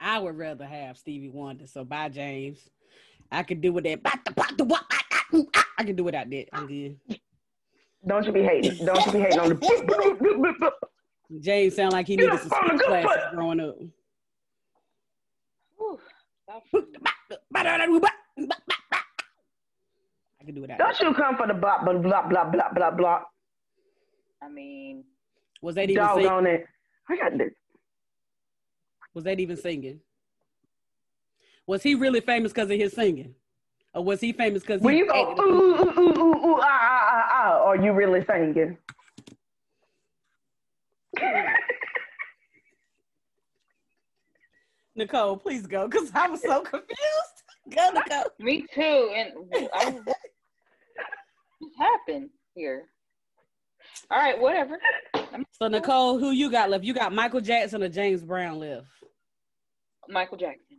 I 0.00 0.18
would 0.18 0.36
rather 0.36 0.66
have 0.66 0.98
Stevie 0.98 1.28
Wonder. 1.28 1.66
So 1.66 1.84
bye, 1.84 2.08
James. 2.08 2.58
I 3.30 3.42
could 3.42 3.60
do 3.60 3.72
with 3.72 3.84
that. 3.84 4.00
I 5.78 5.84
can 5.84 5.96
do 5.96 6.04
without 6.04 6.28
that. 6.28 6.46
I'm 6.52 6.66
good. 6.66 6.98
Don't 8.06 8.26
you 8.26 8.32
be 8.32 8.42
hating. 8.42 8.84
Don't 8.84 9.06
you 9.06 9.12
be 9.12 9.20
hating 9.20 9.38
on 9.38 9.48
the. 9.48 10.72
James 11.40 11.76
sound 11.76 11.92
like 11.92 12.06
he 12.06 12.16
Get 12.16 12.24
needed 12.26 12.34
up 12.34 12.40
some 12.42 12.52
on 12.70 12.76
good 12.76 12.86
classes 12.86 13.10
foot. 13.10 13.34
growing 13.34 13.60
up. 13.60 13.76
Whew, 15.78 15.98
I 20.40 20.44
can 20.44 20.54
do 20.54 20.60
without 20.62 20.78
Don't 20.78 21.00
you 21.00 21.14
come 21.14 21.36
for 21.36 21.46
the 21.46 21.54
blah 21.54 21.82
blah 21.82 21.94
blah 21.98 22.28
blah 22.28 22.50
blah 22.50 22.72
blah 22.74 22.90
blah. 22.90 23.20
I 24.42 24.48
mean, 24.48 25.04
Was 25.60 25.76
that 25.76 25.88
even 25.88 26.04
sing- 26.14 26.22
Doggone 26.24 26.46
it. 26.46 26.66
I 27.08 27.16
got 27.16 27.38
this. 27.38 27.52
was 29.14 29.24
that 29.24 29.38
even 29.40 29.56
singing? 29.56 30.00
Was 31.66 31.82
he 31.82 31.94
really 31.94 32.20
famous 32.20 32.52
because 32.52 32.70
of 32.70 32.76
his 32.78 32.92
singing? 32.92 33.34
Or 33.94 34.02
was 34.04 34.20
he 34.20 34.32
famous 34.32 34.62
because 34.62 34.80
he 34.80 34.84
When 34.86 34.96
you 34.96 35.06
go 35.06 35.34
ooh 35.38 35.42
ooh 35.42 35.98
ooh 35.98 36.18
ooh 36.18 36.46
ooh 36.46 36.60
ah 36.60 36.64
ah 36.64 37.08
ah 37.12 37.28
ah, 37.30 37.64
are 37.68 37.76
you 37.76 37.92
really 37.92 38.24
singing? 38.24 38.76
Nicole, 44.94 45.36
please 45.36 45.66
go, 45.66 45.88
because 45.88 46.10
I 46.14 46.28
was 46.28 46.42
so 46.42 46.60
confused. 46.60 46.92
Go, 47.74 47.90
Nicole. 47.90 48.24
me 48.40 48.66
too. 48.74 49.12
And 49.14 49.32
I, 49.72 49.90
what 51.58 51.72
happened 51.78 52.28
here? 52.54 52.88
All 54.10 54.18
right, 54.18 54.38
whatever. 54.38 54.78
So 55.52 55.68
Nicole, 55.68 56.18
who 56.18 56.32
you 56.32 56.50
got 56.50 56.70
left? 56.70 56.84
You 56.84 56.92
got 56.92 57.12
Michael 57.14 57.40
Jackson 57.40 57.82
or 57.82 57.88
James 57.88 58.22
Brown 58.22 58.58
left? 58.58 58.86
Michael 60.08 60.36
Jackson. 60.38 60.78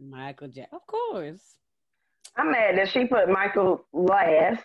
Michael 0.00 0.48
Jackson, 0.48 0.76
of 0.76 0.86
course. 0.86 1.40
I'm 2.36 2.50
mad 2.50 2.76
that 2.76 2.88
she 2.88 3.06
put 3.06 3.28
Michael 3.28 3.86
last, 3.92 4.64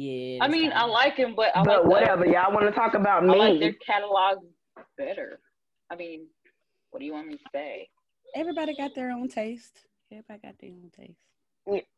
Yeah. 0.00 0.44
I 0.44 0.46
mean, 0.46 0.70
I 0.72 0.84
like 0.84 1.16
him, 1.16 1.34
but 1.34 1.48
I 1.56 1.64
but 1.64 1.82
like 1.82 1.90
whatever. 1.90 2.24
Y'all 2.24 2.52
want 2.52 2.66
to 2.66 2.70
talk 2.70 2.94
about 2.94 3.26
The, 3.26 3.32
I 3.32 3.36
like 3.36 3.58
their 3.58 3.72
catalog 3.84 4.38
better. 4.96 5.40
I 5.90 5.96
mean, 5.96 6.28
What 6.90 7.00
do 7.00 7.06
you 7.06 7.12
want 7.12 7.26
me 7.26 7.34
to 7.34 7.40
say? 7.52 7.88
Everybody 8.36 8.76
got 8.76 8.94
their 8.94 9.10
own 9.10 9.26
taste. 9.28 9.80
Everybody 10.12 10.38
got 10.44 10.54
their 10.60 10.70
own 10.70 10.92
taste. 10.96 11.18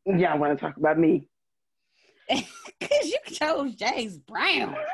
Y'all 0.06 0.38
want 0.38 0.58
to 0.58 0.64
talk 0.64 0.78
about 0.78 0.98
me? 0.98 1.28
Cause 2.30 3.04
you 3.04 3.18
chose 3.26 3.74
James 3.74 4.16
Brown. 4.18 4.74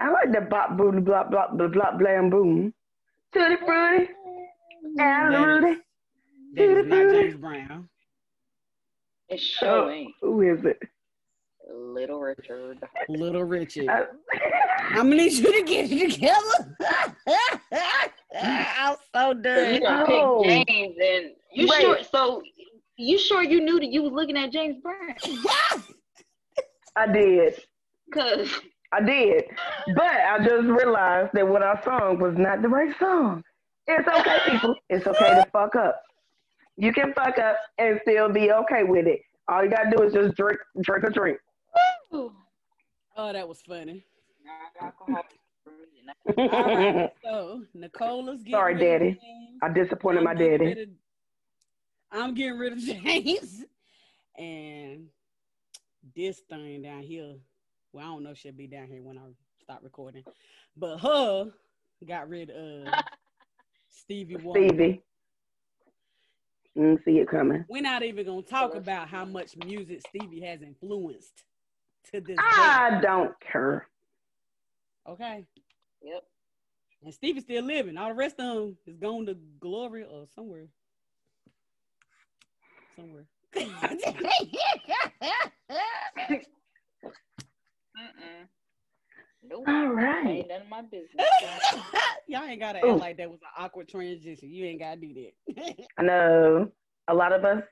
I 0.00 0.10
like 0.10 0.30
the 0.30 0.42
bop 0.42 0.76
boom 0.76 1.06
blop 1.06 1.30
blop 1.30 1.54
blop 1.56 1.72
blop 1.72 1.98
blam 1.98 2.28
boom. 2.28 2.74
Tutti 3.32 3.56
frutti, 3.64 4.08
and 4.98 4.98
That 4.98 5.46
Rudy. 5.46 5.70
is, 5.70 5.78
that 6.54 6.78
is 6.78 6.86
not 6.86 7.10
James 7.10 7.36
Brown. 7.36 7.88
It 9.28 9.40
sure 9.40 9.90
ain't. 9.90 10.12
Who 10.20 10.42
is 10.42 10.64
it? 10.64 10.78
Little 11.74 12.20
Richard. 12.20 12.78
Little 13.08 13.44
Richard. 13.44 13.88
Uh, 13.88 14.04
I'm 14.90 15.08
gonna 15.10 15.16
need 15.16 15.32
you 15.32 15.52
to 15.52 15.62
get 15.66 15.90
it 15.90 16.12
together. 16.12 16.76
I'm 18.34 18.96
so 19.14 19.32
So 19.32 19.32
you 19.32 19.80
done. 19.80 19.80
done 19.80 20.06
Oh. 20.10 20.44
James 20.44 20.96
and 21.02 21.30
you 21.52 21.66
Wait. 21.68 21.80
sure 21.80 21.98
so 22.10 22.42
you 22.96 23.18
sure 23.18 23.42
you 23.42 23.60
knew 23.60 23.80
that 23.80 23.90
you 23.90 24.02
was 24.02 24.12
looking 24.12 24.36
at 24.36 24.52
James 24.52 24.76
Brown? 24.82 25.14
Yes, 25.26 25.92
I 26.96 27.06
did. 27.08 27.60
Cause 28.12 28.48
I 28.92 29.00
did. 29.00 29.44
But 29.96 30.04
I 30.04 30.38
just 30.44 30.66
realized 30.68 31.30
that 31.32 31.48
what 31.48 31.62
I 31.62 31.80
sung 31.82 32.20
was 32.20 32.36
not 32.36 32.62
the 32.62 32.68
right 32.68 32.94
song. 32.98 33.42
It's 33.86 34.06
okay, 34.06 34.38
people. 34.50 34.76
It's 34.88 35.06
okay 35.06 35.34
to 35.34 35.46
fuck 35.52 35.74
up. 35.74 36.00
You 36.76 36.92
can 36.92 37.12
fuck 37.14 37.38
up 37.38 37.56
and 37.78 37.98
still 38.02 38.28
be 38.32 38.50
okay 38.52 38.82
with 38.84 39.06
it. 39.06 39.20
All 39.48 39.62
you 39.64 39.70
gotta 39.70 39.90
do 39.96 40.02
is 40.02 40.12
just 40.12 40.36
drink, 40.36 40.58
drink 40.82 41.04
a 41.04 41.10
drink. 41.10 41.38
ooh, 42.12 42.32
Oh, 43.16 43.32
that 43.32 43.46
was 43.48 43.60
funny. 43.62 44.04
right, 45.08 45.24
so 47.22 47.62
Nicola's 47.74 48.38
getting 48.42 48.52
Sorry, 48.52 48.74
Daddy. 48.78 49.18
I 49.62 49.68
disappointed 49.68 50.22
my 50.24 50.32
I'm 50.32 50.36
getting 50.38 50.58
daddy. 50.68 50.82
of- 50.82 50.88
I'm 52.10 52.34
getting 52.34 52.58
rid 52.58 52.72
of 52.72 52.78
James. 52.80 53.64
And 54.38 55.06
this 56.16 56.40
thing 56.48 56.82
down 56.82 57.02
here, 57.02 57.34
well, 57.92 58.04
I 58.04 58.08
don't 58.08 58.22
know 58.24 58.30
if 58.30 58.38
she'll 58.38 58.52
be 58.52 58.66
down 58.66 58.86
here 58.88 59.02
when 59.02 59.16
I 59.18 59.22
stop 59.62 59.80
recording. 59.82 60.24
But 60.76 60.98
her 60.98 61.50
got 62.06 62.28
rid 62.28 62.50
of 62.50 62.88
Stevie 63.90 64.36
Wonder. 64.36 64.68
Stevie. 64.68 65.02
Mm, 66.76 67.04
see 67.04 67.18
it 67.18 67.28
coming. 67.28 67.64
We're 67.68 67.82
not 67.82 68.02
even 68.02 68.26
gonna 68.26 68.42
talk 68.42 68.74
about 68.74 69.08
how 69.08 69.24
much 69.24 69.56
music 69.64 70.00
Stevie 70.08 70.40
has 70.40 70.60
influenced 70.60 71.44
to 72.12 72.20
this 72.20 72.36
day. 72.36 72.42
I 72.42 72.98
don't 73.00 73.32
care. 73.40 73.86
Okay. 75.08 75.46
Yep. 76.02 76.22
And 77.04 77.14
Stevie's 77.14 77.44
still 77.44 77.64
living. 77.64 77.96
All 77.96 78.08
the 78.08 78.14
rest 78.14 78.40
of 78.40 78.56
them 78.56 78.76
is 78.86 78.96
going 78.96 79.26
to 79.26 79.36
glory 79.60 80.04
or 80.04 80.26
somewhere. 80.34 80.66
Somewhere. 82.96 83.26
Mm-mm. 87.96 88.48
Nope. 89.46 89.64
All 89.68 89.88
right. 89.88 90.26
Ain't 90.26 90.48
none 90.48 90.62
of 90.62 90.68
my 90.68 90.82
business. 90.82 91.26
Y'all 92.28 92.44
ain't 92.44 92.60
gotta 92.60 92.84
Ooh. 92.84 92.92
act 92.92 93.00
like 93.00 93.16
that 93.18 93.30
was 93.30 93.40
an 93.42 93.62
awkward 93.64 93.88
transition. 93.88 94.50
You 94.50 94.64
ain't 94.66 94.80
gotta 94.80 95.00
do 95.00 95.14
that. 95.14 95.86
I 95.98 96.02
know 96.02 96.70
a 97.08 97.14
lot 97.14 97.32
of 97.32 97.44
us 97.44 97.62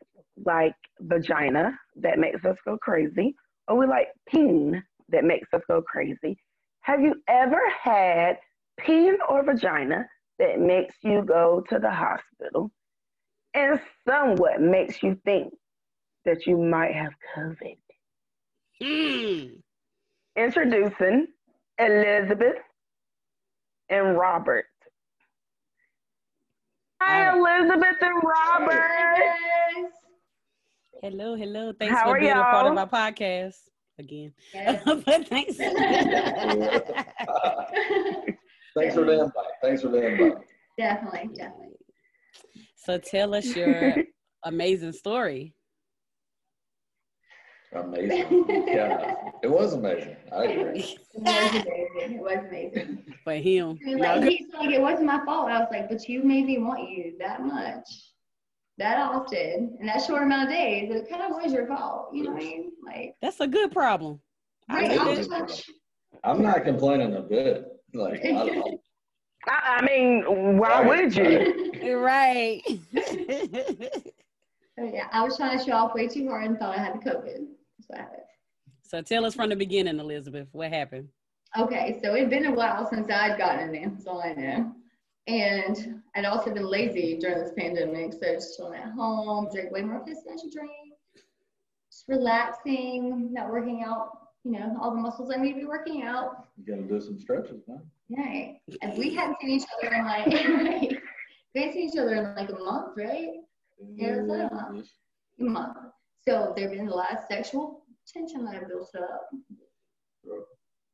like 0.45 0.75
vagina 1.01 1.73
that 1.97 2.19
makes 2.19 2.45
us 2.45 2.57
go 2.65 2.77
crazy, 2.79 3.35
or 3.69 3.79
we 3.79 3.87
like 3.87 4.09
peen 4.29 4.83
that 5.09 5.25
makes 5.25 5.49
us 5.55 5.63
go 5.69 5.83
crazy. 5.83 6.37
Have 6.81 7.01
you 7.01 7.15
ever 7.29 7.61
had 7.83 8.39
peen 8.79 9.17
or 9.29 9.45
vagina 9.45 10.07
that 10.39 10.59
makes 10.59 10.95
you 11.03 11.23
go 11.25 11.63
to 11.69 11.79
the 11.79 11.91
hospital 11.91 12.71
and 13.55 13.81
somewhat 14.09 14.61
makes 14.61 15.03
you 15.03 15.19
think 15.25 15.53
that 16.25 16.47
you 16.47 16.59
might 16.59 16.95
have 16.95 17.13
COVID? 17.37 17.77
Mm. 18.83 19.63
Introducing 20.37 21.27
Elizabeth 21.79 22.57
and 23.89 24.17
Robert. 24.17 24.67
Hi, 27.01 27.37
Elizabeth 27.37 27.97
and 28.01 28.23
Robert. 28.23 28.91
Hello, 31.03 31.35
hello. 31.35 31.73
Thanks 31.79 31.95
How 31.95 32.05
for 32.05 32.17
are 32.17 32.21
being 32.21 32.31
a 32.31 32.35
part 32.37 32.67
of 32.67 32.75
y'all? 32.75 32.87
podcast 32.87 33.57
again. 33.99 34.33
Yes. 34.55 34.83
but 34.87 35.27
thanks. 35.29 35.57
Thanks 38.75 38.95
for 38.95 39.05
the 39.05 39.13
invite. 39.25 39.33
Thanks 39.63 39.83
for 39.83 39.89
the 39.89 40.07
invite. 40.07 40.33
definitely, 40.79 41.29
definitely. 41.35 41.77
so 42.77 42.97
tell 42.99 43.35
us 43.35 43.55
your 43.55 43.97
amazing 44.45 44.93
story. 44.93 45.55
Amazing. 47.75 48.45
Yeah, 48.67 49.15
it 49.43 49.51
was 49.51 49.73
amazing. 49.75 50.17
I 50.31 50.45
agree. 50.45 50.81
It 50.81 50.99
was 51.15 51.55
amazing. 51.55 51.65
It 52.15 52.21
was 52.21 52.39
amazing. 52.49 53.15
For 53.25 53.33
him. 53.35 53.79
I 53.83 53.85
mean, 53.85 53.99
like, 53.99 54.25
he's 54.25 54.47
like, 54.53 54.71
it 54.71 54.81
wasn't 54.81 55.07
my 55.07 55.25
fault. 55.25 55.51
I 55.51 55.59
was 55.59 55.69
like, 55.71 55.89
but 55.89 56.07
you 56.09 56.23
made 56.23 56.47
me 56.47 56.59
want 56.59 56.89
you 56.91 57.15
that 57.19 57.43
much, 57.43 57.89
that 58.79 58.99
often, 58.99 59.77
in 59.81 59.87
that 59.87 60.03
short 60.03 60.23
amount 60.23 60.45
of 60.45 60.55
days. 60.55 60.91
It 60.95 61.09
kind 61.09 61.23
of 61.23 61.31
was 61.43 61.53
your 61.53 61.67
fault. 61.67 62.11
You 62.13 62.25
know 62.25 62.33
what 62.33 62.43
I 62.43 62.45
mean? 62.45 62.73
Like, 62.85 63.15
That's 63.23 63.41
a 63.41 63.47
good 63.47 63.73
problem. 63.73 64.21
I 64.69 64.75
like, 64.83 64.91
take 64.91 64.99
how 65.01 65.15
that. 65.15 65.29
much? 65.29 65.71
I'm 66.25 66.43
not 66.43 66.65
complaining 66.65 67.17
a 67.17 67.23
bit. 67.23 67.67
Like, 67.95 68.25
I 68.25 68.31
don't, 68.33 68.81
I, 69.49 69.79
I 69.81 69.83
mean, 69.85 70.25
why 70.59 70.83
Right, 70.83 70.87
would 70.87 71.17
you? 71.17 71.97
Right. 71.97 72.63
So, 74.79 74.85
yeah, 74.85 75.07
I 75.13 75.23
was 75.25 75.37
trying 75.37 75.59
to 75.59 75.65
show 75.65 75.73
off 75.73 75.95
way 75.95 76.07
too 76.07 76.29
hard 76.29 76.45
and 76.47 76.59
thought 76.59 76.79
I 76.79 76.83
had 76.83 76.95
COVID. 76.95 77.47
So 77.91 77.95
it. 77.95 78.25
so 78.83 79.03
tell 79.03 79.25
us 79.25 79.35
from 79.35 79.51
the 79.51 79.57
beginning, 79.57 79.99
Elizabeth, 79.99 80.49
what 80.53 80.73
happened? 80.73 81.09
Okay, 81.59 82.01
so 82.03 82.15
it'd 82.15 82.31
been 82.31 82.47
a 82.47 82.53
while 82.53 82.89
since 82.89 83.11
I'd 83.11 83.39
gotten 83.39 83.69
in 83.69 83.73
there. 83.73 83.91
That's 83.91 84.07
I 84.07 84.33
know. 84.33 84.73
And 85.27 86.01
I'd 86.17 86.25
also 86.25 86.53
been 86.53 86.67
lazy 86.67 87.19
during 87.19 87.39
this 87.39 87.53
pandemic, 87.57 88.13
so 88.15 88.21
just 88.21 88.57
chilling 88.57 88.81
at 88.81 88.93
home, 88.93 89.49
drink 89.53 89.71
way 89.71 89.83
more 89.83 90.05
piss 90.05 90.23
than 90.25 90.35
I 90.35 90.41
should 90.41 90.51
drink, 90.51 90.71
just 91.91 92.05
relaxing, 92.09 93.33
not 93.33 93.51
working 93.51 93.85
out, 93.87 94.11
you 94.45 94.53
know, 94.53 94.77
all 94.81 94.91
the 94.91 94.97
muscles 94.97 95.31
I 95.31 95.41
need 95.41 95.53
to 95.53 95.61
be 95.61 95.65
working 95.67 96.03
out. 96.03 96.49
you 96.57 96.75
gotta 96.75 96.89
do 96.89 97.01
some 97.01 97.19
stretches, 97.21 97.63
man. 97.69 97.83
Right. 98.11 98.59
And 98.83 98.99
we 98.99 99.15
hadn't 99.15 99.37
seen 99.41 99.51
each 99.51 99.65
other 99.79 99.95
in 99.95 100.05
like, 100.05 100.27
right. 100.27 100.99
We 101.55 101.61
hadn't 101.61 101.75
seen 101.75 101.89
each 101.89 101.99
other 101.99 102.15
in 102.15 102.35
like 102.35 102.51
a 102.51 102.59
month, 102.59 102.95
right? 102.97 103.29
Yeah, 103.95 104.17
that's 104.17 104.27
what 104.27 104.41
I 104.41 104.47
want. 104.47 104.87
A 105.39 105.45
month. 105.45 105.77
So 106.27 106.53
there'd 106.57 106.71
been 106.71 106.89
a 106.89 106.95
lot 106.95 107.13
of 107.13 107.19
sexual 107.29 107.85
tension 108.07 108.45
that 108.45 108.55
I 108.57 108.65
built 108.65 108.95
up 108.95 109.29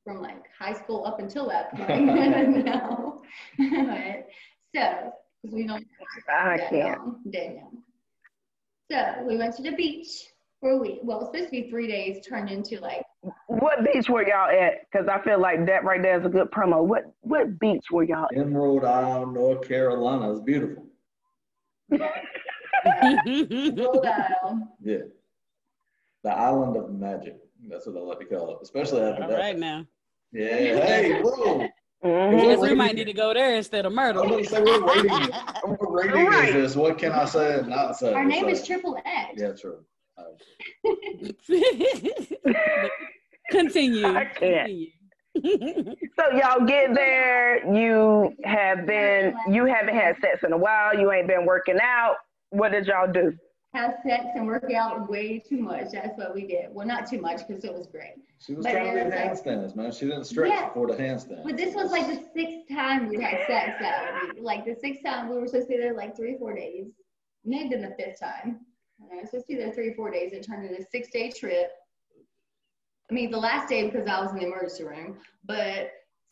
from 0.05 0.23
like 0.23 0.45
high 0.59 0.73
school 0.73 1.05
up 1.05 1.21
until 1.21 1.49
that 1.49 1.75
point. 1.77 2.07
no. 2.65 3.23
But, 3.59 4.29
so, 4.75 5.13
because 5.43 5.55
we 5.55 5.67
don't 5.67 5.85
I 6.29 6.59
can't. 6.71 7.01
long, 7.01 7.21
dead. 7.31 7.61
So 8.91 9.25
we 9.27 9.37
went 9.37 9.55
to 9.57 9.63
the 9.63 9.73
beach 9.73 10.29
for 10.61 10.71
a 10.71 10.79
week. 10.79 11.01
Well, 11.03 11.19
it 11.19 11.21
was 11.21 11.29
supposed 11.29 11.47
to 11.47 11.51
be 11.51 11.71
three 11.71 11.87
days, 11.87 12.25
turned 12.27 12.51
into 12.51 12.81
like 12.81 13.03
What 13.47 13.85
beach 13.85 14.09
were 14.09 14.27
y'all 14.27 14.49
at? 14.51 14.91
Because 14.91 15.09
I 15.09 15.23
feel 15.23 15.41
like 15.41 15.67
that 15.67 15.85
right 15.85 16.01
there 16.01 16.19
is 16.19 16.25
a 16.25 16.31
good 16.31 16.51
promo. 16.51 16.85
What 16.85 17.13
what 17.21 17.59
beach 17.59 17.85
were 17.91 18.05
y'all 18.05 18.27
at? 18.33 18.39
In 18.39 18.55
Rhode 18.55 18.85
Island, 18.85 19.35
North 19.35 19.69
Carolina 19.69 20.33
It's 20.33 20.41
beautiful. 20.41 20.87
Rhode 21.91 22.03
Island. 24.07 24.65
Yeah. 24.83 24.99
The 26.25 26.31
island 26.31 26.77
of 26.77 26.91
magic. 26.93 27.37
That's 27.69 27.87
what 27.87 27.97
I 27.97 28.01
like 28.01 28.19
to 28.21 28.25
call 28.27 28.51
it. 28.53 28.59
Especially 28.63 29.01
after 29.03 29.23
All 29.25 29.29
that. 29.31 29.39
right 29.39 29.59
now. 29.59 29.87
Yeah. 30.33 30.47
Hey, 30.85 31.21
whoa. 31.23 31.69
Guess 32.03 32.61
we 32.61 32.75
might 32.75 32.95
need 32.95 33.07
to 33.07 33.13
go 33.13 33.35
there 33.35 33.57
instead 33.57 33.85
of 33.87 33.93
I 33.93 33.95
murder. 33.95 34.21
gonna 34.21 34.45
say, 34.45 34.63
what 34.63 34.97
rating, 34.97 35.11
is- 35.11 35.31
what 35.65 35.93
rating 35.93 36.27
Right. 36.27 36.49
is 36.51 36.55
this? 36.55 36.77
What 36.77 36.99
can 36.99 37.13
I 37.13 37.25
say 37.25 37.59
and 37.59 37.69
not 37.69 37.97
say? 37.97 38.13
Our 38.13 38.25
name 38.25 38.43
So- 38.45 38.49
is 38.51 38.67
Triple 38.67 38.97
X. 39.05 39.35
Yeah, 39.37 39.53
true. 39.53 39.85
Continue. 43.51 44.07
I 44.07 44.25
can't. 44.27 44.67
Continue. 44.67 44.87
So 46.19 46.25
y'all 46.37 46.67
get 46.67 46.95
there. 46.95 47.65
You 47.73 48.35
have 48.43 48.87
been. 48.87 49.37
You 49.49 49.67
haven't 49.67 49.95
had 49.95 50.17
sex 50.21 50.43
in 50.45 50.53
a 50.53 50.57
while. 50.57 50.99
You 50.99 51.13
ain't 51.13 51.29
been 51.29 51.47
working 51.47 51.79
out. 51.81 52.17
What 52.51 52.73
did 52.73 52.87
y'all 52.87 53.11
do? 53.13 53.33
Have 53.75 53.97
sex 54.03 54.25
and 54.35 54.47
work 54.47 54.73
out 54.73 55.11
way 55.11 55.39
too 55.39 55.59
much. 55.59 55.93
That's 55.93 56.17
what 56.17 56.35
we 56.35 56.47
did. 56.47 56.67
Well, 56.73 56.87
not 56.87 57.07
too 57.07 57.21
much 57.21 57.47
because 57.47 57.65
it 57.65 57.73
was 57.73 57.87
great. 57.87 58.15
She 58.39 58.55
was 58.55 58.65
But 58.65 58.73
trying 58.73 58.95
to 58.95 59.01
do 59.01 59.05
was 59.05 59.15
like- 59.15 59.45
handstands, 59.45 59.77
man. 59.77 59.93
She 59.93 60.07
didn't 60.07 60.25
stretch 60.25 60.51
Yeah. 60.51 60.69
before 60.69 60.87
the 60.87 60.95
handstand. 60.95 61.45
But 61.45 61.57
this 61.59 61.75
was 61.75 61.91
like 61.91 62.07
the 62.07 62.25
sixth 62.35 62.69
time 62.71 63.09
we 63.09 63.21
had 63.23 63.47
sex 63.47 63.77
that 63.81 64.23
week. 64.35 64.43
Like 64.43 64.65
the 64.65 64.75
sixth 64.75 65.03
time 65.05 65.29
we 65.29 65.39
were 65.39 65.47
supposed 65.47 65.67
to 65.69 65.75
be 65.75 65.79
there 65.79 65.93
like 65.93 66.17
three 66.17 66.35
or 66.35 66.39
four 66.39 66.55
days. 66.55 66.87
Maybe 67.45 67.69
then 67.75 67.83
the 67.83 67.95
fifth 68.03 68.21
time. 68.21 68.61
I 69.13 69.17
was 69.17 69.27
supposed 69.31 69.47
to 69.49 69.55
be 69.55 69.63
there 69.63 69.73
three 69.73 69.91
or 69.91 69.95
four 69.95 70.11
days. 70.11 70.33
It 70.33 70.45
turned 70.45 70.65
into 70.65 70.81
a 70.81 70.87
six 70.91 71.09
day 71.11 71.31
trip. 71.31 71.71
I 73.11 73.15
mean, 73.15 73.31
the 73.31 73.39
last 73.39 73.69
day 73.69 73.85
because 73.89 74.07
I 74.09 74.21
was 74.21 74.33
in 74.33 74.39
the 74.39 74.47
emergency 74.47 74.85
room, 74.85 75.19
but 75.45 75.91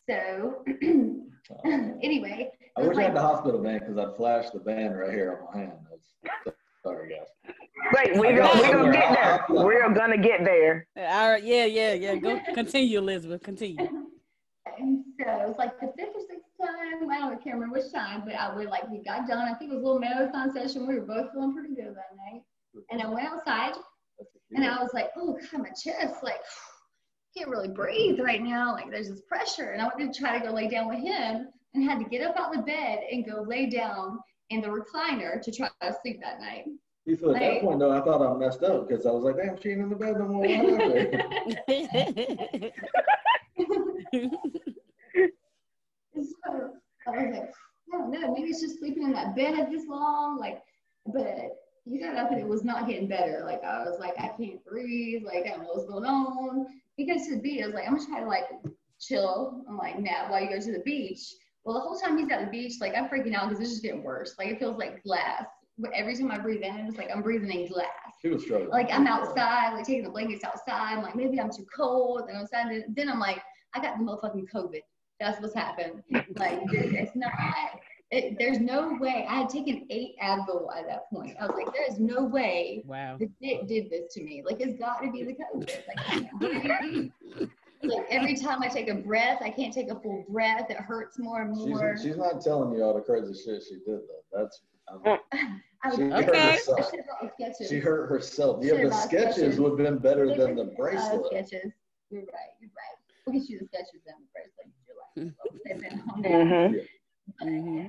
So 0.08 0.64
Uh, 1.64 1.68
anyway, 2.02 2.50
I 2.76 2.82
wish 2.82 2.96
I 2.96 3.02
had 3.02 3.14
the 3.14 3.20
hospital 3.22 3.62
van 3.62 3.78
because 3.78 3.96
I'd 3.98 4.16
flash 4.16 4.50
the 4.50 4.58
band 4.58 4.98
right 4.98 5.12
here 5.12 5.38
on 5.48 5.54
my 5.54 5.60
hand. 5.60 5.78
That's, 5.88 6.56
sorry, 6.86 7.08
guys. 7.10 7.54
Wait, 7.92 8.16
we're 8.16 8.36
gonna, 8.36 8.60
we're 8.60 8.72
gonna 8.72 8.92
get 8.92 9.14
there. 9.14 9.44
We're 9.48 9.94
gonna 9.94 10.18
get 10.18 10.44
there. 10.44 10.86
All 10.96 11.30
right, 11.32 11.44
yeah, 11.44 11.64
yeah, 11.66 11.92
yeah. 11.94 12.16
Go 12.16 12.40
continue, 12.54 12.98
Elizabeth. 12.98 13.42
Continue. 13.42 13.88
And 14.78 15.04
so 15.18 15.26
it 15.26 15.48
was 15.48 15.56
like 15.58 15.78
the 15.80 15.92
fifth 15.96 16.14
or 16.14 16.20
sixth 16.28 16.46
time, 16.60 16.74
I 16.78 17.18
don't 17.18 17.32
I 17.32 17.36
can't 17.36 17.54
remember 17.54 17.78
which 17.78 17.92
time, 17.92 18.22
but 18.24 18.34
I 18.34 18.54
would 18.54 18.68
like 18.68 18.88
we 18.90 19.02
got 19.02 19.26
done. 19.26 19.48
I 19.48 19.54
think 19.54 19.70
it 19.72 19.74
was 19.74 19.82
a 19.82 19.86
little 19.86 20.00
marathon 20.00 20.52
session. 20.52 20.86
We 20.86 20.98
were 20.98 21.06
both 21.06 21.32
feeling 21.32 21.54
pretty 21.54 21.74
good 21.74 21.94
that 21.94 22.16
night. 22.32 22.42
And 22.90 23.00
I 23.00 23.08
went 23.08 23.26
outside 23.26 23.72
and 24.50 24.64
I 24.64 24.82
was 24.82 24.90
like, 24.92 25.10
oh 25.16 25.38
god, 25.50 25.60
my 25.60 25.68
chest, 25.70 26.22
like 26.22 26.40
can't 27.36 27.48
really 27.48 27.68
breathe 27.68 28.20
right 28.20 28.42
now. 28.42 28.72
Like 28.72 28.90
there's 28.90 29.08
this 29.08 29.22
pressure. 29.28 29.70
And 29.70 29.80
I 29.80 29.88
went 29.96 30.12
to 30.12 30.20
try 30.20 30.38
to 30.38 30.44
go 30.44 30.52
lay 30.52 30.68
down 30.68 30.88
with 30.88 30.98
him 31.00 31.48
and 31.74 31.84
had 31.84 31.98
to 31.98 32.08
get 32.08 32.26
up 32.26 32.36
out 32.38 32.54
of 32.54 32.60
the 32.60 32.70
bed 32.70 33.00
and 33.10 33.26
go 33.26 33.42
lay 33.42 33.66
down 33.66 34.18
in 34.50 34.60
the 34.60 34.68
recliner 34.68 35.40
to 35.42 35.52
try 35.52 35.68
to 35.82 35.94
sleep 36.02 36.20
that 36.22 36.40
night. 36.40 36.64
So 37.20 37.34
at 37.34 37.40
that 37.40 37.60
point, 37.60 37.78
though, 37.78 37.92
I 37.92 38.00
thought 38.00 38.20
I 38.20 38.34
messed 38.36 38.64
up 38.64 38.88
because 38.88 39.06
I 39.06 39.12
was 39.12 39.22
like, 39.22 39.36
damn, 39.36 39.56
she 39.60 39.70
ain't 39.70 39.80
in 39.80 39.90
the 39.90 39.96
bed 39.96 40.18
no 40.18 40.26
more. 40.26 40.40
What 40.40 40.50
so 46.16 46.72
I 47.06 47.10
was 47.10 47.32
like, 47.32 47.52
I 47.94 47.98
don't 47.98 48.10
know, 48.10 48.34
maybe 48.34 48.48
it's 48.48 48.60
just 48.60 48.80
sleeping 48.80 49.04
in 49.04 49.12
that 49.12 49.36
bed 49.36 49.56
at 49.58 49.70
this 49.70 49.86
long. 49.86 50.38
Like, 50.38 50.62
but 51.06 51.56
he 51.84 51.98
got 51.98 52.16
up 52.16 52.32
and 52.32 52.40
it 52.40 52.48
was 52.48 52.64
not 52.64 52.88
getting 52.88 53.06
better. 53.06 53.42
Like 53.44 53.62
I 53.62 53.84
was 53.84 54.00
like, 54.00 54.14
I 54.18 54.32
can't 54.36 54.64
breathe. 54.64 55.22
Like 55.24 55.44
I 55.46 55.50
don't 55.50 55.62
know 55.62 55.68
what's 55.72 55.88
going 55.88 56.04
on. 56.04 56.66
He 56.96 57.06
goes 57.06 57.26
to 57.26 57.36
the 57.36 57.42
beach. 57.42 57.62
I 57.62 57.66
was 57.66 57.74
like, 57.74 57.86
I'm 57.86 57.96
gonna 57.96 58.06
try 58.06 58.20
to 58.20 58.26
like 58.26 58.48
chill 59.00 59.62
and 59.68 59.76
like 59.76 60.00
nap 60.00 60.30
while 60.30 60.42
you 60.42 60.48
go 60.48 60.58
to 60.58 60.72
the 60.72 60.80
beach. 60.80 61.34
Well, 61.66 61.74
the 61.74 61.80
whole 61.80 61.98
time 61.98 62.16
he's 62.16 62.30
at 62.30 62.44
the 62.44 62.50
beach, 62.50 62.74
like 62.80 62.94
I'm 62.94 63.08
freaking 63.08 63.34
out 63.34 63.48
because 63.48 63.60
it's 63.60 63.70
just 63.70 63.82
getting 63.82 64.04
worse. 64.04 64.36
Like 64.38 64.48
it 64.48 64.60
feels 64.60 64.78
like 64.78 65.02
glass. 65.02 65.46
Every 65.92 66.14
time 66.16 66.30
I 66.30 66.38
breathe 66.38 66.62
in, 66.62 66.86
it's 66.86 66.96
like 66.96 67.10
I'm 67.12 67.22
breathing 67.22 67.50
in 67.50 67.66
glass. 67.66 67.88
He 68.22 68.28
was 68.28 68.44
struggling. 68.44 68.70
Like 68.70 68.88
I'm 68.92 69.06
outside, 69.08 69.74
like 69.74 69.84
taking 69.84 70.04
the 70.04 70.10
blankets 70.10 70.44
outside. 70.44 70.94
I'm 70.96 71.02
like, 71.02 71.16
maybe 71.16 71.40
I'm 71.40 71.50
too 71.50 71.66
cold. 71.76 72.22
Then 72.28 72.36
I'm 72.36 72.42
outside. 72.42 72.70
Then- 72.70 72.94
Then 72.96 73.08
I'm 73.10 73.18
like, 73.18 73.42
I 73.74 73.80
got 73.80 73.98
the 73.98 74.04
motherfucking 74.04 74.46
COVID. 74.54 74.80
That's 75.18 75.40
what's 75.40 75.54
happened. 75.54 76.04
Like 76.36 76.60
it's 76.70 77.16
not. 77.16 77.32
It, 78.12 78.38
there's 78.38 78.60
no 78.60 78.96
way. 79.00 79.26
I 79.28 79.34
had 79.34 79.48
taken 79.48 79.84
eight 79.90 80.14
Advil 80.22 80.68
at 80.78 80.86
that 80.86 81.10
point. 81.12 81.36
I 81.40 81.46
was 81.46 81.56
like, 81.56 81.74
there 81.74 81.84
is 81.90 81.98
no 81.98 82.22
way 82.22 82.84
wow. 82.86 83.16
the 83.18 83.28
dick 83.42 83.66
did 83.66 83.90
this 83.90 84.14
to 84.14 84.22
me. 84.22 84.44
Like 84.46 84.60
it's 84.60 84.78
got 84.78 85.02
to 85.02 85.10
be 85.10 85.24
the 85.24 85.32
COVID. 85.32 85.68
Like, 85.88 85.98
I 85.98 86.60
can't 86.60 86.80
breathe. 86.80 87.48
like 87.82 88.06
every 88.10 88.36
time 88.36 88.62
I 88.62 88.68
take 88.68 88.88
a 88.88 88.94
breath, 88.94 89.40
I 89.42 89.50
can't 89.50 89.72
take 89.72 89.90
a 89.90 89.98
full 90.00 90.24
breath. 90.28 90.70
It 90.70 90.76
hurts 90.76 91.18
more 91.18 91.42
and 91.42 91.56
more. 91.56 91.96
She's, 91.96 92.04
she's 92.04 92.16
not 92.16 92.40
telling 92.40 92.74
you 92.76 92.82
all 92.82 92.94
the 92.94 93.00
crazy 93.00 93.34
shit 93.34 93.62
she 93.62 93.74
did, 93.76 94.00
though. 94.08 94.24
That's. 94.32 94.62
I 94.88 94.94
was, 94.96 95.18
she 95.96 96.02
I 96.12 96.22
hurt 96.22 96.36
herself. 96.36 96.90
should 96.90 97.00
have 97.00 97.06
brought 97.06 97.20
the 97.22 97.44
sketches. 97.44 97.68
She 97.68 97.78
hurt 97.78 98.08
herself. 98.08 98.64
Yeah, 98.64 98.82
the 98.84 98.90
sketches 98.92 99.34
sketches. 99.36 99.60
would 99.60 99.70
have 99.70 99.78
been 99.78 99.98
better 99.98 100.28
than 100.36 100.54
the 100.56 100.62
Uh, 100.62 100.76
bracelet. 100.78 101.26
sketches. 101.26 101.72
You're 102.10 102.22
right. 102.22 102.52
You're 102.60 102.70
right. 102.70 102.96
We'll 103.26 103.40
get 103.40 103.48
you 103.48 103.58
the 103.58 103.66
sketches 103.66 104.02
and 104.06 104.16
the 104.22 104.28
bracelet. 104.32 104.72
You're 104.86 105.26
like, 105.26 105.34
oh, 105.44 105.58
they've 105.64 105.80
been 105.80 106.02
on 106.10 106.22
there. 106.22 106.78
hmm 107.40 107.48
hmm 107.48 107.88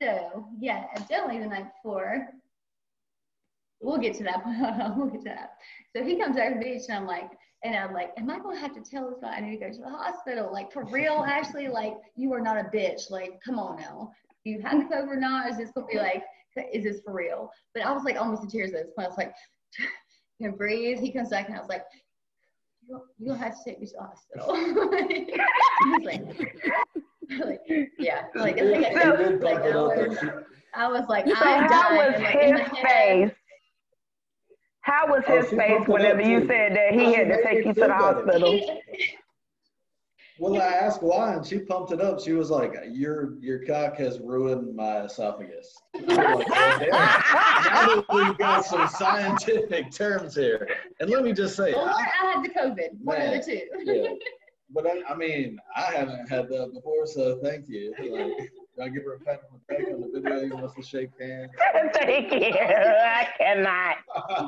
So 0.00 0.46
yeah, 0.60 0.86
definitely 1.08 1.40
the 1.40 1.46
night 1.48 1.66
before. 1.82 2.28
We'll 3.80 3.98
get 3.98 4.14
to 4.18 4.24
that. 4.24 4.94
we'll 4.96 5.08
get 5.08 5.22
to 5.22 5.28
that. 5.30 5.50
So 5.94 6.04
he 6.04 6.16
comes 6.18 6.36
out 6.38 6.48
to 6.50 6.54
the 6.54 6.64
beach, 6.64 6.82
and 6.88 6.98
I'm 6.98 7.06
like, 7.06 7.30
and 7.64 7.74
I'm 7.74 7.92
like, 7.92 8.10
am 8.18 8.30
I 8.30 8.38
gonna 8.38 8.58
have 8.58 8.74
to 8.74 8.80
tell 8.80 9.08
this 9.10 9.18
guy 9.20 9.36
I 9.36 9.40
need 9.40 9.58
to 9.58 9.66
go 9.66 9.72
to 9.72 9.78
the 9.78 9.88
hospital? 9.90 10.50
Like 10.52 10.72
for 10.72 10.84
real, 10.90 11.24
actually, 11.26 11.68
like 11.68 11.94
you 12.16 12.32
are 12.32 12.40
not 12.40 12.56
a 12.58 12.64
bitch. 12.64 13.10
Like, 13.10 13.40
come 13.44 13.58
on 13.58 13.76
now. 13.80 14.12
Do 14.44 14.50
you 14.50 14.60
have 14.62 14.88
the 14.88 14.94
COVID 14.94 15.08
or 15.08 15.16
not? 15.16 15.48
Is 15.50 15.56
this 15.56 15.70
gonna 15.72 15.86
be 15.86 15.98
like, 15.98 16.22
is 16.72 16.84
this 16.84 17.00
for 17.04 17.12
real? 17.12 17.50
But 17.74 17.84
I 17.84 17.92
was 17.92 18.04
like 18.04 18.16
almost 18.20 18.42
in 18.44 18.48
tears 18.50 18.72
at 18.72 18.84
this 18.86 18.92
point. 18.96 19.06
I 19.06 19.08
was 19.08 19.18
like, 19.18 19.34
you 19.78 19.86
can 20.48 20.56
breathe. 20.56 20.98
He 21.00 21.10
comes 21.12 21.30
back, 21.30 21.48
and 21.48 21.56
I 21.56 21.60
was 21.60 21.68
like, 21.68 21.82
you 22.88 23.00
you 23.18 23.26
don't 23.28 23.38
have 23.38 23.52
to 23.56 23.64
take 23.64 23.80
me 23.80 23.86
to 23.86 23.92
the 23.92 24.02
hospital. 24.02 24.54
He's 25.08 26.04
like, 26.06 26.56
like, 27.44 27.60
yeah, 27.98 28.22
like, 28.36 28.56
I 28.58 28.60
think 28.60 28.86
I, 28.86 28.90
She 28.90 29.34
like, 29.38 29.58
I 29.62 29.76
was- 29.76 30.18
I 30.74 30.88
was 30.88 31.04
like, 31.08 31.26
So 31.26 31.34
I'm 31.34 31.68
how 31.70 31.88
done. 31.88 31.96
was 31.96 32.20
like, 32.20 32.38
his 32.38 32.78
face? 32.82 33.32
How 34.86 35.08
was 35.08 35.24
Oh, 35.26 35.36
his 35.40 35.50
she 35.50 35.56
face 35.56 35.82
whenever 35.88 36.20
you 36.22 36.40
too. 36.42 36.46
said 36.46 36.76
that 36.76 36.92
he 36.94 37.12
had 37.12 37.28
to 37.28 37.42
take 37.42 37.64
you 37.66 37.74
to 37.74 37.80
the 37.80 37.92
hospital? 37.92 38.80
Well, 40.38 40.60
I 40.60 40.66
asked 40.66 41.02
why, 41.02 41.32
and 41.32 41.46
she 41.46 41.60
pumped 41.60 41.92
it 41.92 42.00
up. 42.02 42.20
She 42.20 42.32
was 42.34 42.50
like, 42.50 42.74
"Your 42.92 43.38
your 43.40 43.64
cock 43.64 43.96
has 43.96 44.20
ruined 44.20 44.76
my 44.76 45.04
esophagus." 45.04 45.74
Like, 45.94 46.46
"Oh, 46.50 48.04
now 48.12 48.14
we've 48.14 48.36
got 48.36 48.62
some 48.66 48.86
scientific 48.86 49.90
terms 49.90 50.34
here, 50.34 50.68
and 51.00 51.08
let 51.08 51.24
me 51.24 51.32
just 51.32 51.56
say, 51.56 51.72
Or 51.72 51.88
I, 51.88 51.92
I 52.22 52.32
had 52.34 52.44
the 52.44 52.50
COVID. 52.50 52.88
One 53.02 53.18
of 53.22 53.32
the 53.32 53.50
two. 53.50 53.62
yeah, 53.90 54.08
but 54.74 54.86
I, 54.86 55.00
I 55.10 55.16
mean, 55.16 55.58
I 55.74 55.90
haven't 55.96 56.28
had 56.28 56.50
that 56.50 56.70
before, 56.74 57.06
so 57.06 57.38
thank 57.42 57.66
you. 57.66 57.94
Like, 57.98 58.52
I 58.82 58.88
give 58.88 59.04
her 59.04 59.14
a 59.14 59.20
pat 59.20 59.42
on 59.50 59.60
the 59.68 59.74
back 59.74 59.86
on 59.92 60.00
the 60.00 60.20
video. 60.20 60.56
You 60.56 60.62
must 60.62 60.76
have 60.76 60.84
shake 60.84 61.10
hands. 61.20 61.50
Thank 61.94 62.32
you. 62.32 62.52
I 62.52 63.28
cannot. 63.38 63.96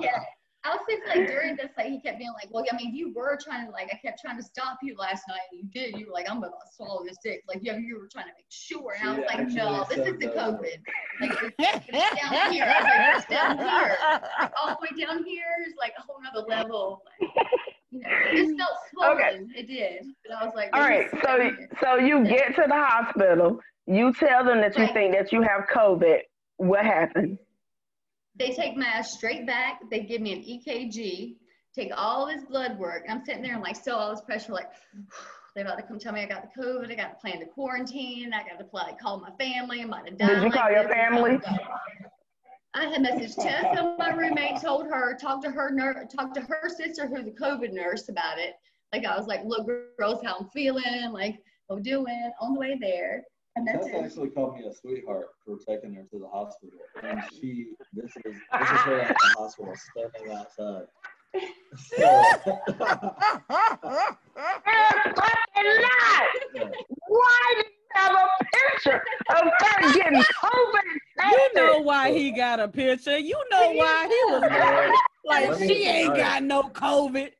yeah. 0.02 0.20
I 0.64 0.70
was 0.70 0.80
thinking 0.86 1.08
like 1.08 1.28
during 1.28 1.56
this, 1.56 1.70
like 1.78 1.86
he 1.86 2.00
kept 2.00 2.18
being 2.18 2.32
like, 2.32 2.52
well, 2.52 2.64
I 2.70 2.76
mean, 2.76 2.94
you 2.94 3.12
were 3.14 3.38
trying 3.42 3.66
to 3.66 3.72
like, 3.72 3.88
I 3.92 3.96
kept 3.96 4.20
trying 4.20 4.36
to 4.36 4.42
stop 4.42 4.78
you 4.82 4.96
last 4.96 5.22
night, 5.28 5.40
and 5.52 5.60
you 5.62 5.68
did. 5.72 5.98
You 5.98 6.06
were 6.06 6.12
like, 6.12 6.28
I'm 6.28 6.40
gonna 6.40 6.52
swallow 6.74 7.04
this 7.04 7.16
dick. 7.22 7.42
Like, 7.48 7.60
yeah, 7.62 7.76
you 7.78 7.98
were 7.98 8.08
trying 8.12 8.26
to 8.26 8.32
make 8.36 8.46
sure, 8.50 8.96
and 9.00 9.08
I 9.08 9.14
was 9.14 9.24
like, 9.28 9.48
no, 9.48 9.86
this 9.88 10.06
is 10.06 10.18
the. 10.18 10.26
COVID. 10.26 10.78
Like, 11.20 11.30
it's, 11.42 11.54
it's 11.88 12.20
down 12.20 12.52
here. 12.52 12.64
I 12.64 12.80
was 12.80 12.84
like, 12.84 13.16
it's 13.16 13.26
down 13.28 13.58
here. 13.58 13.96
Like, 14.40 14.52
all 14.60 14.68
the 14.68 14.78
way 14.82 15.04
down 15.04 15.24
here 15.24 15.44
is 15.66 15.74
like 15.78 15.92
a 15.96 16.02
whole 16.02 16.20
nother 16.22 16.46
level. 16.46 17.02
Like, 17.20 17.30
you 17.90 18.00
know, 18.00 18.08
it 18.10 18.36
just 18.36 18.58
felt 18.58 18.70
swollen. 18.92 19.16
Okay. 19.16 19.60
It 19.60 19.66
did, 19.68 20.06
but 20.26 20.36
I 20.36 20.44
was 20.44 20.54
like, 20.54 20.70
All 20.74 20.80
this 20.82 21.12
right, 21.22 21.54
is 21.54 21.70
so 21.80 21.86
so 21.86 21.96
you 21.96 22.24
get 22.24 22.54
to 22.56 22.64
the 22.66 22.74
hospital. 22.74 23.60
You 23.88 24.12
tell 24.12 24.44
them 24.44 24.60
that 24.60 24.76
you 24.76 24.86
think 24.92 25.14
that 25.14 25.32
you 25.32 25.40
have 25.40 25.66
COVID. 25.74 26.18
What 26.58 26.84
happened? 26.84 27.38
They 28.38 28.50
take 28.50 28.76
my 28.76 28.84
ass 28.84 29.14
straight 29.14 29.46
back. 29.46 29.80
They 29.90 30.00
give 30.00 30.20
me 30.20 30.32
an 30.34 30.42
EKG, 30.42 31.36
take 31.74 31.90
all 31.96 32.26
this 32.26 32.44
blood 32.44 32.78
work. 32.78 33.04
And 33.08 33.18
I'm 33.18 33.24
sitting 33.24 33.42
there 33.42 33.54
and 33.54 33.62
like 33.62 33.76
still 33.76 33.96
all 33.96 34.10
this 34.10 34.20
pressure, 34.20 34.52
like 34.52 34.68
they're 35.56 35.64
about 35.64 35.78
to 35.78 35.84
come 35.84 35.98
tell 35.98 36.12
me 36.12 36.20
I 36.20 36.26
got 36.26 36.42
the 36.42 36.62
COVID. 36.62 36.92
I 36.92 36.96
got 36.96 37.14
to 37.14 37.20
plan 37.20 37.40
the 37.40 37.46
quarantine. 37.46 38.34
I 38.34 38.46
got 38.46 38.58
to 38.58 38.64
apply, 38.66 38.94
call 39.00 39.20
my 39.20 39.30
family. 39.42 39.80
I'm 39.80 39.88
about 39.88 40.06
to 40.06 40.12
die. 40.12 40.26
Did 40.26 40.36
you 40.36 40.42
like 40.50 40.52
call 40.52 40.70
your 40.70 40.82
this. 40.82 40.92
family? 40.92 41.40
I 42.74 42.84
had 42.84 43.00
messaged 43.00 43.36
Tess 43.36 43.64
and 43.70 43.96
my 43.96 44.10
roommate, 44.10 44.60
told 44.60 44.86
her, 44.86 45.16
talked 45.16 45.44
to 45.44 45.50
her 45.50 45.70
nurse, 45.70 46.12
talked 46.14 46.34
to 46.34 46.42
her 46.42 46.68
sister 46.68 47.08
who's 47.08 47.26
a 47.26 47.30
COVID 47.30 47.72
nurse 47.72 48.10
about 48.10 48.38
it. 48.38 48.52
Like 48.92 49.06
I 49.06 49.16
was 49.16 49.26
like, 49.26 49.40
look, 49.46 49.66
girls, 49.98 50.22
how 50.22 50.36
I'm 50.38 50.48
feeling, 50.50 51.10
like 51.10 51.36
I'm 51.70 51.82
doing 51.82 52.30
on 52.40 52.52
the 52.52 52.60
way 52.60 52.78
there. 52.78 53.24
And 53.58 53.66
that's 53.74 53.86
Tess 53.86 53.94
it. 53.94 54.04
actually 54.04 54.28
called 54.30 54.54
me 54.56 54.64
a 54.66 54.72
sweetheart 54.72 55.26
for 55.44 55.58
taking 55.58 55.94
her 55.94 56.02
to 56.12 56.18
the 56.18 56.28
hospital, 56.28 56.78
and 57.02 57.20
she 57.40 57.66
this 57.92 58.10
is 58.24 58.34
this 58.34 58.34
is 58.34 58.40
her 58.86 59.00
at 59.00 59.08
the 59.08 59.34
hospital 59.38 59.74
standing 59.76 60.32
outside. 60.36 60.86
So, 61.76 61.96
You're 61.98 62.24
fucking 65.14 65.82
not. 65.82 66.24
Why 67.08 67.54
did 67.56 67.66
you 67.66 67.72
have 67.94 68.16
a 68.16 68.44
picture 68.72 69.02
of 69.30 69.44
her 69.44 69.92
getting 69.92 70.22
COVID? 70.22 70.98
You 71.30 71.48
know 71.54 71.78
why 71.80 72.12
he 72.12 72.30
got 72.30 72.60
a 72.60 72.68
picture. 72.68 73.18
You 73.18 73.36
know 73.50 73.72
why 73.72 74.06
he 74.06 74.32
was 74.32 74.42
like, 75.24 75.48
Let 75.50 75.60
me- 75.60 75.66
she 75.68 75.84
ain't 75.84 76.08
all 76.10 76.14
right. 76.14 76.22
got 76.22 76.42
no 76.44 76.62
COVID. 76.70 77.30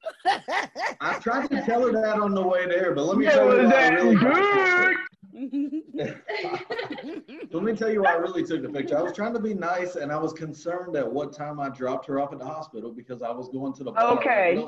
I 1.01 1.19
tried 1.21 1.49
to 1.51 1.62
tell 1.62 1.87
her 1.87 1.93
that 1.93 2.19
on 2.21 2.35
the 2.35 2.43
way 2.43 2.66
there, 2.66 2.93
but 2.95 3.05
let 3.07 3.16
me 3.16 3.27
It 3.27 3.31
tell 3.33 3.55
you 3.55 3.62
was 3.62 3.73
why 3.73 3.79
I 3.79 3.91
that 3.91 3.95
really 3.95 4.16
good. 4.16 4.97
Let 5.95 7.62
me 7.62 7.72
tell 7.74 7.93
you 7.93 8.03
why 8.03 8.12
I 8.12 8.16
really 8.16 8.43
took 8.43 8.62
the 8.62 8.68
picture. 8.68 8.99
I 8.99 9.03
was 9.03 9.12
trying 9.12 9.34
to 9.34 9.41
be 9.41 9.55
nice, 9.55 9.95
and 9.95 10.11
I 10.11 10.18
was 10.18 10.32
concerned 10.32 10.97
at 10.97 11.11
what 11.11 11.32
time 11.32 11.61
I 11.61 11.68
dropped 11.68 12.07
her 12.07 12.18
off 12.18 12.32
at 12.32 12.41
the 12.41 12.45
hospital 12.45 12.93
because 12.93 13.22
I 13.22 13.30
was 13.30 13.49
going 13.49 13.72
to 13.74 13.84
the 13.84 13.93
bar. 13.93 14.18
Okay. 14.18 14.66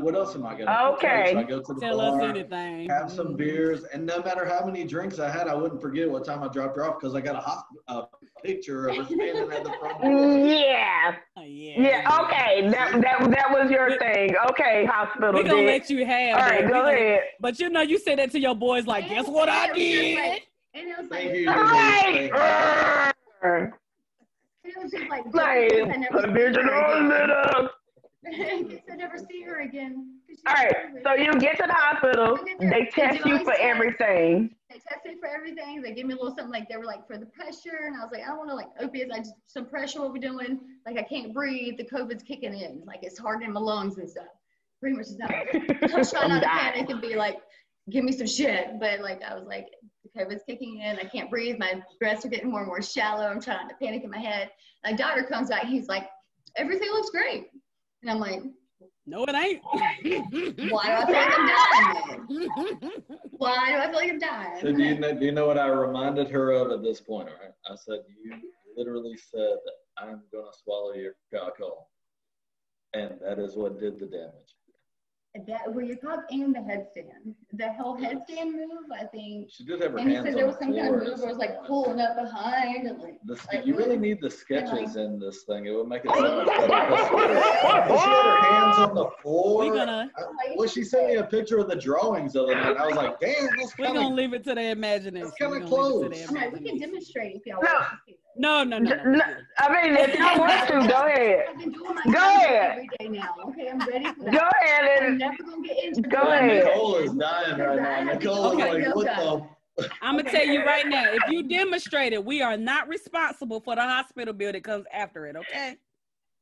What 0.00 0.14
else 0.14 0.34
do 0.34 0.44
I 0.46 0.54
do? 0.54 0.64
Like, 0.64 0.64
what 0.64 0.66
else 0.66 0.66
am 0.66 0.76
I 0.76 0.84
gonna 0.84 0.90
do? 0.90 1.06
Okay. 1.06 1.30
So 1.32 1.38
I 1.38 1.42
go 1.42 1.60
to 1.60 1.74
the 1.74 1.80
Tell 1.80 1.98
bar, 1.98 2.20
us 2.22 2.28
anything. 2.28 2.88
have 2.88 3.10
some 3.10 3.28
mm-hmm. 3.28 3.36
beers, 3.36 3.84
and 3.84 4.06
no 4.06 4.22
matter 4.22 4.44
how 4.46 4.64
many 4.64 4.84
drinks 4.84 5.18
I 5.18 5.30
had, 5.30 5.48
I 5.48 5.54
wouldn't 5.54 5.80
forget 5.80 6.10
what 6.10 6.24
time 6.24 6.42
I 6.42 6.48
dropped 6.48 6.76
her 6.76 6.84
off 6.88 6.98
because 7.00 7.14
I 7.14 7.20
got 7.20 7.36
a, 7.36 7.38
hosp- 7.38 7.62
a 7.88 8.06
picture 8.42 8.88
of 8.88 8.96
her 8.96 9.04
standing 9.04 9.52
at 9.52 9.64
the 9.64 9.72
front 9.80 10.00
door. 10.02 10.46
Yeah. 10.46 11.14
Oh, 11.36 11.42
yeah. 11.42 11.80
Yeah. 11.80 12.18
Okay. 12.24 12.68
That 12.70 13.00
that 13.02 13.30
that 13.30 13.50
was 13.50 13.70
your 13.70 13.98
thing. 13.98 14.34
Okay, 14.50 14.84
hospital. 14.86 15.32
We're 15.32 15.42
gonna 15.42 15.56
dick. 15.56 15.82
let 15.82 15.90
you 15.90 16.06
have 16.06 16.36
All 16.36 16.42
that. 16.42 16.50
right, 16.50 16.62
go 16.62 16.68
gonna- 16.74 16.88
ahead. 16.92 17.20
But 17.40 17.58
you 17.58 17.68
know, 17.70 17.82
you 17.82 17.98
said 17.98 18.18
that 18.18 18.30
to 18.32 18.40
your 18.40 18.54
boys, 18.54 18.86
like, 18.86 19.08
guess 19.08 19.26
what 19.28 19.48
I 19.48 19.66
And 19.68 19.76
it 19.76 19.78
was 19.78 19.78
just 19.78 20.02
did? 20.02 20.18
like- 20.18 20.46
And 20.74 20.88
it 20.88 20.98
was 20.98 21.10
like, 21.10 21.22
Thank 21.22 21.36
you. 21.36 21.50
All 21.50 21.64
Denise. 21.64 21.82
Thank 21.82 22.32
you. 22.32 22.32
right. 23.42 23.70
it 24.64 24.74
was 24.82 24.90
just 24.90 25.10
like, 25.10 25.24
Like, 25.34 25.72
I 25.72 25.96
never 25.96 26.22
a 28.26 28.30
seen 28.30 28.38
bitch 28.38 28.46
her 28.46 28.58
and 28.58 28.62
all 28.62 28.66
again. 28.66 28.68
lit 28.68 28.78
up. 28.78 28.92
I 28.92 28.96
never 28.96 29.18
see 29.18 29.42
her 29.42 29.60
again. 29.60 30.20
All 30.46 30.54
right, 30.54 30.74
so 31.02 31.14
you 31.14 31.32
get 31.38 31.56
to 31.58 31.64
the 31.66 31.72
hospital, 31.72 32.38
they 32.60 32.88
test 32.92 33.24
you 33.26 33.44
for 33.44 33.54
everything. 33.54 34.54
they 34.70 34.76
test 34.76 34.86
tested 34.88 35.18
for 35.20 35.28
everything. 35.28 35.82
They 35.82 35.92
gave 35.92 36.06
me 36.06 36.14
a 36.14 36.16
little 36.16 36.34
something 36.34 36.50
like 36.50 36.68
they 36.68 36.76
were 36.76 36.84
like 36.84 37.06
for 37.06 37.18
the 37.18 37.26
pressure, 37.26 37.84
and 37.86 37.96
I 37.96 38.00
was 38.00 38.10
like, 38.12 38.22
I 38.22 38.28
don't 38.28 38.38
want 38.38 38.50
to 38.50 38.54
like 38.54 38.68
opiates. 38.80 39.12
I 39.12 39.18
just 39.18 39.34
some 39.46 39.66
pressure. 39.66 40.00
What 40.00 40.12
we 40.12 40.20
doing? 40.20 40.60
Like 40.86 40.98
I 40.98 41.02
can't 41.02 41.34
breathe. 41.34 41.78
The 41.78 41.84
COVID's 41.84 42.22
kicking 42.22 42.54
in. 42.54 42.82
Like 42.86 43.00
it's 43.02 43.18
hardening 43.18 43.52
my 43.52 43.60
lungs 43.60 43.98
and 43.98 44.08
stuff. 44.08 44.26
Pretty 44.80 44.96
much 44.96 45.06
is 45.06 45.16
that. 45.18 45.30
I'm 45.82 46.04
trying 46.04 46.28
not 46.28 46.42
to 46.42 46.48
panic 46.48 46.90
and 46.90 47.00
be 47.00 47.14
like, 47.14 47.38
give 47.90 48.04
me 48.04 48.12
some 48.12 48.26
shit. 48.26 48.80
But 48.80 49.00
like 49.00 49.22
I 49.22 49.34
was 49.34 49.44
like, 49.46 49.68
the 50.04 50.20
COVID's 50.20 50.42
kicking 50.46 50.80
in. 50.80 50.98
I 50.98 51.04
can't 51.04 51.30
breathe. 51.30 51.58
My 51.58 51.82
breaths 52.00 52.24
are 52.24 52.28
getting 52.28 52.50
more 52.50 52.60
and 52.60 52.68
more 52.68 52.82
shallow. 52.82 53.26
I'm 53.26 53.40
trying 53.40 53.66
not 53.66 53.70
to 53.70 53.84
panic 53.84 54.04
in 54.04 54.10
my 54.10 54.18
head. 54.18 54.50
My 54.84 54.92
doctor 54.92 55.24
comes 55.24 55.48
back. 55.48 55.66
He's 55.66 55.88
like, 55.88 56.08
everything 56.56 56.90
looks 56.90 57.10
great. 57.10 57.46
And 58.02 58.10
I'm 58.10 58.18
like, 58.18 58.42
No, 59.06 59.24
it 59.24 59.34
ain't. 59.34 59.62
why 60.72 60.86
do 60.86 60.92
I 60.92 61.06
feel 61.06 61.14
like 61.14 61.38
I'm 61.38 61.46
dying? 61.46 62.26
Why 63.32 63.70
do 63.70 63.78
I 63.78 63.86
feel 63.86 63.94
like 63.94 64.10
I'm 64.10 64.18
dying? 64.18 64.60
So 64.60 64.72
do 64.72 64.82
you 64.82 64.98
know, 64.98 65.14
do 65.14 65.24
you 65.24 65.32
know 65.32 65.46
what 65.46 65.58
I 65.58 65.68
reminded 65.68 66.28
her 66.30 66.50
of 66.52 66.72
at 66.72 66.82
this 66.82 67.00
point, 67.00 67.28
all 67.28 67.34
right? 67.34 67.52
I 67.70 67.76
said, 67.76 68.00
you 68.22 68.34
literally 68.76 69.16
said, 69.16 69.56
I'm 69.98 70.22
gonna 70.32 70.50
swallow 70.64 70.94
your 70.94 71.14
cock. 71.32 71.54
And 72.94 73.14
that 73.22 73.38
is 73.38 73.56
what 73.56 73.80
did 73.80 73.98
the 73.98 74.06
damage. 74.06 74.54
That 75.46 75.72
were 75.72 75.80
your 75.80 75.96
cock 75.96 76.24
and 76.30 76.54
the 76.54 76.58
headstand. 76.58 77.32
The 77.54 77.72
whole 77.72 77.96
headstand 77.96 78.52
move, 78.52 78.84
I 78.94 79.04
think. 79.06 79.48
She 79.50 79.64
did 79.64 79.80
have 79.80 79.92
her 79.92 79.98
And 79.98 80.10
he 80.10 80.14
hands 80.16 80.26
said 80.26 80.34
on 80.34 80.36
there 80.36 80.46
was 80.46 80.56
the 80.58 80.64
some 80.64 80.74
kind 80.74 80.94
of 80.94 81.00
move 81.02 81.18
where 81.20 81.28
it 81.28 81.28
was 81.30 81.38
like 81.38 81.64
pulling 81.66 82.00
up 82.00 82.16
behind 82.16 82.86
and 82.86 82.98
like. 83.00 83.18
The, 83.24 83.36
sk- 83.36 83.52
like, 83.54 83.64
you 83.66 83.74
really 83.74 83.96
need 83.96 84.20
the 84.20 84.30
sketches 84.30 84.70
like- 84.70 84.96
in 84.96 85.18
this 85.18 85.44
thing. 85.44 85.64
It 85.64 85.70
would 85.70 85.88
make 85.88 86.02
it 86.04 86.10
so 86.14 86.20
much 86.20 86.46
better. 86.46 86.66
Because 86.68 88.02
She 88.02 88.08
had 88.10 88.24
her 88.26 88.40
hands 88.42 88.78
on 88.78 88.94
the 88.94 89.06
floor. 89.22 89.58
We're 89.70 89.74
gonna 89.74 90.10
I- 90.18 90.54
well, 90.54 90.68
she 90.68 90.84
sent 90.84 91.06
me 91.06 91.14
a 91.16 91.24
picture 91.24 91.56
of 91.56 91.66
the 91.68 91.76
drawings 91.76 92.36
of 92.36 92.50
it, 92.50 92.58
and 92.58 92.76
I 92.78 92.86
was 92.86 92.94
like, 92.96 93.18
"Damn, 93.18 93.46
that's 93.58 93.78
we're 93.78 93.86
gonna 93.86 94.10
leave 94.14 94.34
it 94.34 94.44
to 94.44 94.54
the 94.54 94.64
imagination. 94.68 95.28
It's 95.28 95.36
kinda 95.38 95.50
We're 95.50 95.60
gonna 95.60 95.74
leave 95.76 96.12
it 96.12 96.14
to 96.14 96.20
the 96.20 96.26
close. 96.26 96.44
I'm 96.44 96.52
we 96.52 96.68
can 96.68 96.78
demonstrate 96.78 97.36
if 97.36 97.46
y'all 97.46 97.56
want 97.56 97.70
to 97.70 97.98
see 98.06 98.12
that. 98.12 98.21
No, 98.36 98.64
no, 98.64 98.78
no, 98.78 98.94
no. 98.94 99.02
No, 99.10 99.24
I 99.58 99.82
mean, 99.82 99.94
if 99.96 100.18
you 100.18 100.24
want 100.24 100.66
to, 100.68 100.88
go 100.88 101.06
ahead. 101.06 101.44
I've 101.50 101.58
been 101.58 101.72
doing 101.72 101.94
my 101.94 102.02
Go 102.12 102.18
ahead. 102.18 102.70
every 102.70 102.88
day 102.98 103.08
now. 103.08 103.34
Okay, 103.48 103.68
I'm 103.68 103.78
ready 103.80 104.06
for 104.06 104.24
that. 104.24 104.32
Go 104.32 104.38
ahead 104.62 104.84
I'm 105.02 105.06
and 105.10 105.18
never 105.18 105.36
gonna 105.42 105.62
get 105.68 105.76
injured. 105.84 106.10
Go 106.10 106.20
doing 106.24 106.32
ahead. 106.32 106.64
Nicole 106.64 106.94
is 106.96 107.12
dying 107.12 107.58
right 107.58 107.76
now. 108.06 108.12
Nicole 108.12 108.44
Okay. 108.52 108.70
is 108.80 108.86
like, 108.86 108.96
"What 108.96 109.06
the?" 109.76 109.88
I'm 110.02 110.16
gonna 110.16 110.30
tell 110.30 110.46
you 110.46 110.64
right 110.64 110.86
now. 110.86 111.04
If 111.12 111.22
you 111.30 111.42
demonstrate 111.42 112.12
it, 112.14 112.24
we 112.24 112.40
are 112.42 112.56
not 112.56 112.88
responsible 112.88 113.60
for 113.60 113.74
the 113.74 113.82
hospital 113.82 114.32
bill 114.32 114.52
that 114.52 114.64
comes 114.64 114.86
after 114.92 115.26
it. 115.26 115.36
Okay. 115.36 115.76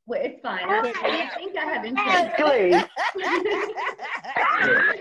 Well, 0.06 0.20
it's 0.22 0.40
fine. 0.42 0.60
I, 0.68 0.78
I 0.78 1.28
think 1.36 1.56
I 1.56 1.64
have 1.64 1.84
insurance. 1.84 2.84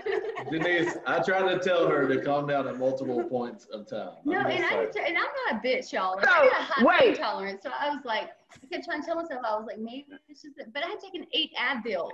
exactly. 0.52 0.74
Denise, 0.78 0.96
I 1.06 1.20
tried 1.20 1.52
to 1.52 1.58
tell 1.58 1.88
her 1.88 2.06
to 2.08 2.20
calm 2.22 2.46
down 2.46 2.66
at 2.68 2.78
multiple 2.78 3.22
points 3.24 3.66
of 3.72 3.86
time. 3.88 4.10
I'm 4.24 4.30
No, 4.32 4.40
and 4.40 4.64
I 4.64 4.68
saying. 4.92 5.06
and 5.06 5.16
I'm 5.18 5.24
not 5.54 5.64
a 5.64 5.66
bitch, 5.66 5.92
y'all. 5.92 6.16
Like, 6.16 6.24
So, 6.26 6.30
I 6.32 6.44
got 6.44 6.60
a 6.60 6.64
high 6.64 6.84
wait. 6.84 6.98
pain 7.00 7.16
tolerance, 7.16 7.62
so 7.62 7.70
I 7.78 7.88
was 7.90 8.04
like, 8.04 8.30
I 8.62 8.66
kept 8.72 8.84
trying 8.84 9.00
to 9.00 9.06
tell 9.06 9.16
myself, 9.16 9.40
I 9.46 9.56
was 9.56 9.66
like, 9.66 9.78
maybe 9.78 10.06
it's 10.28 10.42
just, 10.42 10.56
that- 10.56 10.72
but 10.72 10.84
I 10.84 10.88
had 10.88 11.00
taken 11.00 11.26
eight 11.32 11.50
Advil. 11.58 12.10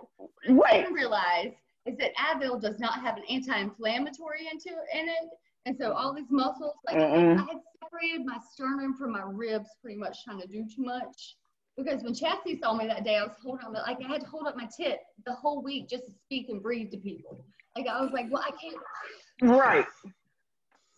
What 0.49 0.73
I 0.73 0.79
didn't 0.79 0.93
realize 0.95 1.53
is 1.87 1.97
that 1.99 2.11
Advil 2.17 2.61
does 2.61 2.79
not 2.79 2.95
have 3.01 3.17
an 3.17 3.23
anti-inflammatory 3.29 4.49
into 4.51 4.71
in 4.93 5.09
it, 5.09 5.29
and 5.67 5.77
so 5.77 5.93
all 5.93 6.13
these 6.15 6.31
muscles, 6.31 6.75
like 6.87 6.97
Mm-mm. 6.97 7.37
I 7.39 7.41
had 7.43 7.61
separated 7.83 8.25
my 8.25 8.39
sternum 8.53 8.95
from 8.97 9.13
my 9.13 9.23
ribs, 9.25 9.69
pretty 9.83 9.99
much 9.99 10.25
trying 10.25 10.41
to 10.41 10.47
do 10.47 10.65
too 10.75 10.83
much. 10.83 11.37
Because 11.77 12.03
when 12.03 12.15
Chastity 12.15 12.59
saw 12.59 12.73
me 12.75 12.87
that 12.87 13.05
day, 13.05 13.17
I 13.17 13.25
was 13.25 13.37
holding 13.43 13.67
on, 13.67 13.73
like 13.75 13.99
I 14.03 14.09
had 14.09 14.23
to 14.23 14.27
hold 14.27 14.47
up 14.47 14.57
my 14.57 14.67
tit 14.75 15.01
the 15.27 15.35
whole 15.35 15.63
week 15.63 15.89
just 15.89 16.07
to 16.07 16.13
speak 16.13 16.49
and 16.49 16.63
breathe 16.63 16.91
to 16.93 16.97
people. 16.97 17.45
Like 17.77 17.87
I 17.89 18.01
was 18.01 18.11
like, 18.13 18.27
well, 18.31 18.43
I 18.47 18.51
can't. 18.51 18.77
Right. 19.43 19.87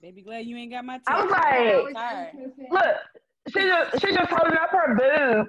Baby, 0.01 0.23
glad 0.23 0.47
you 0.47 0.57
ain't 0.57 0.71
got 0.71 0.85
my. 0.85 1.01
I 1.07 1.23
was 1.23 1.31
like- 1.31 1.97
I'm. 1.97 2.53
Look, 2.71 2.97
she 3.49 3.61
just 3.61 4.01
she 4.01 4.15
just 4.15 4.31
holding 4.31 4.57
up 4.59 4.71
her 4.71 4.95
boob, 4.97 5.47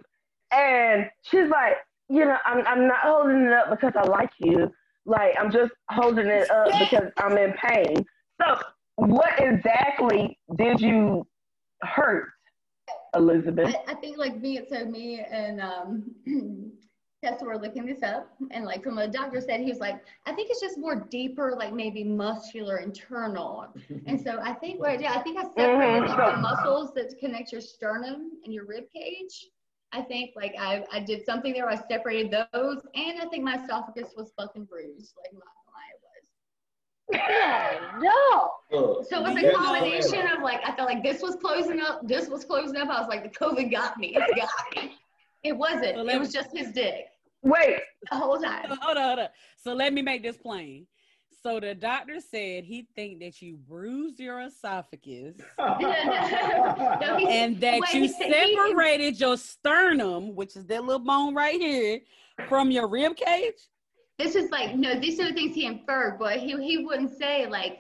and 0.52 1.06
she's 1.24 1.50
like, 1.50 1.74
you 2.10 2.26
know, 2.26 2.38
I'm 2.46 2.66
I'm 2.66 2.88
not 2.88 3.00
holding 3.04 3.42
it 3.44 3.54
up 3.54 3.70
because 3.70 3.94
I 3.96 4.04
like 4.08 4.32
you. 4.40 4.72
Like 5.06 5.36
I'm 5.40 5.52
just 5.52 5.72
holding 5.90 6.28
it 6.28 6.50
up 6.50 6.68
because 6.80 7.12
I'm 7.18 7.38
in 7.38 7.54
pain. 7.54 8.06
So, 8.42 8.60
what 8.96 9.34
exactly 9.40 10.40
did 10.56 10.80
you 10.82 11.28
hurt, 11.82 12.30
Elizabeth? 13.16 13.76
I, 13.88 13.92
I 13.92 13.96
think 13.96 14.18
like 14.18 14.40
me, 14.42 14.62
so 14.70 14.86
me 14.86 15.20
and 15.20 15.62
um, 15.62 16.16
Tessa 17.24 17.44
were 17.44 17.58
looking 17.58 17.86
this 17.86 18.02
up, 18.02 18.30
and 18.52 18.64
like 18.64 18.82
from 18.84 18.98
a 18.98 19.08
doctor 19.08 19.42
said, 19.42 19.60
he 19.60 19.70
was 19.70 19.80
like, 19.80 20.02
I 20.26 20.32
think 20.34 20.50
it's 20.50 20.62
just 20.62 20.78
more 20.78 20.96
deeper, 20.96 21.54
like 21.58 21.74
maybe 21.74 22.04
muscular 22.04 22.78
internal. 22.78 23.68
And 24.08 24.20
so 24.20 24.40
I 24.42 24.54
think 24.54 24.80
what 24.80 24.92
I 24.92 24.98
did, 24.98 25.08
I 25.08 25.20
think 25.22 25.38
I 25.38 25.44
separated 25.44 26.04
Mhm. 26.04 26.18
like, 26.18 26.36
the 26.36 26.42
muscles 26.42 26.94
that 26.94 27.18
connect 27.20 27.52
your 27.52 27.62
sternum 27.62 28.32
and 28.46 28.54
your 28.54 28.66
rib 28.66 28.86
cage. 28.94 29.50
I 29.92 30.02
think 30.02 30.32
like 30.36 30.54
I, 30.58 30.86
I 30.94 31.00
did 31.02 31.26
something 31.26 31.52
there. 31.52 31.68
I 31.68 31.76
separated 31.76 32.32
those, 32.54 32.86
and 32.96 33.20
I 33.22 33.26
think 33.26 33.44
my 33.44 33.62
esophagus 33.64 34.14
was 34.16 34.32
fucking 34.38 34.66
bruised, 34.66 35.14
like 35.22 35.34
my 35.34 35.40
lie 37.20 37.20
was. 37.98 38.02
no. 38.02 38.52
So 39.10 39.18
it 39.20 39.24
was 39.24 39.36
a 39.44 39.52
combination 39.56 40.28
of 40.32 40.44
like 40.44 40.62
I 40.64 40.74
felt 40.76 40.88
like 40.88 41.04
this 41.04 41.22
was 41.22 41.36
closing 41.36 41.82
up, 41.82 42.08
this 42.08 42.30
was 42.30 42.46
closing 42.46 42.78
up. 42.78 42.88
I 42.88 43.00
was 43.00 43.10
like, 43.10 43.24
the 43.24 43.38
COVID 43.38 43.72
got 43.72 43.98
me. 43.98 44.16
It 44.16 44.36
got 44.38 44.50
me. 44.76 44.96
It 45.44 45.54
wasn't. 45.54 45.96
So 45.96 46.08
It 46.08 46.20
was 46.20 46.32
just 46.34 46.56
his 46.56 46.72
dick 46.72 47.06
Wait, 47.42 47.80
the 48.12 48.18
whole 48.18 48.38
time. 48.40 48.66
hold 48.82 48.98
on, 48.98 49.04
hold 49.04 49.20
on. 49.20 49.28
So 49.58 49.74
let 49.74 49.94
me 49.94 50.02
make 50.02 50.24
this 50.24 50.38
plain. 50.38 50.86
So 51.42 51.60
the 51.62 51.74
doctor 51.74 52.20
said 52.20 52.66
he 52.66 52.86
think 52.96 53.22
that 53.22 53.42
you 53.42 53.56
bruised 53.56 54.20
your 54.20 54.42
esophagus 54.42 55.38
No, 55.58 55.78
he- 57.18 57.28
and 57.30 57.60
that 57.62 57.80
Wait, 57.80 57.94
you 57.94 58.02
he 58.02 58.08
he- 58.08 58.56
separated 58.58 59.20
your 59.20 59.38
sternum, 59.38 60.36
which 60.36 60.58
is 60.58 60.66
that 60.66 60.84
little 60.84 61.00
bone 61.00 61.34
right 61.34 61.60
here, 61.60 62.02
from 62.50 62.72
your 62.72 62.88
rib 62.90 63.16
cage. 63.16 63.54
This 64.18 64.36
is 64.36 64.52
like 64.52 64.76
no. 64.76 65.00
These 65.00 65.18
are 65.22 65.30
the 65.30 65.34
things 65.34 65.56
he 65.56 65.66
inferred, 65.66 66.20
but 66.20 66.38
he 66.40 66.58
he 66.62 66.84
wouldn't 66.84 67.18
say 67.18 67.48
like 67.48 67.80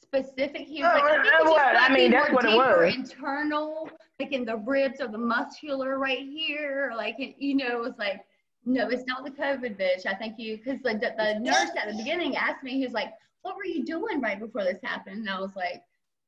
specific. 0.00 0.68
He 0.68 0.82
was 0.82 0.92
Oh, 0.94 0.98
like, 0.98 1.04
I 1.04 1.16
think 1.16 1.24
it's 1.26 1.32
just 1.32 1.50
what? 1.50 1.76
I 1.76 1.92
mean, 1.92 2.10
that's 2.12 2.30
more 2.30 2.34
what 2.34 2.44
it 2.44 2.56
was. 2.56 2.94
internal, 2.94 3.90
like 4.20 4.32
in 4.32 4.44
the 4.44 4.56
ribs 4.56 5.00
or 5.00 5.08
the 5.08 5.18
muscular 5.18 5.98
right 5.98 6.26
here, 6.26 6.92
like 6.96 7.16
it, 7.18 7.36
you 7.38 7.56
know, 7.56 7.68
it 7.68 7.80
was 7.80 7.98
like. 7.98 8.20
No, 8.66 8.90
it's 8.90 9.06
not 9.06 9.24
the 9.24 9.30
COVID, 9.30 9.80
bitch. 9.80 10.04
I 10.04 10.14
think 10.14 10.34
you, 10.36 10.58
because 10.58 10.82
the, 10.82 10.92
the, 10.92 11.14
the 11.16 11.40
nurse 11.40 11.70
at 11.82 11.90
the 11.90 11.96
beginning 11.96 12.36
asked 12.36 12.62
me, 12.62 12.72
he 12.72 12.84
was 12.84 12.92
like, 12.92 13.10
What 13.40 13.56
were 13.56 13.64
you 13.64 13.86
doing 13.86 14.20
right 14.20 14.38
before 14.38 14.64
this 14.64 14.76
happened? 14.84 15.20
And 15.20 15.30
I 15.30 15.40
was 15.40 15.52
like, 15.56 15.80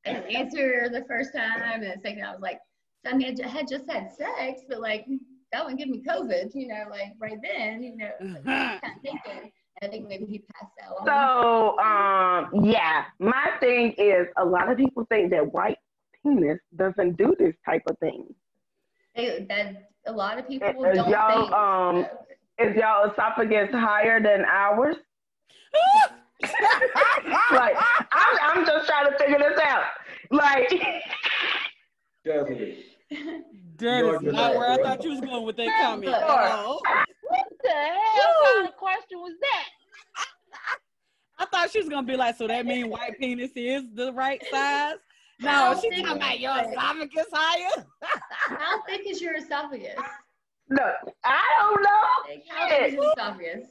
I 0.05 0.13
didn't 0.13 0.35
answer 0.35 0.89
the 0.91 1.05
first 1.07 1.33
time. 1.33 1.61
And 1.61 1.83
the 1.83 1.95
second, 2.01 2.23
I 2.23 2.31
was 2.31 2.41
like, 2.41 2.59
I 3.05 3.15
mean, 3.15 3.37
I 3.43 3.47
had 3.47 3.67
just 3.67 3.89
had 3.89 4.11
sex, 4.11 4.61
but 4.67 4.79
like, 4.79 5.05
that 5.51 5.63
wouldn't 5.63 5.79
give 5.79 5.89
me 5.89 6.01
COVID, 6.07 6.55
you 6.55 6.67
know, 6.67 6.85
like 6.89 7.13
right 7.19 7.37
then, 7.41 7.83
you 7.83 7.95
know, 7.95 8.09
kind 8.43 8.79
of 8.83 9.01
thinking. 9.01 9.51
I 9.81 9.87
think 9.87 10.07
maybe 10.07 10.25
he 10.25 10.39
passed 10.39 10.71
out. 10.81 11.05
so 11.05 11.77
um, 11.79 12.65
yeah, 12.65 13.05
my 13.19 13.51
thing 13.59 13.91
is 13.97 14.27
a 14.37 14.45
lot 14.45 14.71
of 14.71 14.77
people 14.77 15.05
think 15.09 15.31
that 15.31 15.51
white 15.51 15.77
penis 16.23 16.59
doesn't 16.75 17.17
do 17.17 17.35
this 17.37 17.53
type 17.65 17.83
of 17.89 17.97
thing. 17.99 18.33
They, 19.15 19.45
that 19.49 19.89
a 20.07 20.11
lot 20.11 20.39
of 20.39 20.47
people 20.47 20.85
Is 20.85 20.95
don't 20.97 21.09
y'all, 21.09 21.43
think. 21.43 21.51
um, 21.53 22.05
Is 22.59 22.75
y'all 22.75 23.11
esophagus 23.11 23.69
higher 23.71 24.21
than 24.21 24.45
ours? 24.45 24.95
like, 27.51 27.75
I'm, 28.11 28.37
I'm 28.41 28.65
just 28.65 28.87
trying 28.87 29.11
to 29.11 29.17
figure 29.17 29.39
this 29.39 29.59
out. 29.59 29.83
Like, 30.31 30.69
Cassidy. 32.25 32.85
That 33.77 33.97
You're 33.97 34.15
is 34.15 34.21
good 34.21 34.33
not 34.33 34.55
where 34.55 34.71
I 34.71 34.77
thought 34.77 35.03
you 35.03 35.11
was 35.11 35.21
going 35.21 35.45
with 35.45 35.57
that 35.57 35.67
comment. 35.81 36.09
Sure. 36.09 36.79
What 37.29 37.47
the 37.63 37.69
hell 37.69 38.33
kind 38.55 38.67
of 38.67 38.75
question 38.75 39.19
was 39.19 39.33
that? 39.41 39.69
I 41.39 41.45
thought 41.45 41.71
she 41.71 41.79
was 41.79 41.89
gonna 41.89 42.07
be 42.07 42.15
like, 42.15 42.37
so 42.37 42.47
that 42.47 42.65
mean 42.65 42.89
white 42.89 43.17
penis 43.19 43.51
is 43.55 43.83
the 43.93 44.13
right 44.13 44.41
size? 44.51 44.95
No, 45.43 45.79
she 45.81 45.89
talking 45.89 46.17
about 46.17 46.39
your 46.39 46.57
esophagus 46.57 47.25
higher. 47.31 47.85
How 48.31 48.81
thick 48.87 49.01
is 49.07 49.21
your 49.21 49.35
esophagus? 49.35 49.95
no, 50.69 50.91
I 51.25 51.41
don't 51.59 51.83
know. 51.83 52.43
How 52.49 52.69
thick 52.69 52.87
is 52.87 52.93
your 52.93 53.11
esophagus? 53.11 53.67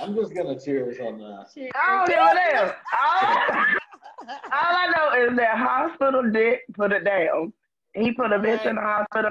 I'm 0.00 0.14
just 0.14 0.34
gonna 0.34 0.58
cheers 0.58 0.98
on 1.00 1.18
that. 1.18 1.46
Cheers. 1.54 1.72
I 1.74 1.96
don't 1.96 2.06
give 2.06 2.16
a 2.16 2.34
damn. 2.34 2.68
All, 3.04 4.28
all 4.28 4.36
I 4.52 4.92
know 4.96 5.30
is 5.30 5.36
that 5.36 5.58
hospital 5.58 6.30
dick 6.30 6.60
put 6.74 6.92
it 6.92 7.04
down. 7.04 7.52
He 7.94 8.12
put 8.12 8.32
a 8.32 8.38
bitch 8.38 8.66
in 8.66 8.76
the 8.76 8.82
hospital. 8.82 9.30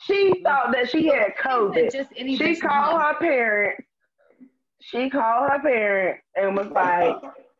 She 0.00 0.40
thought 0.42 0.72
that 0.72 0.90
she 0.90 1.06
had 1.06 1.34
COVID. 1.40 1.92
Just 1.92 2.10
any 2.16 2.36
She 2.36 2.56
called 2.56 3.00
her 3.00 3.14
parents. 3.18 3.82
She 4.80 5.08
called 5.08 5.50
her 5.50 5.60
parents 5.60 6.22
and 6.36 6.56
was 6.56 6.66
like. 6.70 7.16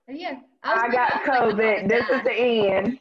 Yeah. 0.09 0.41
I 0.63 0.87
was 0.87 0.95
got 0.95 1.29
I 1.29 1.45
was 1.45 1.55
oh 1.55 1.57
COVID. 1.57 1.89
This 1.89 2.09
is 2.11 2.23
the 2.23 2.33
end. 2.33 2.99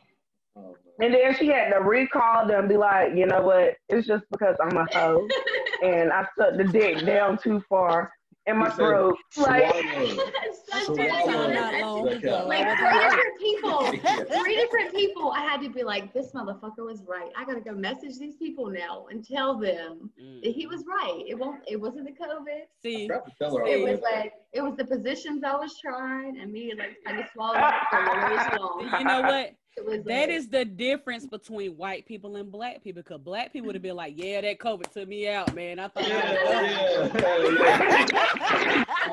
And 1.04 1.14
then 1.14 1.36
she 1.38 1.47
had 1.47 1.70
to 1.74 1.82
recall 1.82 2.47
them, 2.47 2.62
and 2.62 2.70
be 2.70 2.78
like, 2.78 3.14
you 3.14 3.26
know 3.26 3.41
what? 3.41 3.76
It's 3.89 4.08
just 4.08 4.24
because 4.32 4.56
I'm 4.62 4.78
a 4.78 4.86
hoe 4.93 5.28
and 5.84 6.14
I 6.14 6.26
stuck 6.34 6.56
the 6.56 6.64
dick 6.64 7.06
down 7.06 7.38
too 7.38 7.62
far 7.68 8.10
in 8.45 8.56
my 8.58 8.70
throat. 8.70 9.18
Like, 9.36 9.70
swallow. 9.70 10.30
So 10.86 10.93
a- 10.93 10.95
that 10.95 11.26
sound 11.26 11.54
not 11.54 11.74
long 11.82 12.08
Okay. 12.08 12.18
ago. 12.18 12.45
like 12.47 12.66
three 12.78 12.99
different 12.99 13.39
people. 13.39 13.80
Three 14.41 14.56
different 14.56 14.93
people. 14.93 15.32
I 15.32 15.41
had 15.41 15.62
to 15.62 15.70
be 15.70 15.84
like, 15.84 16.14
this 16.14 16.32
motherfucker 16.32 16.86
was 16.86 17.04
right. 17.08 17.32
I 17.38 17.45
gotta 17.45 17.62
go 17.62 17.74
message 17.74 18.18
these 18.18 18.36
people 18.38 18.70
now 18.70 19.06
and 19.12 19.26
tell 19.26 19.58
them 19.58 20.10
that 20.18 20.51
he 20.51 20.68
was 20.68 20.82
mm-hmm. 20.82 20.89
right. 20.89 21.24
It 21.28 21.36
won't. 21.36 21.62
It 21.68 21.80
wasn't 21.80 22.06
the 22.06 22.12
COVID. 22.12 22.64
See, 22.82 23.08
Forgot 23.08 23.26
to 23.26 23.32
tell 23.38 23.58
her 23.58 23.66
It 23.66 23.82
all 23.82 23.91
was 23.91 24.01
like 24.01 24.34
it 24.51 24.62
was 24.62 24.76
the 24.76 24.86
positions 24.86 25.43
I 25.43 25.56
was 25.56 25.78
trying, 25.80 26.39
and 26.39 26.51
me 26.51 26.74
like 26.78 26.97
trying 27.06 27.22
to 27.22 27.30
swallow 27.32 27.60
it 27.60 27.74
for 27.89 27.99
really 27.99 28.58
long. 28.60 28.99
you 28.99 29.06
know 29.06 29.22
what? 29.22 29.51
It 29.76 29.86
was 29.86 30.03
That 30.03 30.30
like, 30.30 30.30
is 30.30 30.47
the 30.49 30.65
difference 30.65 31.26
between 31.26 31.76
white 31.78 32.05
people 32.05 32.36
and 32.36 32.51
black 32.51 32.84
people. 32.84 33.01
Because 33.01 33.19
black 33.21 33.51
people 33.51 33.67
would 33.67 33.76
have 33.76 33.82
been 33.82 33.95
like, 33.95 34.13
"Yeah, 34.15 34.41
that 34.41 34.59
COVID 34.59 34.91
took 34.91 35.07
me 35.07 35.28
out, 35.28 35.53
man. 35.55 35.80
I 35.80 35.88
thought 35.88 36.07
Yeah, 36.07 36.19
I 36.19 37.09
yeah, 37.13 37.63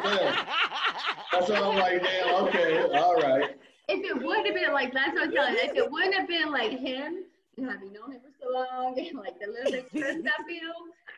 yeah. 0.04 0.44
That's 1.32 1.48
why 1.48 1.56
I'm 1.56 1.76
like, 1.78 2.02
damn, 2.02 2.34
okay, 2.46 2.82
all 2.98 3.14
right. 3.16 3.56
if 3.88 4.04
it 4.04 4.22
would 4.22 4.46
have 4.46 4.54
been 4.54 4.72
like 4.72 4.92
that's 4.92 5.12
what 5.14 5.24
I'm 5.24 5.32
telling 5.32 5.54
you. 5.54 5.60
If 5.62 5.76
it 5.76 5.90
wouldn't 5.90 6.14
have 6.14 6.28
been 6.28 6.50
like 6.50 6.72
him 6.78 7.24
and 7.56 7.66
having 7.70 7.92
known 7.92 8.12
him 8.12 8.20
for 8.20 8.30
so 8.40 8.52
long 8.52 8.98
and 8.98 9.18
like 9.18 9.38
the 9.40 9.46
little 9.46 9.70
bit 9.72 9.88
stressed 9.90 10.26
I 10.26 10.42
feel, 10.46 10.72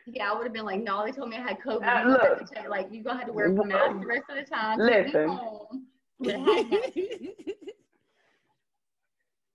yeah, 0.06 0.30
I 0.30 0.34
would 0.34 0.44
have 0.44 0.52
been 0.52 0.64
like, 0.64 0.82
no, 0.82 1.04
they 1.04 1.12
told 1.12 1.30
me 1.30 1.36
I 1.36 1.40
had 1.40 1.58
COVID. 1.60 1.82
Uh, 1.82 1.98
You 2.08 2.16
gonna 2.16 2.28
look. 2.30 2.38
to 2.48 2.54
take- 2.54 2.68
like 2.68 2.88
you 2.92 3.02
gonna 3.02 3.18
have 3.18 3.26
to 3.26 3.32
wear 3.32 3.46
a 3.46 3.64
mask 3.66 4.00
the 4.00 4.06
rest 4.06 4.24
of 4.30 4.36
the 4.36 4.42
time. 4.44 4.78
Take 4.78 5.06
me 5.06 5.12
Listen. 5.12 5.28
home. 5.28 5.86
But 6.20 6.34
I 6.36 6.38
had 6.38 6.70
that. 6.70 6.94
b- 6.94 7.34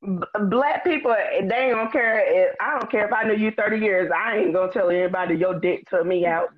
black 0.02 0.84
people, 0.84 1.12
they 1.14 1.56
ain't 1.56 1.74
gonna 1.74 1.92
care. 1.92 2.50
If, 2.50 2.56
I 2.62 2.80
don't 2.80 2.90
care 2.92 3.06
if 3.08 3.14
I 3.14 3.24
knew 3.24 3.36
you 3.36 3.52
30 3.52 3.78
years. 3.80 4.12
I 4.16 4.38
ain't 4.38 4.54
gonna 4.54 4.72
tell 4.72 4.90
anybody 4.90 5.36
your 5.36 5.60
dick 5.60 5.90
took 5.90 6.06
me 6.06 6.26
out. 6.26 6.50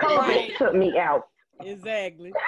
COVID 0.00 0.16
Right. 0.18 0.56
took 0.56 0.74
me 0.74 0.98
out. 0.98 1.28
exactly. 1.60 2.32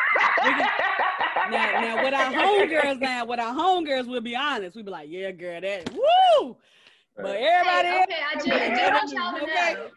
Now, 1.51 1.81
now, 1.81 2.05
with 2.05 2.15
our 2.15 2.33
homegirls, 2.33 3.01
now, 3.01 3.25
with 3.25 3.41
our 3.41 3.53
homegirls, 3.55 4.07
we'll 4.07 4.21
be 4.21 4.37
honest. 4.37 4.77
We'll 4.77 4.85
be 4.85 4.91
like, 4.91 5.09
"Yeah, 5.11 5.33
girl, 5.33 5.61
that 5.61 5.91
woo." 5.93 6.57
But 7.17 7.39
everybody, 7.41 7.89
Hey, 7.89 8.03
okay, 8.05 8.23
I 8.23 8.41
do, 8.41 8.53
I 8.53 8.69
do 8.69 8.93
want 8.93 9.11
y'all 9.11 9.39
to 9.39 9.43
Okay. 9.53 9.75
know. 9.75 9.89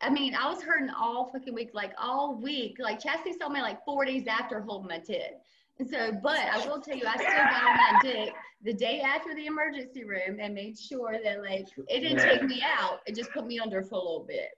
I 0.00 0.10
mean, 0.10 0.34
I 0.34 0.48
was 0.48 0.62
hurting 0.62 0.90
all 0.90 1.30
fucking 1.32 1.52
week, 1.54 1.70
like 1.74 1.92
all 1.98 2.34
week. 2.34 2.76
Like 2.78 2.98
Chastity 3.00 3.34
saw 3.38 3.48
me 3.48 3.60
like 3.60 3.84
four 3.84 4.04
days 4.06 4.26
after 4.26 4.60
holding 4.60 4.88
my 4.88 4.98
tit. 4.98 5.40
And 5.78 5.88
so, 5.88 6.12
but 6.22 6.38
I 6.38 6.66
will 6.66 6.80
tell 6.80 6.96
you, 6.96 7.04
I 7.06 7.16
still 7.16 7.30
got 7.30 7.62
on 7.64 7.76
that 7.76 8.00
dick 8.02 8.32
the 8.62 8.72
day 8.72 9.00
after 9.00 9.34
the 9.34 9.46
emergency 9.46 10.04
room 10.04 10.38
and 10.40 10.54
made 10.54 10.78
sure 10.78 11.16
that 11.22 11.42
like 11.42 11.66
it 11.88 12.00
didn't 12.00 12.18
take 12.18 12.42
me 12.44 12.62
out. 12.64 13.00
It 13.06 13.14
just 13.14 13.30
put 13.32 13.46
me 13.46 13.58
under 13.58 13.82
for 13.82 13.96
a 13.96 13.98
little 13.98 14.26
bit. 14.26 14.48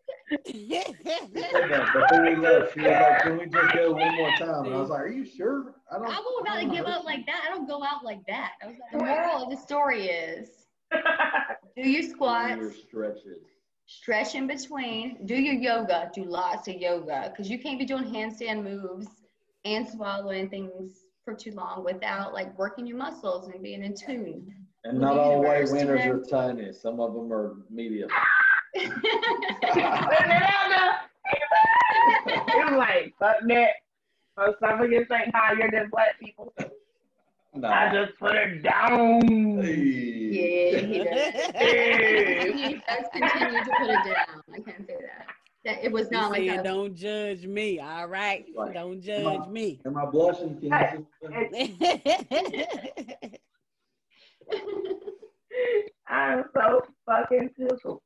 Before 1.34 2.22
we 2.22 2.36
left, 2.36 2.74
she 2.74 2.80
was 2.80 2.90
like, 2.90 3.22
can 3.22 3.38
we 3.38 3.46
just 3.46 3.74
go 3.74 3.92
one 3.92 4.14
more 4.16 4.30
time? 4.38 4.64
And 4.66 4.74
I 4.74 4.80
was 4.80 4.90
like, 4.90 5.00
are 5.00 5.08
you 5.08 5.24
sure? 5.24 5.74
I 5.90 5.98
don't. 5.98 6.06
I 6.06 6.20
won't 6.20 6.46
about 6.46 6.60
to 6.60 6.66
give 6.76 6.86
up 6.86 7.04
like 7.04 7.26
that. 7.26 7.42
I 7.46 7.54
don't 7.54 7.66
go 7.68 7.82
out 7.84 8.04
like 8.04 8.24
that. 8.28 8.52
I 8.62 8.66
was 8.66 8.76
like, 8.78 8.92
the 8.92 9.04
moral 9.04 9.44
of 9.44 9.50
the 9.50 9.56
story 9.56 10.06
is 10.06 10.66
do 11.76 11.88
your 11.88 12.02
Your 12.02 12.72
stretches. 12.72 13.42
stretch 13.86 14.34
in 14.36 14.46
between, 14.46 15.26
do 15.26 15.34
your 15.34 15.54
yoga, 15.54 16.10
do 16.14 16.24
lots 16.24 16.68
of 16.68 16.76
yoga 16.76 17.30
because 17.30 17.50
you 17.50 17.58
can't 17.58 17.78
be 17.78 17.84
doing 17.84 18.04
handstand 18.04 18.62
moves 18.62 19.08
and 19.64 19.86
swallowing 19.88 20.48
things 20.48 21.04
for 21.28 21.34
too 21.34 21.52
long 21.52 21.84
without 21.84 22.32
like 22.32 22.56
working 22.58 22.86
your 22.86 22.96
muscles 22.96 23.48
and 23.48 23.62
being 23.62 23.84
in 23.84 23.94
tune. 23.94 24.54
And 24.84 24.94
With 24.94 25.02
not 25.02 25.18
all 25.18 25.42
white 25.42 25.70
winners 25.70 26.06
are 26.06 26.22
tiny. 26.22 26.72
Some 26.72 27.00
of 27.00 27.12
them 27.12 27.30
are 27.30 27.56
medium. 27.70 28.08
it 28.74 28.90
was 32.56 32.72
like, 32.78 33.12
fuck 33.18 33.36
that. 33.48 33.70
My 34.38 34.46
esophagus 34.46 35.06
ain't 35.12 35.34
higher 35.34 35.70
than 35.70 35.90
black 35.90 36.18
people. 36.18 36.54
I 37.62 37.92
just 37.92 38.18
put 38.18 38.36
it 38.36 38.62
down. 38.62 39.60
Hey. 39.60 39.74
yeah, 40.30 40.78
he 40.78 40.98
does. 40.98 41.34
he 42.54 42.74
does 42.74 43.06
continue 43.12 43.64
to 43.64 43.70
put 43.78 43.90
it 43.90 44.04
down. 44.14 44.42
I 44.54 44.60
can't 44.60 44.86
say 44.86 44.96
that. 45.00 45.17
That 45.68 45.84
it 45.84 45.92
was 45.92 46.06
You 46.10 46.16
not 46.16 46.30
like 46.30 46.48
said, 46.48 46.60
a, 46.60 46.62
"Don't 46.62 46.94
judge 46.94 47.44
me." 47.46 47.78
All 47.78 48.06
right, 48.06 48.46
Right. 48.56 48.72
don't 48.72 49.02
judge 49.02 49.46
me. 49.48 49.78
Am 49.84 49.98
I 49.98 50.06
blushing? 50.06 50.58
Can 50.58 51.06
you? 51.20 51.76
I'm 56.08 56.44
so 56.54 56.80
fucking 57.04 57.50
tickled. 57.58 58.00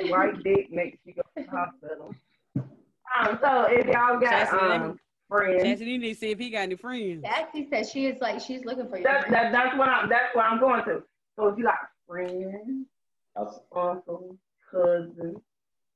White 0.00 0.42
dick 0.44 0.70
makes 0.70 0.98
you 1.06 1.14
go 1.14 1.22
to 1.22 1.44
the 1.44 1.50
hospital. 1.50 2.14
Um, 2.56 3.38
so 3.42 3.66
if 3.70 3.86
y'all 3.86 4.20
got 4.20 4.28
Chastity, 4.30 4.66
let 4.66 4.80
me- 4.82 4.86
um 4.88 5.00
friends, 5.30 5.62
Chastity, 5.62 5.90
you 5.92 5.98
need 5.98 6.12
to 6.12 6.20
see 6.20 6.30
if 6.32 6.38
he 6.38 6.50
got 6.50 6.58
any 6.60 6.76
friends. 6.76 7.22
Patsy 7.24 7.66
said 7.70 7.88
she 7.88 8.04
is 8.04 8.20
like 8.20 8.38
she's 8.38 8.66
looking 8.66 8.86
for 8.90 8.98
you. 8.98 9.04
that, 9.04 9.30
that 9.30 9.50
that's 9.50 9.78
what 9.78 9.88
I'm 9.88 10.10
that's 10.10 10.34
what 10.34 10.44
I'm 10.44 10.60
going 10.60 10.84
to. 10.84 11.02
So 11.36 11.46
if 11.48 11.56
you 11.56 11.64
got 11.64 11.78
friends, 12.06 12.86
I'll- 13.34 13.64
uncles, 13.74 14.36
cousins, 14.70 15.38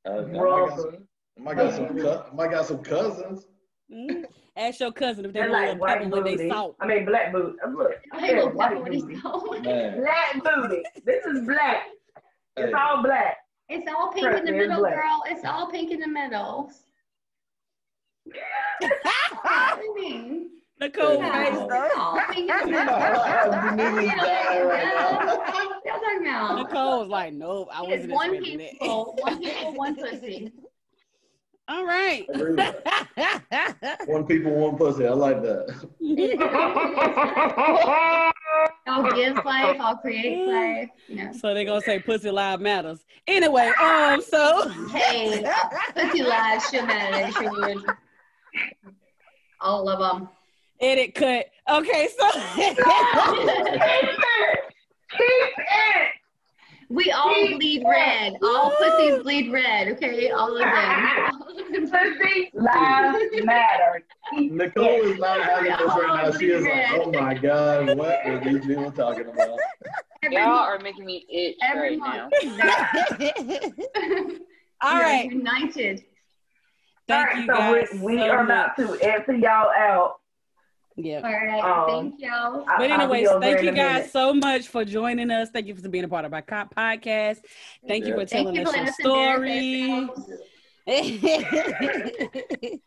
uh, 0.08 0.10
I 0.12 0.20
might 0.22 0.34
got 0.34 0.78
some- 0.78 1.06
I 1.46 1.54
got 1.54 1.74
some. 1.74 2.40
I 2.40 2.48
got 2.48 2.66
some 2.66 2.82
cousins. 2.82 3.46
Mm. 3.92 4.24
Ask 4.56 4.80
your 4.80 4.92
cousin 4.92 5.24
if 5.24 5.32
they 5.32 5.40
they're 5.40 5.50
want 5.50 5.66
like 5.66 5.74
a 5.76 5.78
white 5.78 5.98
pepper 5.98 6.10
with 6.10 6.24
booty. 6.24 6.36
they 6.36 6.48
salt. 6.48 6.76
I 6.80 6.86
mean 6.86 7.04
black 7.06 7.32
booty. 7.32 7.56
Uh, 7.64 7.70
Look, 7.70 7.92
Hey, 8.14 8.28
yeah, 8.28 8.34
little 8.42 8.50
white 8.52 8.76
with 8.82 8.92
booty. 8.92 9.14
Black 10.00 10.44
booty. 10.44 10.82
This 11.04 11.24
is 11.26 11.46
black. 11.46 11.86
Hey. 12.56 12.64
It's 12.64 12.74
all 12.74 13.02
black. 13.02 13.36
It's 13.68 13.88
all 13.88 14.12
pink 14.12 14.26
in 14.26 14.32
the 14.32 14.38
Trust 14.38 14.44
me, 14.44 14.50
it's 14.58 14.68
middle, 14.68 14.78
black. 14.82 14.94
girl. 14.94 15.22
It's 15.26 15.44
all 15.44 15.70
pink 15.70 15.90
in 15.92 16.00
the 16.00 16.08
middle. 16.08 16.70
What 19.42 19.78
do 19.78 19.84
you 19.84 19.94
mean? 19.94 20.50
Nicole 20.80 21.18
Yeah, 21.18 21.44
face 21.44 21.58
it's 21.60 21.68
though. 21.68 21.88
all 22.00 22.18
pink 22.30 22.38
in 22.38 22.46
the 22.46 22.52
middle. 22.66 22.70
The 22.70 22.76
niggas 23.76 24.16
dying 24.16 24.66
right 24.66 24.94
now. 24.94 25.26
What 25.26 26.24
y'all? 26.24 26.56
Nicole 26.64 26.98
was 27.00 27.08
like, 27.08 27.32
"Nope, 27.34 27.68
I 27.72 27.74
It's 27.84 27.90
wasn't 28.06 28.12
one 28.12 28.34
expecting 28.34 28.58
that." 28.58 28.72
one 29.18 29.38
people, 29.42 29.72
one 29.74 29.94
pussy. 29.96 30.52
All 31.68 31.84
right. 31.86 32.26
One 34.06 34.26
people, 34.26 34.50
one 34.52 34.76
pussy. 34.76 35.06
I 35.06 35.10
like 35.12 35.40
that. 35.42 35.68
I'll 38.88 39.12
give 39.12 39.36
life, 39.44 39.76
I'll 39.78 39.96
create 39.98 40.48
life. 40.48 40.88
You 41.06 41.14
know. 41.16 41.32
so 41.32 41.54
they're 41.54 41.64
gonna 41.64 41.80
say 41.82 42.00
pussy 42.00 42.30
live 42.32 42.60
matters. 42.60 43.04
Anyway, 43.28 43.70
um, 43.80 44.20
so 44.20 44.68
Hey, 44.88 45.44
pussy 45.94 46.22
lives 46.24 46.68
should 46.70 46.86
matter. 46.86 47.26
They 47.26 47.30
sure. 47.30 47.76
All 49.60 49.88
of 49.88 50.00
them. 50.00 50.28
Edit 50.80 51.14
cut. 51.14 51.46
Okay, 51.70 52.08
so 52.18 52.30
Keep 52.30 52.78
it. 55.18 56.08
We 56.88 57.12
all 57.12 57.32
bleed 57.32 57.84
red. 57.88 58.32
All 58.42 58.72
pussies 58.72 59.22
bleed 59.22 59.52
red. 59.52 59.88
Okay, 59.88 60.30
all 60.30 60.52
of 60.56 60.58
them. 60.58 61.30
All 61.32 61.48
of 61.48 61.56
them. 61.72 61.88
Pussy 61.88 62.50
lives 62.52 63.44
matter. 63.44 64.02
Nicole 64.32 64.88
is 65.02 65.18
not 65.20 65.40
having 65.40 65.70
this 65.70 65.80
right 65.80 66.24
now. 66.24 66.32
She 66.36 66.46
is 66.46 66.64
like, 66.64 66.90
oh 67.06 67.12
my 67.12 67.34
god, 67.34 67.96
what 67.96 68.26
are 68.26 68.40
these 68.42 68.66
people 68.66 68.90
talking 68.90 69.28
about? 69.28 69.58
Every 70.22 70.36
Y'all 70.36 70.48
month- 70.48 70.68
are 70.68 70.78
making 70.80 71.06
me 71.06 71.24
itch 71.30 71.56
every 71.62 71.96
right 71.98 72.30
month. 72.30 72.32
now. 72.58 72.88
all 74.82 74.94
We 74.96 75.00
are 75.00 75.02
right. 75.02 75.30
United. 75.30 76.04
Thank 77.06 77.36
you 77.36 77.46
guys. 77.46 77.88
so 77.90 77.96
we, 77.98 78.14
we 78.16 78.18
so 78.18 78.30
are 78.30 78.44
much. 78.44 78.70
about 78.76 78.98
to 78.98 79.06
answer 79.08 79.32
y'all 79.34 79.70
out. 79.76 80.19
Yeah. 81.02 81.20
All 81.24 81.32
right. 81.32 81.60
Um, 81.60 82.10
Thank 82.10 82.20
y'all. 82.20 82.64
But 82.78 82.90
I'll 82.90 83.00
anyways, 83.00 83.28
thank 83.40 83.62
you 83.62 83.72
guys 83.72 83.94
minute. 83.96 84.10
so 84.12 84.34
much 84.34 84.68
for 84.68 84.84
joining 84.84 85.30
us. 85.30 85.48
Thank 85.50 85.66
you 85.66 85.74
for 85.74 85.88
being 85.88 86.04
a 86.04 86.08
part 86.08 86.24
of 86.24 86.32
our 86.34 86.42
co- 86.42 86.68
podcast. 86.76 87.38
Thank 87.88 88.06
you 88.06 88.14
for 88.14 88.24
Thank 88.26 88.48
telling 88.48 88.54
you 88.56 88.62
us 88.62 88.66
letting 88.68 88.84
your 88.84 88.90
us 88.90 88.96
story. 88.96 90.08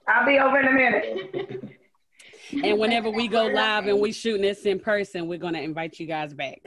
I'll 0.07 0.25
be 0.25 0.39
over 0.39 0.59
in 0.59 0.67
a 0.67 0.71
minute. 0.71 1.63
and 2.63 2.79
whenever 2.79 3.09
we 3.09 3.27
go 3.27 3.45
live 3.47 3.87
and 3.87 3.99
we 3.99 4.11
shooting 4.11 4.41
this 4.41 4.65
in 4.65 4.79
person, 4.79 5.27
we're 5.27 5.39
gonna 5.39 5.61
invite 5.61 5.99
you 5.99 6.05
guys 6.05 6.33
back. 6.33 6.59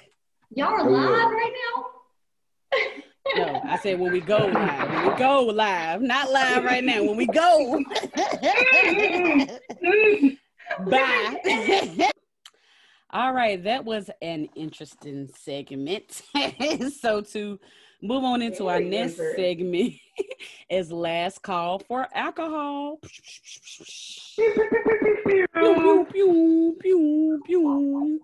Y'all 0.54 0.68
are 0.68 0.80
Oh, 0.80 0.90
live 0.90 1.30
right 1.30 1.52
now? 1.76 1.84
No, 3.36 3.60
I 3.64 3.76
said 3.78 3.98
when 3.98 4.12
we 4.12 4.20
go 4.20 4.36
live. 4.38 4.88
When 4.90 5.12
we 5.12 5.18
go 5.18 5.42
live, 5.42 6.00
not 6.00 6.30
live 6.30 6.62
right 6.64 6.84
now. 6.84 7.02
When 7.02 7.16
we 7.16 7.26
go. 7.26 7.82
Bye. 10.90 12.10
All 13.10 13.32
right, 13.32 13.62
that 13.62 13.84
was 13.84 14.10
an 14.20 14.48
interesting 14.56 15.28
segment. 15.28 16.22
so 17.00 17.20
to 17.20 17.58
move 18.02 18.24
on 18.24 18.42
into 18.42 18.66
our 18.66 18.80
next 18.80 19.16
segment 19.36 19.94
is 20.70 20.90
last 20.90 21.42
call 21.42 21.78
for 21.78 22.08
alcohol. 22.12 22.98
Pew, 24.36 24.54
pew, 25.54 26.06
pew, 26.12 26.76
pew, 26.80 27.42
pew. 27.46 28.20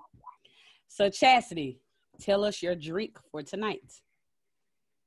So 0.88 1.08
Chastity, 1.08 1.78
tell 2.20 2.44
us 2.44 2.60
your 2.60 2.74
drink 2.74 3.18
for 3.30 3.42
tonight. 3.42 4.02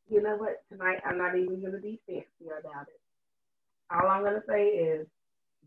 you 0.09 0.23
know 0.23 0.35
what? 0.37 0.63
Tonight 0.69 1.01
I'm 1.05 1.17
not 1.17 1.37
even 1.37 1.61
gonna 1.61 1.79
be 1.79 1.99
fancy 2.07 2.47
about 2.47 2.87
it. 2.87 2.99
All 3.91 4.07
I'm 4.09 4.23
gonna 4.23 4.41
say 4.47 4.67
is 4.67 5.05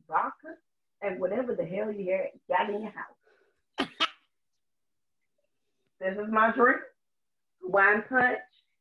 vodka 0.09 0.57
and 1.03 1.21
whatever 1.21 1.55
the 1.55 1.65
hell 1.65 1.93
you 1.93 2.11
had 2.13 2.31
got 2.49 2.69
in 2.75 2.83
your 2.83 2.93
house. 2.93 3.89
this 6.01 6.17
is 6.19 6.31
my 6.33 6.53
drink. 6.53 6.81
Wine 7.63 8.03
punch. 8.09 8.39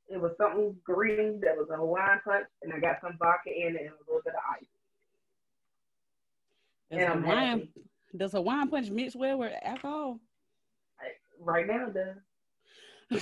It 0.09 0.22
was 0.22 0.32
something 0.38 0.76
green 0.86 1.41
that 1.41 1.57
was 1.57 1.68
a 1.72 1.76
Hawaiian 1.78 2.22
punch, 2.24 2.45
and 2.61 2.72
I 2.74 2.80
got 2.80 3.01
some 3.01 3.18
vodka 3.20 3.49
in 3.49 3.76
it 3.76 3.82
and 3.82 3.89
a 3.89 4.05
little 4.07 4.22
bit 4.24 4.34
of 4.36 4.41
ice. 4.55 4.65
Does 6.91 6.99
And 7.01 7.09
I'm 7.11 7.24
Hawaiian, 7.24 7.59
happy. 7.59 7.72
does 8.15 8.32
Hawaiian 8.32 8.70
punch 8.70 8.89
mix 8.89 9.15
well 9.15 9.39
with 9.39 9.51
alcohol? 9.63 10.20
Right 11.39 11.68
now, 11.68 11.88
it 11.88 11.93
does. 11.93 13.22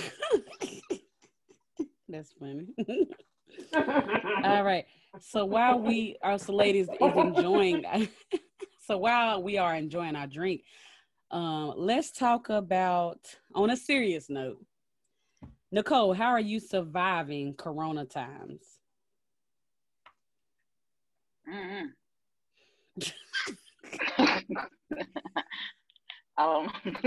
That's 2.08 2.32
funny. 2.38 2.68
All 4.44 4.64
right. 4.64 4.86
So 5.20 5.44
while 5.44 5.80
we, 5.80 6.16
our 6.22 6.38
ladies, 6.48 6.88
is 6.88 6.96
enjoying, 7.00 7.84
so 8.86 8.96
while 8.98 9.42
we 9.42 9.58
are 9.58 9.74
enjoying 9.74 10.14
our 10.14 10.28
drink, 10.28 10.62
um, 11.32 11.74
let's 11.76 12.12
talk 12.12 12.50
about 12.50 13.18
on 13.52 13.70
a 13.70 13.76
serious 13.76 14.30
note. 14.30 14.64
Nicole, 15.72 16.12
how 16.12 16.28
are 16.28 16.38
you 16.40 16.60
surviving 16.60 17.54
Corona 17.54 18.04
times? 18.04 18.62
Mm-mm. 21.52 21.88
um, 26.38 26.70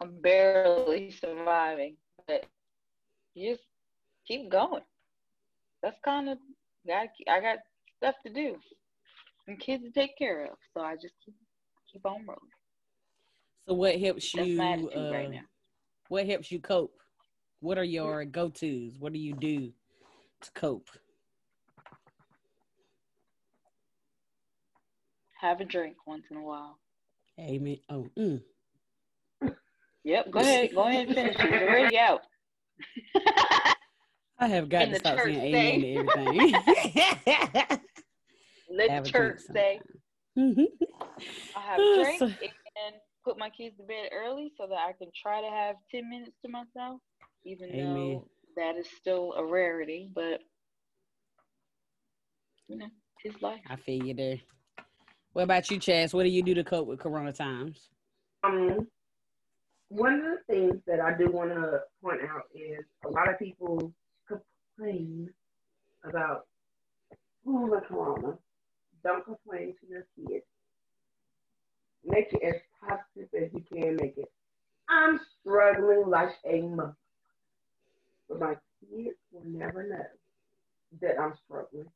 I'm 0.00 0.20
barely 0.20 1.12
surviving, 1.12 1.96
but 2.26 2.44
you 3.34 3.52
just 3.52 3.62
keep 4.26 4.50
going. 4.50 4.82
That's 5.80 6.00
kind 6.04 6.28
of. 6.28 6.38
I 6.90 7.40
got 7.40 7.58
stuff 7.98 8.16
to 8.26 8.32
do 8.32 8.56
and 9.52 9.60
kids 9.60 9.84
to 9.84 9.90
take 9.90 10.16
care 10.16 10.44
of, 10.44 10.56
so 10.74 10.80
I 10.80 10.94
just 10.94 11.14
keep 11.24 11.34
keep 11.92 12.04
on 12.06 12.24
rolling. 12.26 12.38
So 13.68 13.74
what 13.74 14.00
helps 14.00 14.34
you? 14.34 14.60
uh, 14.60 15.10
right 15.12 15.30
now. 15.30 15.40
What 16.08 16.26
helps 16.26 16.50
you 16.50 16.58
cope? 16.58 16.94
What 17.60 17.78
are 17.78 17.84
your 17.84 18.24
go 18.24 18.48
tos? 18.48 18.96
What 18.98 19.12
do 19.12 19.18
you 19.18 19.34
do 19.34 19.72
to 20.40 20.50
cope? 20.54 20.88
Have 25.40 25.60
a 25.60 25.64
drink 25.64 25.96
once 26.06 26.24
in 26.30 26.36
a 26.36 26.42
while. 26.42 26.78
Amen. 27.38 27.78
Oh, 27.90 28.08
mm. 28.18 28.40
Yep, 30.04 30.30
go 30.30 30.40
ahead. 30.40 30.70
Go 30.74 30.82
ahead 30.82 31.06
and 31.06 31.14
finish 31.14 31.36
it. 31.38 31.50
You're 31.50 31.68
already 31.68 31.98
out. 31.98 32.22
I 34.38 34.48
have 34.48 34.68
got 34.68 34.82
In 34.82 34.90
to 34.90 34.98
stop 34.98 35.18
saying 35.20 35.54
amen 35.54 36.06
to 36.06 36.18
everything. 37.58 37.80
Let 38.72 38.90
Have 38.90 39.04
the 39.04 39.10
church 39.10 39.40
say 39.52 39.80
Mhm. 40.36 40.66
I 41.54 41.60
have 41.60 41.80
a 41.80 41.94
drink 41.94 42.22
and 42.22 42.96
put 43.24 43.38
my 43.38 43.50
kids 43.50 43.76
to 43.76 43.82
bed 43.84 44.08
early 44.12 44.52
so 44.56 44.66
that 44.66 44.78
I 44.78 44.92
can 44.92 45.10
try 45.14 45.40
to 45.40 45.50
have 45.50 45.76
10 45.90 46.08
minutes 46.08 46.36
to 46.44 46.50
myself, 46.50 47.00
even 47.44 47.70
Amen. 47.70 47.94
though 47.94 48.28
that 48.56 48.76
is 48.76 48.88
still 48.90 49.34
a 49.34 49.44
rarity, 49.44 50.10
but 50.14 50.40
you 52.68 52.78
know, 52.78 52.88
his 53.22 53.40
life. 53.42 53.60
I 53.68 53.76
feel 53.76 54.04
you 54.04 54.14
there. 54.14 54.38
What 55.34 55.42
about 55.42 55.70
you, 55.70 55.78
Chaz? 55.78 56.14
What 56.14 56.24
do 56.24 56.28
you 56.30 56.42
do 56.42 56.54
to 56.54 56.64
cope 56.64 56.86
with 56.86 56.98
Corona 56.98 57.32
times? 57.32 57.90
Um, 58.44 58.88
one 59.88 60.14
of 60.14 60.22
the 60.22 60.38
things 60.48 60.80
that 60.86 61.00
I 61.00 61.16
do 61.16 61.30
want 61.30 61.50
to 61.50 61.80
point 62.02 62.20
out 62.22 62.44
is 62.54 62.84
a 63.04 63.08
lot 63.10 63.28
of 63.28 63.38
people 63.38 63.92
complain 64.26 65.30
about 66.04 66.46
school 67.42 67.72
and 67.72 67.84
corona. 67.84 68.38
Don't 69.04 69.24
complain 69.24 69.74
to 69.80 69.86
your 69.88 70.06
kids. 70.16 70.44
Make 72.04 72.32
it 72.32 72.42
as 72.42 72.60
positive 72.80 73.28
as 73.34 73.50
you 73.52 73.62
can 73.72 73.96
make 73.96 74.16
it. 74.16 74.30
I'm 74.88 75.18
struggling 75.40 76.08
like 76.08 76.34
a 76.44 76.62
mother, 76.62 76.96
but 78.28 78.40
my 78.40 78.54
kids 78.80 79.16
will 79.32 79.44
never 79.46 79.88
know 79.88 80.04
that 81.00 81.18
I'm 81.20 81.34
struggling. 81.44 81.86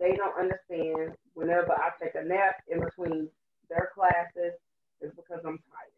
They 0.00 0.16
don't 0.16 0.38
understand. 0.38 1.16
Whenever 1.34 1.72
I 1.72 1.90
take 2.02 2.14
a 2.14 2.24
nap 2.24 2.56
in 2.68 2.80
between 2.80 3.28
their 3.68 3.90
classes, 3.94 4.54
is 5.00 5.12
because 5.14 5.40
I'm 5.46 5.58
tired. 5.70 5.96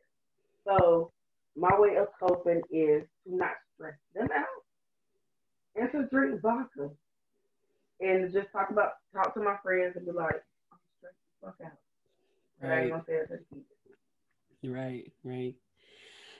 So 0.67 1.13
my 1.57 1.71
way 1.79 1.97
of 1.97 2.09
coping 2.21 2.63
is 2.71 3.05
to 3.25 3.37
not 3.37 3.53
stress 3.75 3.95
them 4.15 4.29
out 4.35 4.65
and 5.77 5.91
to 5.93 6.09
drink 6.09 6.41
vodka 6.41 6.91
and 8.01 8.33
just 8.33 8.51
talk 8.53 8.71
about 8.71 8.93
talk 9.15 9.35
to 9.35 9.41
my 9.41 9.57
friends 9.63 9.97
and 9.97 10.07
be 10.07 10.13
like, 10.13 10.43
I'm 10.73 10.79
stressed 10.99 11.17
the 11.43 11.47
fuck 11.47 11.57
out. 11.65 11.73
But 12.61 12.71
I 12.71 12.81
ain't 12.81 12.91
gonna 12.91 13.05
say 13.07 13.15
it 13.15 13.29
to 13.29 13.33
the 13.35 13.55
kids. 13.55 13.67
Right, 14.65 15.13
right. 15.25 15.55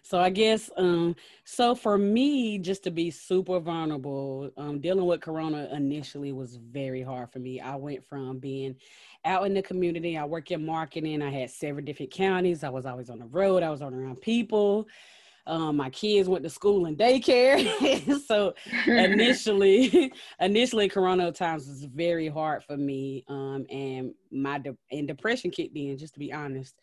So 0.03 0.19
I 0.19 0.31
guess 0.31 0.71
um 0.77 1.15
so 1.45 1.75
for 1.75 1.99
me 1.99 2.59
just 2.59 2.85
to 2.85 2.91
be 2.91 3.11
super 3.11 3.59
vulnerable, 3.61 4.51
um 4.57 4.81
dealing 4.81 5.07
with 5.07 5.21
corona 5.21 5.69
initially 5.73 6.33
was 6.33 6.57
very 6.57 7.03
hard 7.03 7.31
for 7.33 7.39
me. 7.39 7.61
I 7.61 7.77
went 7.77 8.05
from 8.07 8.39
being 8.39 8.77
out 9.25 9.47
in 9.47 9.55
the 9.55 9.63
community, 9.63 10.17
I 10.17 10.25
work 10.25 10.51
in 10.51 10.65
marketing, 10.65 11.23
I 11.23 11.31
had 11.31 11.51
several 11.51 11.85
different 11.85 12.13
counties, 12.13 12.65
I 12.65 12.69
was 12.71 12.87
always 12.87 13.11
on 13.11 13.19
the 13.19 13.27
road, 13.27 13.63
I 13.63 13.71
was 13.71 13.83
on 13.83 13.95
around 13.95 14.21
people. 14.21 14.89
Um, 15.49 15.77
my 15.79 15.89
kids 15.91 16.29
went 16.29 16.45
to 16.45 16.51
school 16.51 16.85
and 16.87 16.97
daycare. 16.99 17.59
so 18.27 18.55
initially 18.87 20.13
initially 20.41 20.89
corona 20.89 21.33
times 21.33 21.67
was 21.67 21.85
very 21.85 22.29
hard 22.29 22.63
for 22.63 22.77
me 22.77 23.25
um 23.29 23.65
and 23.71 24.13
my 24.31 24.59
de- 24.59 24.77
and 24.93 25.09
depression 25.09 25.51
kicked 25.51 25.77
in 25.77 25.97
just 25.97 26.13
to 26.15 26.21
be 26.21 26.33
honest. 26.33 26.75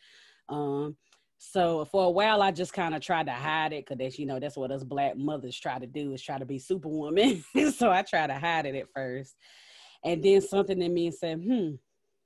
Um 0.50 0.98
so 1.38 1.86
for 1.86 2.06
a 2.06 2.10
while 2.10 2.42
i 2.42 2.50
just 2.50 2.74
kind 2.74 2.96
of 2.96 3.02
tried 3.02 3.26
to 3.28 3.32
hide 3.34 3.74
it 3.74 3.86
because 3.86 3.98
that's 4.00 4.18
you 4.18 4.26
know 4.26 4.40
that's 4.40 4.58
what 4.58 4.72
us 4.72 4.84
black 4.84 5.18
mothers 5.18 5.60
try 5.60 5.78
to 5.78 5.86
do 5.86 6.14
is 6.14 6.22
try 6.22 6.40
to 6.40 6.46
be 6.46 6.58
superwoman. 6.58 7.44
So 7.76 7.92
i 7.92 8.02
tried 8.02 8.28
to 8.28 8.40
hide 8.40 8.66
it 8.66 8.76
at 8.76 8.88
first. 8.94 9.36
And 10.04 10.24
then 10.24 10.42
something 10.42 10.82
in 10.82 10.94
me 10.94 11.12
said 11.12 11.40
hmm 11.40 11.72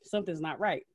something's 0.04 0.42
not 0.42 0.60
right 0.60 0.86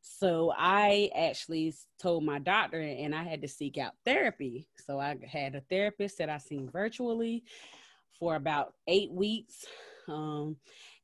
so 0.00 0.52
I 0.56 1.10
actually 1.14 1.74
told 2.00 2.24
my 2.24 2.38
doctor 2.38 2.80
and 2.80 3.14
I 3.14 3.22
had 3.22 3.42
to 3.42 3.48
seek 3.48 3.78
out 3.78 3.92
therapy. 4.04 4.68
So 4.86 4.98
I 4.98 5.16
had 5.26 5.54
a 5.54 5.60
therapist 5.62 6.18
that 6.18 6.30
I 6.30 6.38
seen 6.38 6.70
virtually 6.70 7.44
for 8.18 8.34
about 8.34 8.74
eight 8.86 9.10
weeks. 9.10 9.66
Um, 10.08 10.56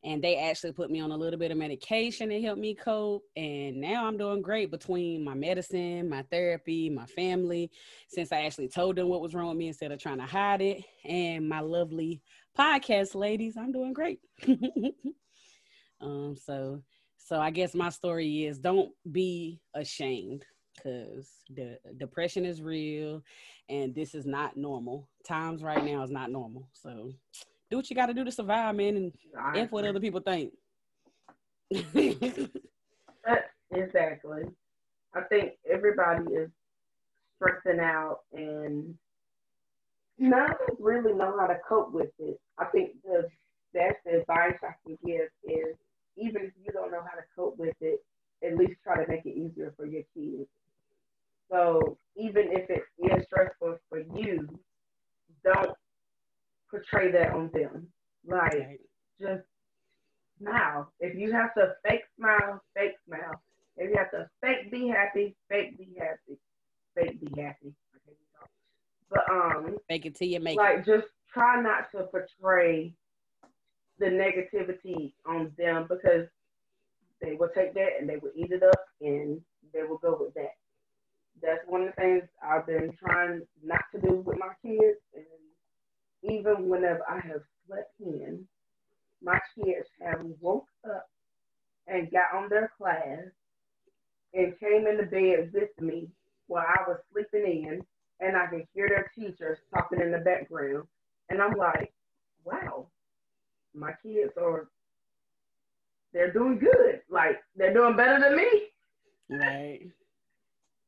and 0.03 0.23
they 0.23 0.37
actually 0.37 0.73
put 0.73 0.91
me 0.91 1.01
on 1.01 1.11
a 1.11 1.17
little 1.17 1.39
bit 1.39 1.51
of 1.51 1.59
medication 1.59 2.29
to 2.29 2.41
help 2.41 2.59
me 2.59 2.75
cope. 2.75 3.25
And 3.37 3.81
now 3.81 4.07
I'm 4.07 4.17
doing 4.17 4.41
great 4.41 4.71
between 4.71 5.25
my 5.25 5.35
medicine, 5.35 6.09
my 6.09 6.23
therapy, 6.31 6.89
my 6.89 7.07
family, 7.07 7.71
since 8.09 8.33
I 8.33 8.43
actually 8.43 8.69
told 8.69 8.97
them 8.97 9.09
what 9.09 9.21
was 9.21 9.35
wrong 9.35 9.49
with 9.49 9.59
me 9.59 9.69
instead 9.69 9.93
of 9.93 10.01
trying 10.01 10.19
to 10.19 10.27
hide 10.27 10.63
it. 10.63 10.85
And 11.05 11.49
my 11.49 11.61
lovely 11.61 12.23
podcast 12.57 13.15
ladies, 13.15 13.57
I'm 13.57 13.73
doing 13.73 13.93
great. 13.93 14.21
um, 16.01 16.37
so 16.37 16.83
so 17.27 17.41
I 17.41 17.51
guess 17.51 17.75
my 17.75 17.89
story 17.89 18.45
is 18.45 18.61
don't 18.61 18.93
be 19.11 19.61
ashamed 19.75 20.45
because 20.77 21.27
the 21.51 21.77
depression 21.97 22.45
is 22.45 22.63
real 22.63 23.21
and 23.69 23.93
this 23.93 24.15
is 24.15 24.27
not 24.27 24.57
normal. 24.57 25.09
Times 25.27 25.61
right 25.61 25.85
now 25.85 26.05
is 26.05 26.11
not 26.13 26.31
normal. 26.31 26.69
So 26.73 27.11
do 27.69 27.79
what 27.79 27.91
you 27.91 27.97
got 27.97 28.07
to 28.07 28.15
do 28.15 28.23
to 28.23 28.31
survive, 28.31 28.77
man, 28.77 28.97
and 28.97 29.13
I 29.37 29.59
F 29.59 29.73
what 29.73 29.85
other 29.85 29.99
people 29.99 30.21
think. 30.21 30.53
Exactly. 33.73 34.43
I 35.13 35.23
think 35.23 35.55
everybody 35.69 36.33
is 36.33 36.49
stressing 37.35 37.81
out 37.81 38.21
and 38.33 38.95
none 40.17 40.45
of 40.45 40.51
us 40.53 40.77
really 40.79 41.13
know 41.13 41.37
how 41.37 41.49
to 41.49 41.59
cope 41.69 41.93
with 41.93 42.11
it. 42.21 42.39
I 42.59 42.67
think 42.67 42.93
the 43.03 43.29
best 43.75 43.97
advice 44.07 44.55
I 44.63 44.75
can 44.87 44.97
give 45.05 45.29
is 45.45 45.75
even 46.17 46.43
if 46.43 46.53
you 46.65 46.73
don't 46.73 46.91
know 46.91 47.01
how 47.01 47.17
to 47.17 47.25
cope 47.35 47.59
with 47.59 47.75
it, 47.81 48.01
at 48.45 48.57
least 48.57 48.75
try 48.83 49.03
to 49.03 49.11
make 49.11 49.25
it 49.27 49.37
easier 49.37 49.73
for 49.77 49.87
your 49.87 50.03
kids. 50.15 50.49
So 51.51 51.99
even 52.17 52.49
if 52.53 52.69
it 52.71 52.83
is 53.03 53.25
stressful 53.27 53.79
for 53.89 54.01
you, 54.01 54.49
don't 55.45 55.71
portray 56.71 57.11
that 57.13 57.33
on 57.33 57.51
them. 57.53 57.89
Like 58.27 58.53
Right. 58.53 58.81
just 59.21 59.45
smile. 60.41 60.93
If 61.01 61.15
you 61.17 61.33
have 61.33 61.55
to 61.55 61.75
fake 61.85 62.03
smile, 62.19 62.63
fake 62.75 62.97
smile. 63.07 63.41
If 63.77 63.91
you 63.91 63.97
have 63.97 64.11
to 64.11 64.29
fake 64.41 64.71
be 64.71 64.89
happy, 64.89 65.37
fake 65.49 65.79
be 65.79 65.95
happy. 65.99 66.39
Fake 66.95 67.21
be 67.21 67.41
happy. 67.41 67.73
But 69.11 69.31
um, 69.31 69.77
Make 69.89 70.07
it 70.07 70.17
till 70.17 70.29
you 70.29 70.41
make 70.41 70.55
it. 70.55 70.59
like 70.59 70.85
just 70.85 71.07
try 71.33 71.61
not 71.63 71.91
to 71.93 72.05
portray 72.05 72.93
the 73.99 74.07
negativity 74.07 75.13
on 75.27 75.53
them 75.57 75.87
because 75.89 76.27
they 77.21 77.35
will 77.35 77.49
take 77.55 77.75
that 77.75 77.91
and 77.99 78.09
they 78.09 78.17
will 78.17 78.33
eat 78.35 78.51
it 78.51 78.63
up 78.63 78.85
and 79.01 79.41
they 79.73 79.83
will 79.83 79.99
go 79.99 80.17
with 80.21 80.35
that. 80.35 80.55
That's 81.43 81.67
one 81.67 81.83
of 81.83 81.89
the 81.89 82.03
things 82.03 82.23
I've 82.43 82.67
been 82.67 82.93
trying 82.99 83.43
not 83.63 83.83
to 83.95 84.01
do 84.01 84.23
with 84.25 84.39
my 84.39 84.53
kids 84.63 84.99
and 85.15 85.25
even 86.23 86.69
whenever 86.69 87.03
I 87.09 87.21
have 87.27 87.43
slept 87.67 87.93
in, 88.01 88.47
my 89.23 89.39
kids 89.55 89.89
have 90.03 90.21
woke 90.41 90.67
up 90.89 91.09
and 91.87 92.11
got 92.11 92.35
on 92.35 92.49
their 92.49 92.71
class 92.77 93.31
and 94.35 94.59
came 94.59 94.87
into 94.87 95.05
bed 95.05 95.51
with 95.53 95.71
me 95.81 96.09
while 96.47 96.67
I 96.67 96.89
was 96.89 96.99
sleeping 97.13 97.65
in, 97.65 97.81
and 98.21 98.37
I 98.37 98.47
could 98.47 98.67
hear 98.75 98.89
their 98.89 99.11
teachers 99.15 99.59
talking 99.75 100.01
in 100.01 100.13
the 100.13 100.19
background. 100.19 100.87
And 101.29 101.43
I'm 101.43 101.55
like, 101.57 101.93
wow, 102.45 102.87
my 103.77 103.93
kids 104.03 104.33
are, 104.41 104.69
they're 106.13 106.33
doing 106.33 106.59
good. 106.59 107.01
Like, 107.11 107.43
they're 107.57 107.75
doing 107.75 107.97
better 107.97 108.21
than 108.21 108.37
me. 108.37 108.69
Right. 109.29 109.81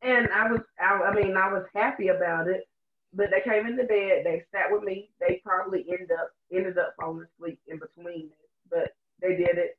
And 0.03 0.29
I 0.33 0.51
was, 0.51 0.61
I, 0.81 1.11
I 1.11 1.15
mean, 1.15 1.37
I 1.37 1.53
was 1.53 1.65
happy 1.75 2.09
about 2.09 2.49
it. 2.49 2.69
But 3.15 3.31
they 3.31 3.41
came 3.41 3.67
into 3.67 3.85
bed, 3.85 4.23
they 4.25 4.45
sat 4.53 4.71
with 4.71 4.83
me. 4.83 5.09
They 5.19 5.41
probably 5.43 5.87
ended 5.89 6.11
up 6.13 6.31
ended 6.53 6.77
up 6.77 6.95
falling 7.01 7.25
asleep 7.39 7.59
in 7.67 7.79
between 7.79 8.29
but 8.71 8.95
they 9.21 9.37
did 9.37 9.59
it. 9.59 9.79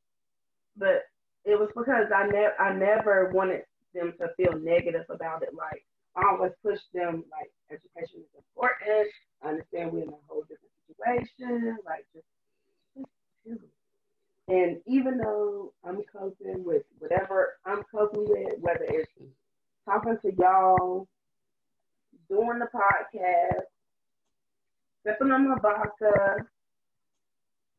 But 0.78 1.03
it 1.45 1.60
was 1.60 1.70
because 1.76 2.12
I 2.14 2.28
never 2.28 2.53
I 2.60 2.74
never 2.74 3.32
wanted 3.34 3.64
them 3.93 4.14
to 4.20 4.30
feel 4.38 4.57
negative 4.60 5.05
about 5.10 5.43
it. 5.43 5.53
Like 5.53 5.86
I 6.16 6.24
always 6.30 6.51
push 6.64 6.80
them 6.93 7.24
like 7.32 7.51
education 7.72 8.22
is 8.22 8.36
important. 8.36 9.07
I 9.43 9.49
understand 9.49 9.91
we're 9.91 10.03
in 10.03 10.10
a 10.10 10.20
whole 10.28 10.43
different 10.43 10.76
situation. 10.88 11.78
Like 11.86 12.05
just 12.14 12.28
And 14.47 14.78
even 14.88 15.18
though 15.20 15.74
I'm 15.86 16.02
coping 16.12 16.64
with 16.64 16.84
whatever 16.97 17.58
I'm 17.66 17.84
coping 17.93 18.26
with, 18.28 18.54
whether 18.60 18.86
it's 18.89 19.12
talking 19.86 20.18
to 20.24 20.32
y'all, 20.38 21.08
doing 22.30 22.60
the 22.60 22.68
podcast, 22.74 23.62
sipping 25.06 25.32
on 25.32 25.47
my 25.50 25.56
vodka, 25.62 26.45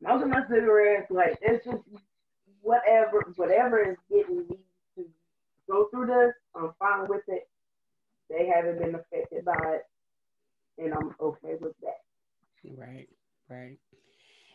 smoking 0.00 0.30
my 0.30 0.42
cigarettes, 0.48 1.10
like 1.10 1.38
it's 1.42 1.64
just 1.64 1.82
whatever 2.62 3.24
whatever 3.36 3.90
is 3.90 3.96
getting 4.10 4.46
me 4.48 4.56
to 4.96 5.06
go 5.68 5.88
through 5.90 6.06
this, 6.06 6.34
I'm 6.54 6.72
fine 6.78 7.08
with 7.08 7.22
it. 7.28 7.48
They 8.28 8.46
haven't 8.46 8.78
been 8.78 8.94
affected 8.94 9.44
by 9.44 9.58
it, 9.74 9.82
and 10.78 10.94
I'm 10.94 11.14
okay 11.20 11.56
with 11.60 11.74
that. 11.82 12.00
Right, 12.76 13.08
right. 13.48 13.78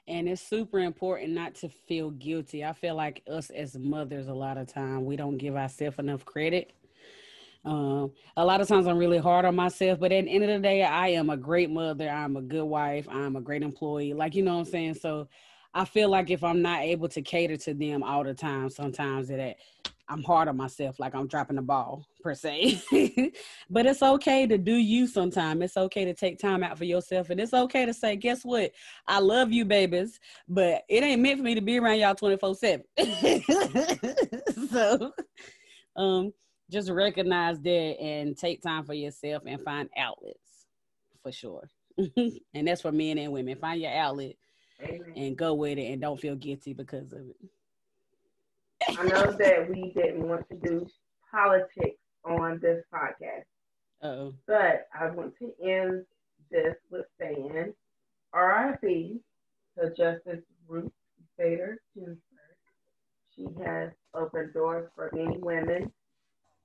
And 0.08 0.30
it's 0.30 0.42
super 0.42 0.80
important 0.80 1.32
not 1.32 1.56
to 1.56 1.70
feel 1.70 2.12
guilty. 2.12 2.64
I 2.64 2.74
feel 2.74 2.96
like 2.96 3.24
us 3.28 3.50
as 3.50 3.76
mothers, 3.78 4.28
a 4.28 4.34
lot 4.34 4.58
of 4.58 4.68
time, 4.68 5.04
we 5.06 5.16
don't 5.16 5.38
give 5.38 5.56
ourselves 5.56 5.98
enough 5.98 6.24
credit. 6.26 6.74
Um, 7.66 8.12
a 8.38 8.46
lot 8.46 8.62
of 8.62 8.68
times 8.68 8.86
I'm 8.86 9.00
really 9.00 9.18
hard 9.18 9.46
on 9.46 9.56
myself, 9.56 10.00
but 10.00 10.12
at 10.12 10.26
the 10.26 10.32
end 10.32 10.44
of 10.44 10.50
the 10.50 10.60
day, 10.60 10.84
I 10.84 11.08
am 11.10 11.32
a 11.32 11.38
great 11.38 11.72
mother. 11.72 12.08
I'm 12.08 12.38
a 12.38 12.42
good 12.42 12.66
wife. 12.66 13.08
I'm 13.10 13.36
a 13.36 13.42
great 13.42 13.64
employee. 13.64 14.14
Like, 14.14 14.36
you 14.36 14.44
know 14.44 14.54
what 14.54 14.68
I'm 14.68 14.72
saying? 14.72 14.94
So 14.96 15.28
I 15.74 15.86
feel 15.86 16.10
like 16.10 16.30
if 16.30 16.44
I'm 16.44 16.62
not 16.62 16.82
able 16.82 17.10
to 17.10 17.22
cater 17.24 17.58
to 17.58 17.74
them 17.74 18.04
all 18.04 18.24
the 18.24 18.36
time, 18.36 18.70
sometimes 18.70 19.30
that 19.30 19.58
I'm 20.08 20.24
hard 20.24 20.48
on 20.48 20.58
myself, 20.58 21.00
like 21.00 21.16
I'm 21.16 21.28
dropping 21.28 21.56
the 21.56 21.62
ball 21.64 22.06
per 22.22 22.36
se. 22.36 22.82
but 23.70 23.86
it's 23.86 24.04
okay 24.04 24.46
to 24.46 24.58
do 24.58 24.76
you 24.76 25.08
sometime. 25.08 25.62
It's 25.62 25.78
okay 25.78 26.06
to 26.06 26.14
take 26.14 26.38
time 26.38 26.64
out 26.64 26.78
for 26.78 26.86
yourself. 26.86 27.32
And 27.32 27.40
it's 27.40 27.54
okay 27.54 27.86
to 27.86 27.94
say, 27.94 28.16
guess 28.16 28.46
what? 28.46 28.72
I 29.08 29.20
love 29.20 29.52
you, 29.52 29.66
babies, 29.66 30.20
but 30.48 30.84
it 30.90 31.04
ain't 31.04 31.22
meant 31.22 31.40
for 31.40 31.44
me 31.44 31.56
to 31.56 31.62
be 31.62 31.80
around 31.80 32.00
y'all 32.00 32.16
24 32.16 32.56
7. 32.56 32.86
so 34.72 35.12
um 35.96 36.34
just 36.70 36.90
recognize 36.90 37.60
that 37.62 37.96
and 38.00 38.38
take 38.38 38.62
time 38.62 38.84
for 38.84 38.94
yourself 38.94 39.44
and 39.46 39.62
find 39.62 39.90
outlets 39.98 40.68
for 41.22 41.32
sure. 41.32 41.70
and 41.98 42.68
that's 42.68 42.82
for 42.82 42.92
men 42.92 43.18
and 43.18 43.32
women. 43.32 43.56
Find 43.58 43.82
your 43.82 43.92
outlet 43.92 44.36
Amen. 44.82 45.14
and 45.16 45.38
go 45.38 45.54
with 45.54 45.78
it 45.78 45.92
and 45.92 46.02
don't 46.02 46.20
feel 46.20 46.36
guilty 46.36 46.74
because 46.74 47.12
of 47.12 47.20
it. 47.20 47.36
I 48.90 49.04
know 49.04 49.32
that 49.32 49.70
we 49.70 49.92
didn't 49.96 50.28
want 50.28 50.48
to 50.50 50.56
do 50.58 50.88
politics 51.32 51.98
on 52.24 52.60
this 52.62 52.84
podcast. 52.94 53.44
oh 54.02 54.34
But 54.48 54.88
I 55.00 55.10
want 55.10 55.34
to 55.40 55.52
end 55.64 56.06
this 56.52 56.76
with 56.90 57.06
saying 57.20 57.74
RIP 58.34 58.82
to 58.82 59.90
Justice 59.98 60.44
Ruth 60.68 60.92
Bader 61.38 61.80
Ginsburg. 61.96 62.20
She 63.36 63.48
has 63.66 63.92
opened 64.14 64.54
doors 64.54 64.90
for 64.96 65.10
many 65.14 65.38
women 65.38 65.92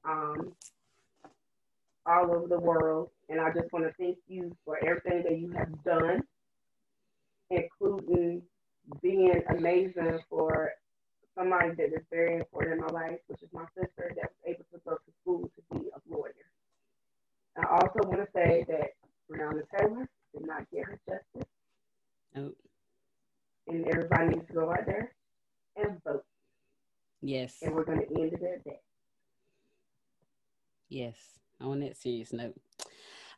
um, 0.05 0.53
all 2.07 2.31
over 2.35 2.47
the 2.47 2.59
world. 2.59 3.11
And 3.29 3.41
I 3.41 3.53
just 3.53 3.73
want 3.73 3.87
to 3.87 3.93
thank 3.99 4.18
you 4.29 4.57
for 4.64 4.79
everything 4.85 5.23
that 5.25 5.39
you 5.39 5.53
have 5.53 5.83
done 5.85 6.23
including 7.51 8.43
being 9.03 9.43
amazing 9.51 10.18
for 10.29 10.71
somebody 11.41 11.70
that 11.76 11.95
is 11.95 12.05
very 12.11 12.36
important 12.36 12.74
in 12.74 12.80
my 12.80 12.93
life, 12.93 13.18
which 13.28 13.43
is 13.43 13.49
my 13.53 13.64
sister 13.74 14.12
that 14.16 14.30
was 14.30 14.47
able 14.47 14.64
to 14.72 14.80
go 14.84 14.93
to 14.93 15.12
school 15.22 15.51
to 15.57 15.78
be 15.78 15.88
a 15.88 16.14
lawyer. 16.14 16.34
I 17.57 17.66
also 17.74 18.09
want 18.09 18.20
to 18.20 18.28
say 18.34 18.64
that 18.68 18.91
Breonna 19.30 19.62
Taylor 19.76 20.09
did 20.34 20.47
not 20.47 20.70
get 20.70 20.84
her 20.84 21.01
justice. 21.09 21.49
Nope. 22.34 22.57
And 23.68 23.86
everybody 23.86 24.36
needs 24.36 24.47
to 24.49 24.53
go 24.53 24.70
out 24.70 24.86
there 24.86 25.12
and 25.76 26.03
vote. 26.05 26.24
Yes. 27.22 27.57
And 27.62 27.74
we're 27.74 27.84
going 27.84 28.01
to 28.01 28.20
end 28.20 28.32
it 28.32 28.43
at 28.43 28.64
that. 28.64 28.80
Yes, 30.88 31.16
on 31.61 31.80
that 31.80 31.97
serious 31.97 32.32
note. 32.32 32.61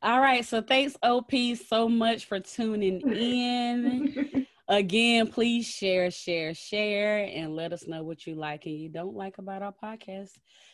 All 0.02 0.20
right. 0.20 0.44
So 0.44 0.62
thanks, 0.62 0.96
OP, 1.02 1.32
so 1.68 1.88
much 1.88 2.24
for 2.24 2.40
tuning 2.40 3.00
in. 3.02 4.46
Again, 4.72 5.26
please 5.26 5.66
share, 5.66 6.10
share, 6.10 6.54
share, 6.54 7.28
and 7.30 7.54
let 7.54 7.74
us 7.74 7.86
know 7.86 8.02
what 8.02 8.26
you 8.26 8.34
like 8.34 8.64
and 8.64 8.74
you 8.74 8.88
don't 8.88 9.14
like 9.14 9.36
about 9.36 9.60
our 9.60 9.74
podcast. 9.84 10.30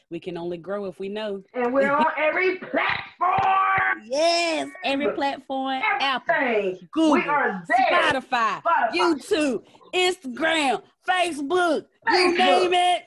We 0.09 0.21
can 0.21 0.37
only 0.37 0.57
grow 0.57 0.85
if 0.85 1.01
we 1.01 1.09
know. 1.09 1.43
And 1.53 1.75
we're 1.75 1.91
on 1.91 2.07
every 2.17 2.59
platform. 2.59 4.05
Yes, 4.05 4.69
every 4.85 5.11
platform. 5.15 5.83
Everything. 6.01 6.79
Apple, 6.79 6.89
Google, 6.93 7.13
we 7.15 7.23
are 7.23 7.65
there. 7.67 7.87
Spotify, 7.91 8.63
Spotify. 8.63 8.93
YouTube, 8.95 9.65
Instagram, 9.93 10.81
Facebook, 11.05 11.87
you 12.09 12.39
name 12.39 12.73
it. 12.73 13.03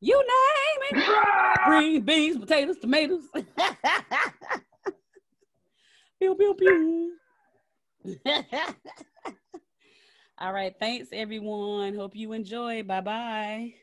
You 0.00 0.18
name 0.18 1.02
it. 1.02 1.04
Green 1.64 2.00
beans, 2.02 2.38
potatoes, 2.38 2.76
tomatoes. 2.80 3.24
pew, 6.20 6.36
pew, 6.36 6.54
pew. 6.54 7.12
All 10.38 10.52
right. 10.52 10.74
Thanks, 10.78 11.08
everyone. 11.12 11.94
Hope 11.94 12.14
you 12.16 12.32
enjoy. 12.32 12.82
Bye 12.82 13.00
bye. 13.00 13.74